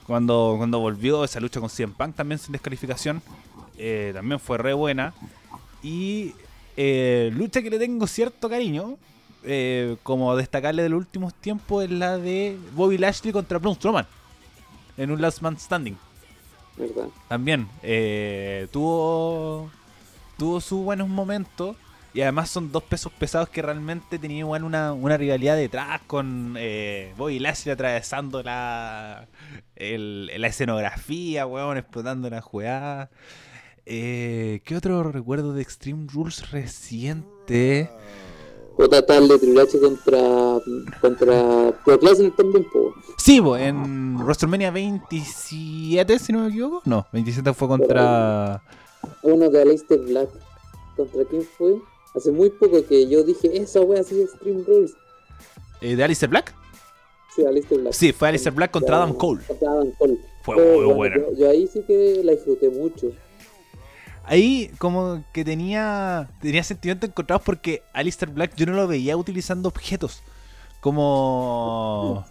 [0.06, 3.22] cuando, cuando volvió esa lucha con CM Punk también sin descalificación.
[3.78, 5.14] eh, también fue re buena.
[5.84, 6.34] Y
[6.76, 8.98] eh, lucha que le tengo cierto cariño,
[9.44, 14.08] eh, como destacarle de los últimos tiempos, es la de Bobby Lashley contra Braun Strowman
[14.98, 15.98] en un Last Man Standing.
[16.78, 17.08] ¿Verdad?
[17.28, 19.70] También eh, tuvo
[20.38, 21.76] tuvo sus buenos momentos
[22.14, 26.56] y además son dos pesos pesados que realmente tenían igual una, una rivalidad detrás con
[26.58, 29.28] eh, Bobby Lashley atravesando la
[29.76, 33.10] el- la escenografía, weón, explotando la jugada.
[33.86, 37.90] Eh, ¿Qué otro recuerdo de Extreme Rules reciente?
[38.78, 40.20] Otra tal de Triple H contra,
[41.02, 42.94] contra Brock Lesnar también, po.
[43.18, 46.82] Sí, bo, en WrestleMania 27, si no me equivoco.
[46.86, 48.62] No, 27 fue contra...
[49.24, 50.30] Uno de Aleister Black.
[50.96, 51.82] ¿Contra quién fue?
[52.16, 54.94] Hace muy poco que yo dije, esa wea así es Stream Rules.
[55.82, 56.54] eh, ¿De Alistair Black?
[57.36, 57.94] Sí, Aleister Black.
[57.94, 59.44] Sí, fue Alistair Black contra Adam Cole.
[59.48, 60.18] Contra Adam Cole.
[60.44, 63.12] Fue muy bueno, yo ahí sí que la disfruté mucho.
[64.28, 69.70] Ahí como que tenía tenía sentimientos encontrados porque Alistair Black yo no lo veía utilizando
[69.70, 70.22] objetos.
[70.82, 72.26] Como...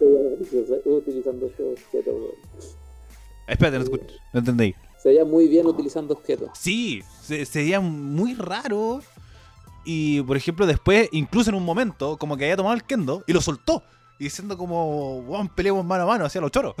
[0.85, 2.35] Utilizando objeto, weón.
[3.47, 4.75] Espérate, no, te escucho, no entendí.
[5.01, 6.49] Se veía muy bien utilizando objetos.
[6.53, 9.01] Sí, se, se veía muy raro.
[9.83, 13.33] Y por ejemplo después, incluso en un momento, como que había tomado el kendo y
[13.33, 13.83] lo soltó.
[14.19, 16.75] Y diciendo como, vamos, peleemos mano a mano hacia los choros.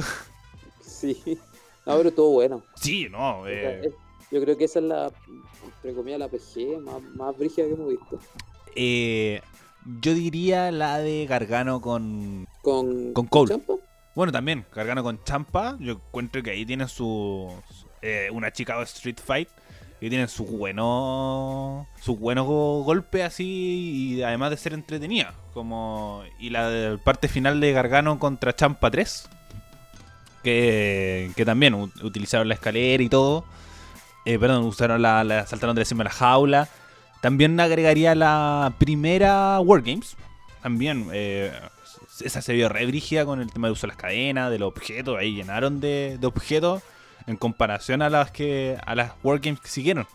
[0.81, 1.39] Sí.
[1.85, 2.63] No, pero todo bueno.
[2.75, 3.41] Sí, no.
[3.41, 3.93] O sea, eh,
[4.31, 5.11] Yo creo que esa es la,
[5.63, 8.19] entre comillas, la PG más, más brígida que hemos visto.
[8.75, 9.41] eh,
[10.01, 13.51] yo diría la de Gargano con, Con, Con Cole.
[13.51, 13.73] Champa.
[14.15, 15.77] Bueno, también, Gargano con Champa.
[15.79, 17.53] Yo encuentro que ahí tienen su.
[17.69, 19.47] su- eh, una Chicago Street Fight.
[19.99, 21.87] Que tienen sus buenos.
[22.01, 24.15] sus buenos go- golpes así.
[24.17, 25.33] Y además de ser entretenida.
[25.53, 26.23] Como.
[26.39, 29.29] Y la de- parte final de Gargano contra Champa 3.
[30.43, 33.45] Que, que también utilizaron la escalera y todo.
[34.27, 35.47] Eh, perdón, usaron la, la.
[35.47, 36.67] saltaron de encima de la jaula.
[37.21, 40.17] También agregaría la primera Wargames.
[40.61, 41.07] También.
[41.13, 41.51] eh,
[42.19, 44.67] esa se vio re brígida con el tema de uso de las cadenas, de los
[44.67, 45.17] objetos.
[45.17, 46.83] Ahí llenaron de, de objetos
[47.25, 50.05] en comparación a las que a las Wargames que siguieron.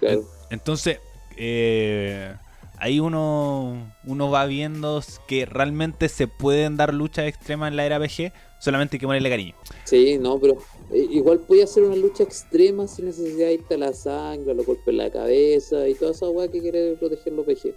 [0.00, 0.24] Claro.
[0.50, 0.98] Entonces,
[1.36, 2.34] eh,
[2.78, 8.00] ahí uno, uno va viendo que realmente se pueden dar luchas extremas en la era
[8.00, 9.54] PG, solamente hay que ponerle cariño.
[9.84, 10.56] Sí, no, pero
[10.92, 14.88] igual podía ser una lucha extrema sin necesidad de irte a la sangre, los golpes
[14.88, 17.74] en la cabeza y toda esa weá que quiere proteger los PG.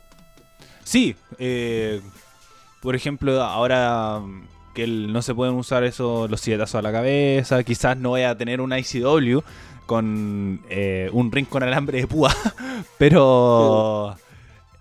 [0.84, 2.02] Sí, eh,
[2.82, 4.22] por ejemplo, ahora
[4.74, 8.38] que no se pueden usar eso, los silletazos a la cabeza, quizás no vaya a
[8.38, 9.40] tener una ICW
[9.86, 12.36] con eh, un ring con alambre de púa,
[12.98, 14.16] pero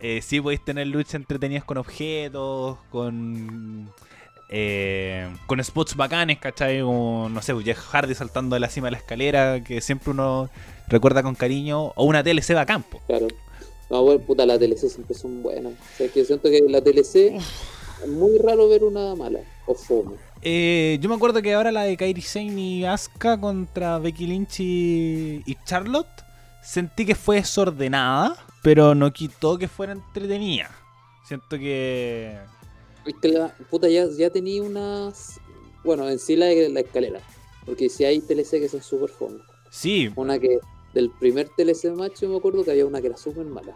[0.00, 3.90] eh, sí podéis tener luchas entretenidas con objetos, con
[4.54, 6.82] eh, con spots bacanes, ¿cachai?
[6.82, 10.50] Como, no sé, Jeff Hardy saltando de la cima de la escalera, que siempre uno
[10.88, 13.00] recuerda con cariño, o una TLC a campo.
[13.06, 13.28] Claro.
[13.88, 15.72] No, bueno, puta, la TLC siempre son buenas.
[15.72, 20.16] O sea, que siento que la TLC es muy raro ver una mala o fome.
[20.42, 24.60] Eh, yo me acuerdo que ahora la de Kairi Sane y Asuka contra Becky Lynch
[24.60, 26.24] y, y Charlotte
[26.62, 30.70] sentí que fue desordenada, pero no quitó que fuera entretenida.
[31.26, 32.36] Siento que
[33.06, 35.40] Es que la puta ya, ya tenía unas.
[35.84, 37.20] Bueno, en sí la la escalera.
[37.66, 39.38] Porque si hay TLC que son súper fome.
[39.70, 40.58] sí, Una que
[40.94, 43.74] del primer TLC match yo me acuerdo que había una que era súper mala.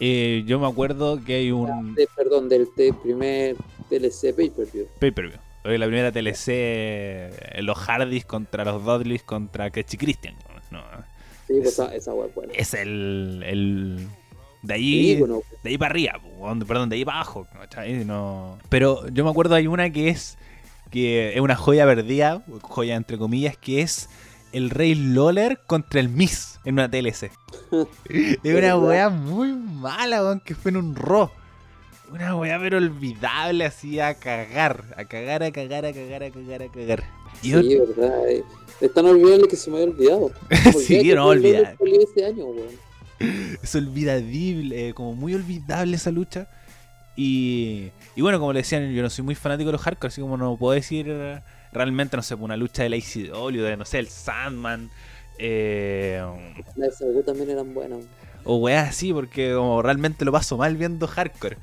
[0.00, 2.68] eh, yo me acuerdo que hay un De- perdón, del
[3.02, 3.56] primer
[3.88, 4.86] TLC pay-per-view.
[5.00, 5.38] pay-per-view.
[5.64, 10.36] Oye, La primera TLC, eh, los Hardys contra los Dudleys contra Ketchy Christian.
[10.70, 10.80] No,
[11.46, 12.52] Sí, pues Esa- esa, es buena.
[12.52, 14.06] es el, el
[14.74, 16.20] de Sí, ahí bueno, de ahí para arriba,
[16.66, 17.46] perdón, de ahí para abajo.
[18.04, 18.58] No.
[18.68, 20.38] Pero yo me acuerdo hay una que es
[20.90, 24.08] que es una joya perdida, joya entre comillas, que es
[24.52, 27.24] el Rey Lawler contra el Miss en una TLC.
[27.72, 28.82] es una ¿Verdad?
[28.82, 31.30] weá muy mala, weón, que fue en un Raw.
[32.10, 36.62] Una weá pero olvidable así a cagar, a cagar, a cagar, a cagar, a cagar,
[36.62, 37.04] a cagar.
[37.42, 38.28] Y sí, verdad.
[38.30, 38.42] eh.
[38.80, 40.30] Es tan olvidable que se me había olvidado.
[40.86, 41.76] Sí, no, olvidar.
[41.80, 42.87] Ese año, weón.
[43.62, 46.46] es olvidadible, eh, como muy olvidable esa lucha.
[47.16, 50.20] Y, y bueno, como le decían, yo no soy muy fanático de los hardcore, así
[50.20, 51.40] como no puedo decir eh,
[51.72, 54.88] realmente, no sé, una lucha de la ICW, de no sé, el Sandman,
[55.38, 56.22] eh,
[56.76, 58.04] Las también eran buenas.
[58.44, 61.56] o weas así, porque como realmente lo paso mal viendo hardcore.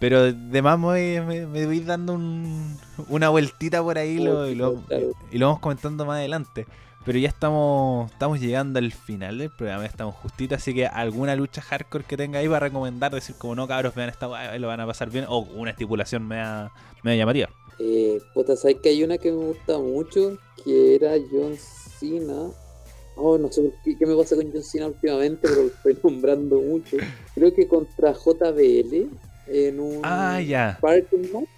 [0.00, 2.76] Pero de más me, me, me voy dando un-
[3.08, 5.12] una vueltita por ahí y lo, y, lo, Claro.
[5.32, 6.66] y lo vamos comentando más adelante.
[7.04, 11.60] Pero ya estamos, estamos llegando al final del programa, estamos justito, así que alguna lucha
[11.60, 14.86] hardcore que tenga ahí para recomendar, decir como no cabros, vean esta lo van a
[14.86, 16.70] pasar bien, o una estipulación media,
[17.02, 17.50] media llamativa.
[17.78, 20.38] Eh, puta, ¿sabes que hay una que me gusta mucho?
[20.64, 22.48] Que era John Cena.
[23.16, 26.60] Oh, no sé qué, qué me pasa con John Cena últimamente, pero lo estoy nombrando
[26.60, 26.96] mucho.
[27.34, 29.08] Creo que contra JBL
[29.48, 30.78] en un Ah, ya.
[30.80, 31.48] parking match.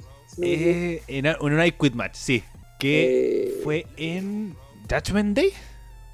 [0.42, 2.42] Eh, en, en un I Quit Match, sí.
[2.80, 3.04] Que
[3.48, 4.54] Eh, fue en
[4.88, 5.50] Judgment Day,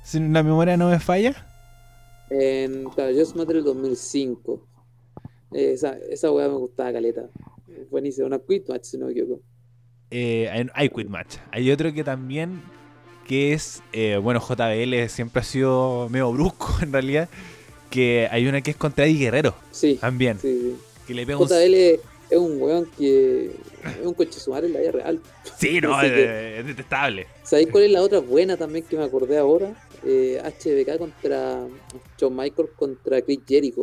[0.03, 1.47] si la memoria no me falla.
[2.31, 4.66] En claro, Just Matter el 2005.
[5.53, 7.28] Eh, esa, esa weá me gustaba caleta.
[7.90, 9.43] Buenísima, una quit match si no me equivoco.
[10.11, 11.36] eh, en I Quit Match.
[11.51, 12.62] Hay otro que también,
[13.27, 17.28] que es, eh, bueno, JBL siempre ha sido medio brusco en realidad,
[17.90, 20.77] que hay una que es contra Eddie Guerrero Sí, también, sí, sí.
[21.07, 21.44] que le pega un...
[22.33, 23.47] Es un weón que
[24.01, 25.21] es un coche sumar en la vida real.
[25.59, 27.27] Sí, no, es, que- es detestable.
[27.43, 29.75] ¿Sabéis cuál es la otra buena también que me acordé ahora?
[30.03, 31.67] Eh, HBK contra
[32.19, 33.83] John Michael contra Chris Jericho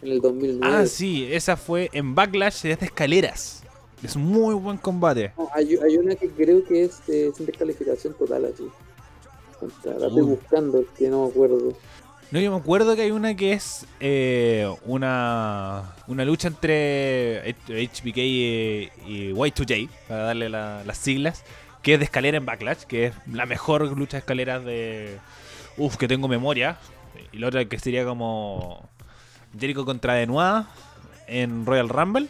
[0.00, 0.76] en el 2009.
[0.76, 3.64] Ah, sí, esa fue en Backlash de escaleras.
[4.00, 5.32] Es muy buen combate.
[5.36, 8.68] No, hay, hay una que creo que es eh, sin descalificación total así.
[9.58, 11.72] Contra, buscando, que no me acuerdo.
[12.32, 18.16] No, yo me acuerdo que hay una que es eh, una, una lucha entre HBK
[18.16, 21.44] y, y Y2J, para darle la- las siglas,
[21.82, 25.18] que es de escalera en Backlash, que es la mejor lucha de escaleras de...
[25.76, 26.78] Uf, que tengo memoria.
[27.32, 28.88] Y la otra que sería como
[29.58, 30.64] Jericho contra Benoit
[31.26, 32.28] en Royal Rumble.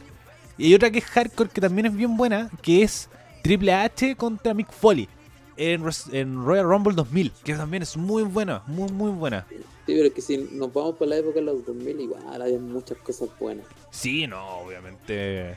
[0.59, 3.09] Y hay otra que es hardcore, que también es bien buena, que es
[3.43, 5.09] Triple H contra Mick Foley
[5.57, 9.47] en, en Royal Rumble 2000, que también es muy buena, muy, muy buena.
[9.51, 12.59] Sí, pero es que si nos vamos por la época de los 2000, igual había
[12.59, 13.67] muchas cosas buenas.
[13.91, 15.57] Sí, no, obviamente.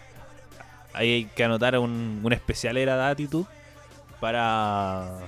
[0.93, 3.45] Ahí hay que anotar un, un especial era de Attitude
[4.19, 5.19] para,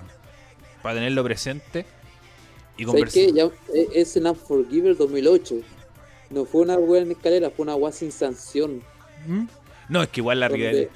[0.81, 1.85] para tenerlo presente.
[2.77, 3.33] Y ¿Sabes conversar.
[3.33, 5.55] Ya, eh, es en Unforgiven 2008.
[6.29, 8.81] No fue una buena escalera, fue una agua sin sanción.
[9.25, 9.45] ¿Mm?
[9.89, 10.89] No, es que igual la rivalidad.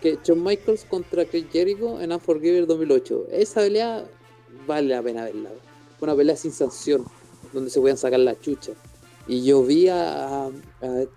[0.00, 3.26] Que Shawn Michaels contra Chris Jericho en Unforgiven 2008.
[3.32, 4.04] Esa pelea
[4.66, 5.50] vale la pena verla.
[6.00, 7.04] Una pelea sin sanción,
[7.52, 8.72] donde se podían sacar la chucha.
[9.26, 10.50] Y yo vi a, a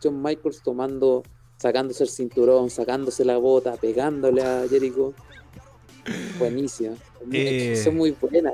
[0.02, 1.24] Shawn Michaels tomando,
[1.58, 5.14] sacándose el cinturón, sacándose la bota, pegándole a Jericho.
[6.40, 6.96] Buenísima.
[7.32, 8.54] Eh, Son muy buenas.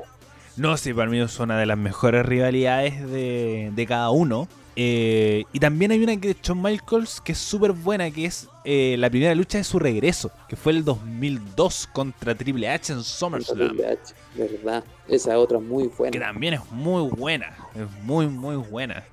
[0.56, 4.48] No, sí, para mí es una de las mejores rivalidades de, de cada uno.
[4.80, 8.48] Eh, y también hay una que de Shawn Michaels que es súper buena, que es
[8.64, 13.02] eh, la primera lucha de su regreso, que fue el 2002 contra Triple H en
[13.02, 13.70] SummerSlam.
[13.70, 14.84] Triple H, verdad.
[15.08, 16.20] Esa otra muy Que buena.
[16.20, 19.04] también es muy buena, es muy, muy buena.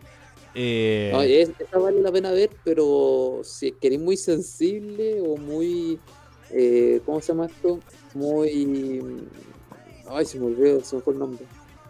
[0.53, 5.99] Eh, No, es- esa vale la pena ver, pero si queréis muy sensible o muy.
[6.51, 7.79] eh, ¿Cómo se llama esto?
[8.13, 9.03] Muy.
[10.07, 11.43] Ay, se me olvidó, se me fue el nombre.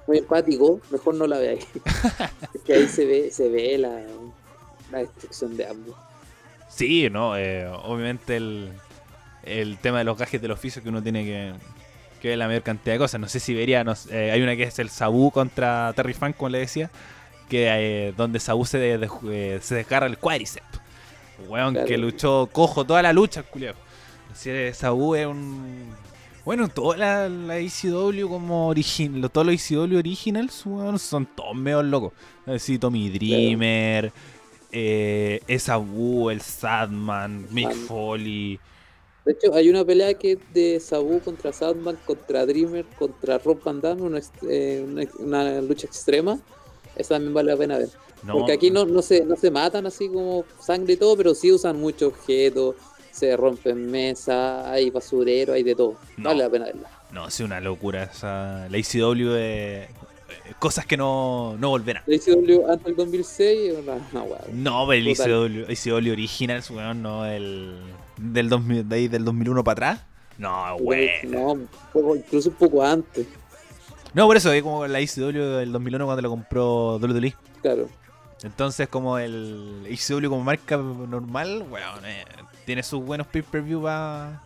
[0.07, 1.65] Muy empático, mejor no la veáis.
[2.53, 4.01] es que ahí se ve, se ve la,
[4.91, 5.95] la destrucción de ambos.
[6.69, 8.71] Sí, no, eh, obviamente el,
[9.43, 11.53] el tema de los gajes del oficio que uno tiene que,
[12.21, 13.19] que ver la mayor cantidad de cosas.
[13.19, 16.35] No sé si vería, no eh, hay una que es el Sabu contra Terry Funk,
[16.37, 16.91] como le decía,
[17.49, 20.65] que eh, donde Sabu se, de- de- eh, se desgarra el cuádriceps.
[21.47, 21.87] Weón, Claro.
[21.87, 23.75] que luchó cojo toda la lucha, culiao.
[24.45, 25.93] Es, Sabu es un.
[26.45, 31.55] Bueno, toda la, la ECW como origin, lo- todos los ECW originals, weón, son todos
[31.55, 32.13] medio locos.
[32.45, 34.13] Así Tommy Dreamer,
[34.71, 37.87] eh, es Sabu, el Sadman, Mick Sadman.
[37.87, 38.59] Foley.
[39.25, 43.59] De hecho, hay una pelea que es de Sabu contra Sandman, contra Dreamer, contra Rob
[43.63, 46.39] Van Damme, una, eh, una, una lucha extrema.
[46.95, 47.89] Esa también vale la pena ver.
[48.21, 51.33] No, Porque aquí no, no, se, no se matan así como sangre y todo, pero
[51.33, 52.75] sí usan muchos objetos,
[53.15, 55.95] se rompen mesas, hay basurero, hay de todo.
[56.17, 56.29] No.
[56.29, 56.89] Vale la pena verla.
[57.11, 58.67] No, es una locura esa.
[58.69, 59.83] La ECW de.
[59.83, 59.89] eh,
[60.59, 62.03] cosas que no, no volverán.
[62.05, 64.41] La ICW antes del 2006 es una, una hueá.
[64.51, 65.31] No, pero el Total.
[65.31, 67.79] ECW, ECW original, weón, no el.
[68.17, 70.05] Del, 2000, de ahí del 2001 para atrás.
[70.37, 71.11] No, bueno.
[71.29, 73.25] No, un poco- incluso un poco antes,
[74.13, 77.33] No, por eso, es como la ECW del 2001 cuando lo compró WWE.
[77.61, 77.87] claro.
[78.43, 82.25] Entonces, como el ECW como marca normal, weón, eh,
[82.65, 84.41] tiene sus buenos pay-per-view para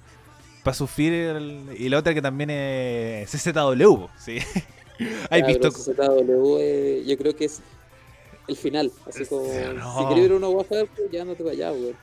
[0.73, 1.13] sufrir.
[1.13, 4.37] el- y la otra que también es CZW, ¿sí?
[5.29, 5.71] ¿Has Ya, visto?
[5.71, 7.61] CZW, eh, yo creo que es
[8.47, 8.91] el final.
[9.07, 9.43] Así como,
[9.73, 9.99] No.
[9.99, 11.95] si quieres ver una guaja, pues ya no te vayas, güey.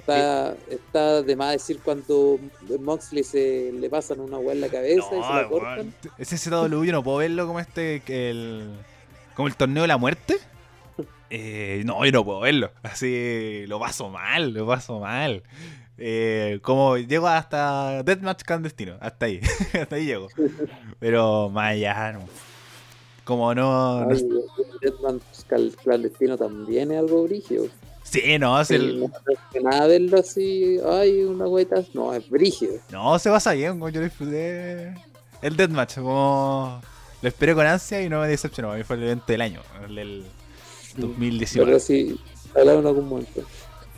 [0.00, 2.38] Está, está de más decir cuando
[2.80, 5.94] Moxley se le pasan una hueá en la cabeza y se la cortan.
[6.18, 8.68] ese CZW yo no puedo verlo como este, el,
[9.34, 10.36] como el torneo de la muerte.
[11.36, 12.70] Eh, no, yo no puedo verlo.
[12.84, 15.42] Así lo paso mal, lo paso mal.
[15.98, 19.40] Eh, como llego hasta Deathmatch clandestino, hasta ahí,
[19.80, 20.28] hasta ahí llego.
[21.00, 22.20] Pero más allá, no.
[23.24, 24.08] Como no.
[24.10, 24.28] Ay,
[25.48, 27.66] cal- clandestino también es algo brígido.
[28.02, 29.10] sí, no, es Sí, el, no
[29.62, 31.82] nada verlo así, ay, una hueita.
[31.94, 32.74] No, es brígido.
[32.90, 34.94] no, se pasa bien, yo disfruté
[35.42, 36.80] el Deathmatch, como
[37.22, 38.72] lo esperé con ansia y no me decepcionó.
[38.72, 40.24] A mí fue el evento del año, el
[40.96, 41.66] 2019.
[41.70, 42.18] Pero sí,
[42.54, 43.42] hablaron en algún momento.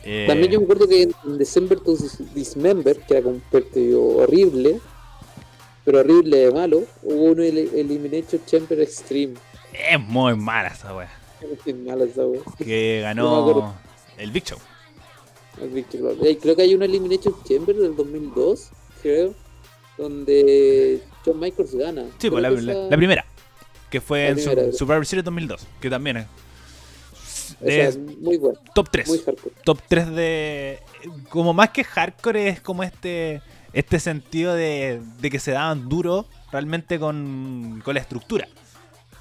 [0.05, 1.97] Eh, También yo me acuerdo que en December to
[2.35, 4.81] Dismember, que era como un partido horrible,
[5.85, 9.35] pero horrible de malo, hubo un el- Elimination Chamber Extreme.
[9.91, 11.11] Es muy mala esa wea.
[11.65, 12.41] Qué mala esa wea.
[12.59, 13.75] Que ganó
[14.19, 14.59] el Big Show.
[15.61, 15.71] El
[16.03, 16.19] Lord.
[16.27, 18.69] Eh, Creo que hay una Elimination Chamber del 2002,
[19.03, 19.35] creo,
[19.97, 22.05] donde John Michaels gana.
[22.19, 23.25] Sí, pues la, esa- primera.
[23.91, 24.73] Que fue La en su- primera.
[24.73, 25.67] Survivor Series 2002.
[25.81, 26.27] Que también
[27.61, 27.99] es.
[27.99, 29.09] muy buena, top 3.
[29.09, 29.55] muy hardcore.
[29.65, 30.79] Top 3 de.
[31.29, 33.43] Como más que hardcore, es como este.
[33.73, 38.49] Este sentido de, de que se daban duro realmente con, con la estructura.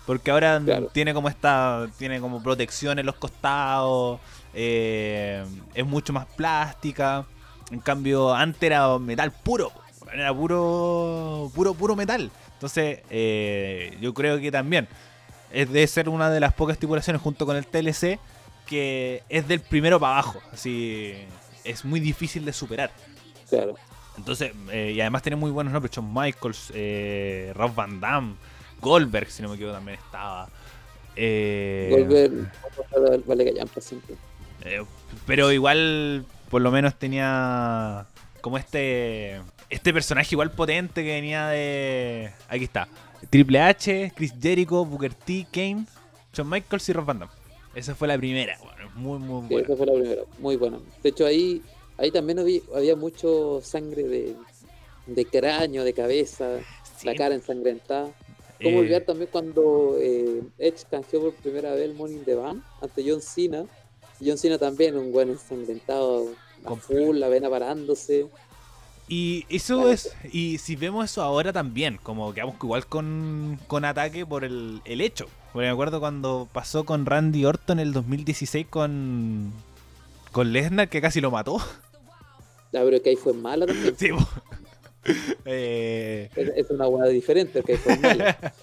[0.06, 0.88] Porque ahora Claro.
[0.94, 1.88] tiene como esta.
[1.98, 4.20] Tiene como protección en los costados.
[4.54, 5.44] eh,
[5.74, 7.26] es mucho más plástica.
[7.72, 9.72] En cambio, antes era metal puro.
[10.14, 11.52] Era puro.
[11.54, 12.32] puro, puro metal.
[12.54, 14.88] Entonces, eh, yo creo que también
[15.52, 18.20] es de ser una de las pocas estipulaciones junto con el TLC
[18.66, 20.42] que es del primero para abajo.
[20.52, 21.14] Así
[21.64, 22.92] es muy difícil de superar.
[23.50, 23.76] Claro.
[24.18, 28.36] Entonces, eh, y además tiene muy buenos nombres: Shawn Michaels, eh, Rob Van Damme,
[28.80, 30.48] Goldberg, si no me equivoco, también estaba.
[31.16, 32.32] Eh, Volver
[33.26, 34.16] vale callampa siempre.
[34.64, 34.84] eh,
[35.26, 38.06] pero igual, por lo menos tenía
[38.42, 42.32] como este este personaje igual potente que venía de.
[42.50, 42.88] Aquí está:
[43.30, 45.86] Triple H, Chris Jericho, Booker T, Kane,
[46.34, 47.32] Shawn Michaels y Rob Van Damme.
[47.74, 49.66] Esa fue la primera, bueno, muy, muy Sí, buena.
[49.68, 50.80] esa fue la primera, muy buena.
[51.04, 51.62] De hecho, ahí,
[51.98, 54.36] ahí también había, había mucho sangre de,
[55.08, 56.60] de cráneo, de cabeza,
[56.98, 58.12] Sí, la cara ensangrentada.
[58.64, 62.64] ¿Cómo eh, olvidar también cuando eh, Edge canjeó por primera vez el Morning the Van
[62.82, 63.66] ante John Cena?
[64.26, 66.30] John Cena también, un buen ensangrentado,
[66.64, 68.28] a Con- full, la vena parándose.
[69.08, 74.26] Y eso es, y si vemos eso ahora también, como quedamos igual con, con ataque
[74.26, 75.28] por el, el hecho.
[75.54, 79.54] Porque me acuerdo cuando pasó con Randy Orton en el 2016 con,
[80.32, 81.58] con Lesnar, que casi lo mató.
[82.74, 83.96] Ya, pero que ahí fue mala también.
[83.98, 84.10] Sí.
[85.46, 88.56] Eh, Es, es una hueá diferente, que ahí fue mala.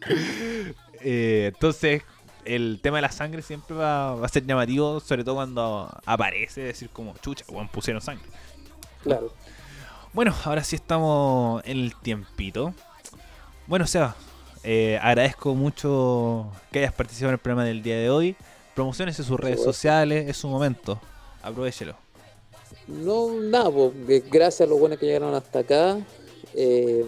[1.00, 2.02] eh, entonces,
[2.44, 6.62] el tema de la sangre siempre va, va a ser llamativo, sobre todo cuando aparece,
[6.62, 8.26] decir como, chucha, weón, pusieron sangre.
[9.04, 9.32] Claro.
[10.14, 12.72] Bueno, ahora sí estamos en el tiempito.
[13.66, 14.14] Bueno, Seba,
[14.62, 18.36] eh, agradezco mucho que hayas participado en el programa del día de hoy.
[18.76, 21.00] Promociones en sus redes sociales, es su momento.
[21.42, 21.96] Aprovechelo.
[22.86, 25.98] No, nada, po, que gracias a los buenos que llegaron hasta acá.
[26.54, 27.04] Eh,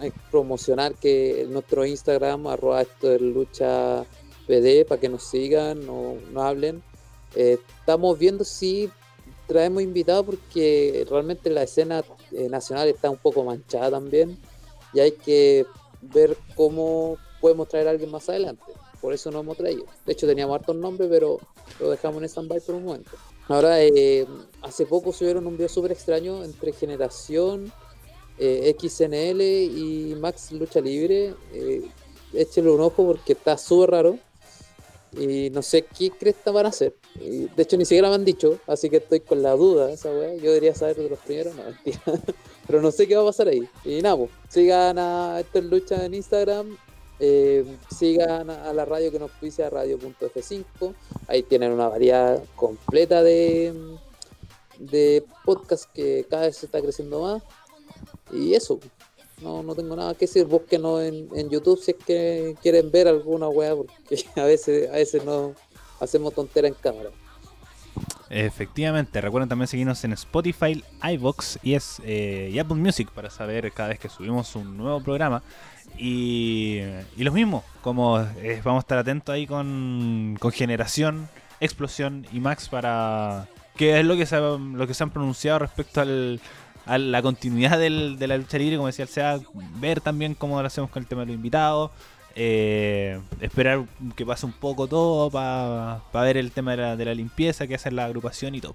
[0.00, 4.04] hay que promocionar que nuestro Instagram, arroba esto es lucha
[4.48, 6.82] PD, para que nos sigan, no, no hablen.
[7.36, 8.90] Eh, estamos viendo si
[9.48, 14.38] traemos invitados porque realmente la escena eh, nacional está un poco manchada también
[14.94, 15.66] y hay que
[16.00, 18.62] ver cómo podemos traer a alguien más adelante.
[19.00, 19.84] Por eso no hemos traído.
[20.04, 21.38] De hecho, teníamos hartos nombres, pero
[21.80, 23.10] lo dejamos en stand-by por un momento.
[23.46, 24.26] Ahora, eh,
[24.62, 27.72] hace poco subieron un video súper extraño entre Generación,
[28.38, 31.34] eh, XNL y Max Lucha Libre.
[31.52, 31.88] Eh,
[32.32, 34.18] échale un ojo porque está súper raro.
[35.18, 36.94] Y no sé qué cresta van a hacer.
[37.16, 40.34] de hecho, ni siquiera me han dicho, así que estoy con la duda esa weá.
[40.36, 42.00] Yo debería saber de los primeros, no, mentira.
[42.66, 43.68] Pero no sé qué va a pasar ahí.
[43.84, 46.76] Y nada, pues, sigan a Esto Lucha en Instagram.
[47.20, 50.94] Eh, sigan a la radio que nos pise radio.f5.
[51.26, 53.74] Ahí tienen una variedad completa de,
[54.78, 57.42] de podcast que cada vez se está creciendo más.
[58.30, 58.78] Y eso,
[59.42, 60.44] no, no tengo nada que decir.
[60.46, 64.94] Búsquenos en, en YouTube si es que quieren ver alguna weá, porque a veces, a
[64.94, 65.54] veces no
[66.00, 67.10] hacemos tontera en cámara.
[68.30, 73.88] Efectivamente, recuerden también seguirnos en Spotify, iVox y, es, eh, Apple Music para saber cada
[73.88, 75.42] vez que subimos un nuevo programa.
[75.96, 76.80] Y,
[77.16, 78.12] y lo mismo, como
[78.64, 81.28] vamos a estar atentos ahí con, con Generación,
[81.60, 83.48] Explosión y Max para...
[83.76, 86.40] que es lo que se, lo que se han pronunciado respecto al,
[86.88, 89.40] a la continuidad del, de la lucha libre, como decía el SEA,
[89.78, 91.90] ver también cómo lo hacemos con el tema de los invitados,
[92.34, 93.84] eh, esperar
[94.16, 97.74] que pase un poco todo para ver el tema de la, de la limpieza que
[97.74, 98.74] hace la agrupación y todo.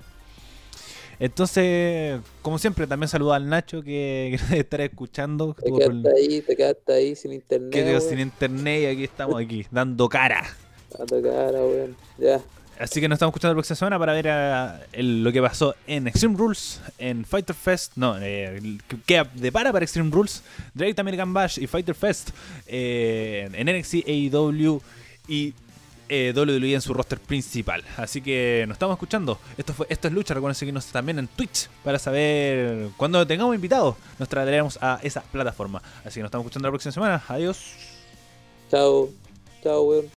[1.20, 5.56] Entonces, como siempre, también saludo al Nacho que, que estar escuchando.
[5.56, 7.72] Te quedaste ahí, te quedaste ahí sin internet.
[7.72, 10.44] Que sin internet y aquí estamos aquí, dando cara.
[10.98, 11.96] Dando cara, weón.
[12.20, 12.42] Ya.
[12.80, 15.76] Así que nos estamos escuchando la próxima semana para ver a, el, lo que pasó
[15.88, 20.44] en Extreme Rules, en Fighter Fest, no, eh, que depara para Extreme Rules,
[20.74, 22.32] Drake American Bash y Fighter Fest
[22.68, 24.82] eh, en NXT, AEW
[25.28, 25.54] y
[26.10, 27.84] eh, WWE en su roster principal.
[27.98, 29.40] Así que nos estamos escuchando.
[29.58, 30.34] Esto fue esto es lucha.
[30.34, 33.96] Recuerden seguirnos también en Twitch para saber cuando tengamos invitados.
[34.20, 35.82] Nos traeremos a esa plataforma.
[36.06, 37.24] Así que nos estamos escuchando la próxima semana.
[37.28, 37.74] Adiós.
[38.70, 39.10] Chao.
[39.64, 40.06] Chao, weón.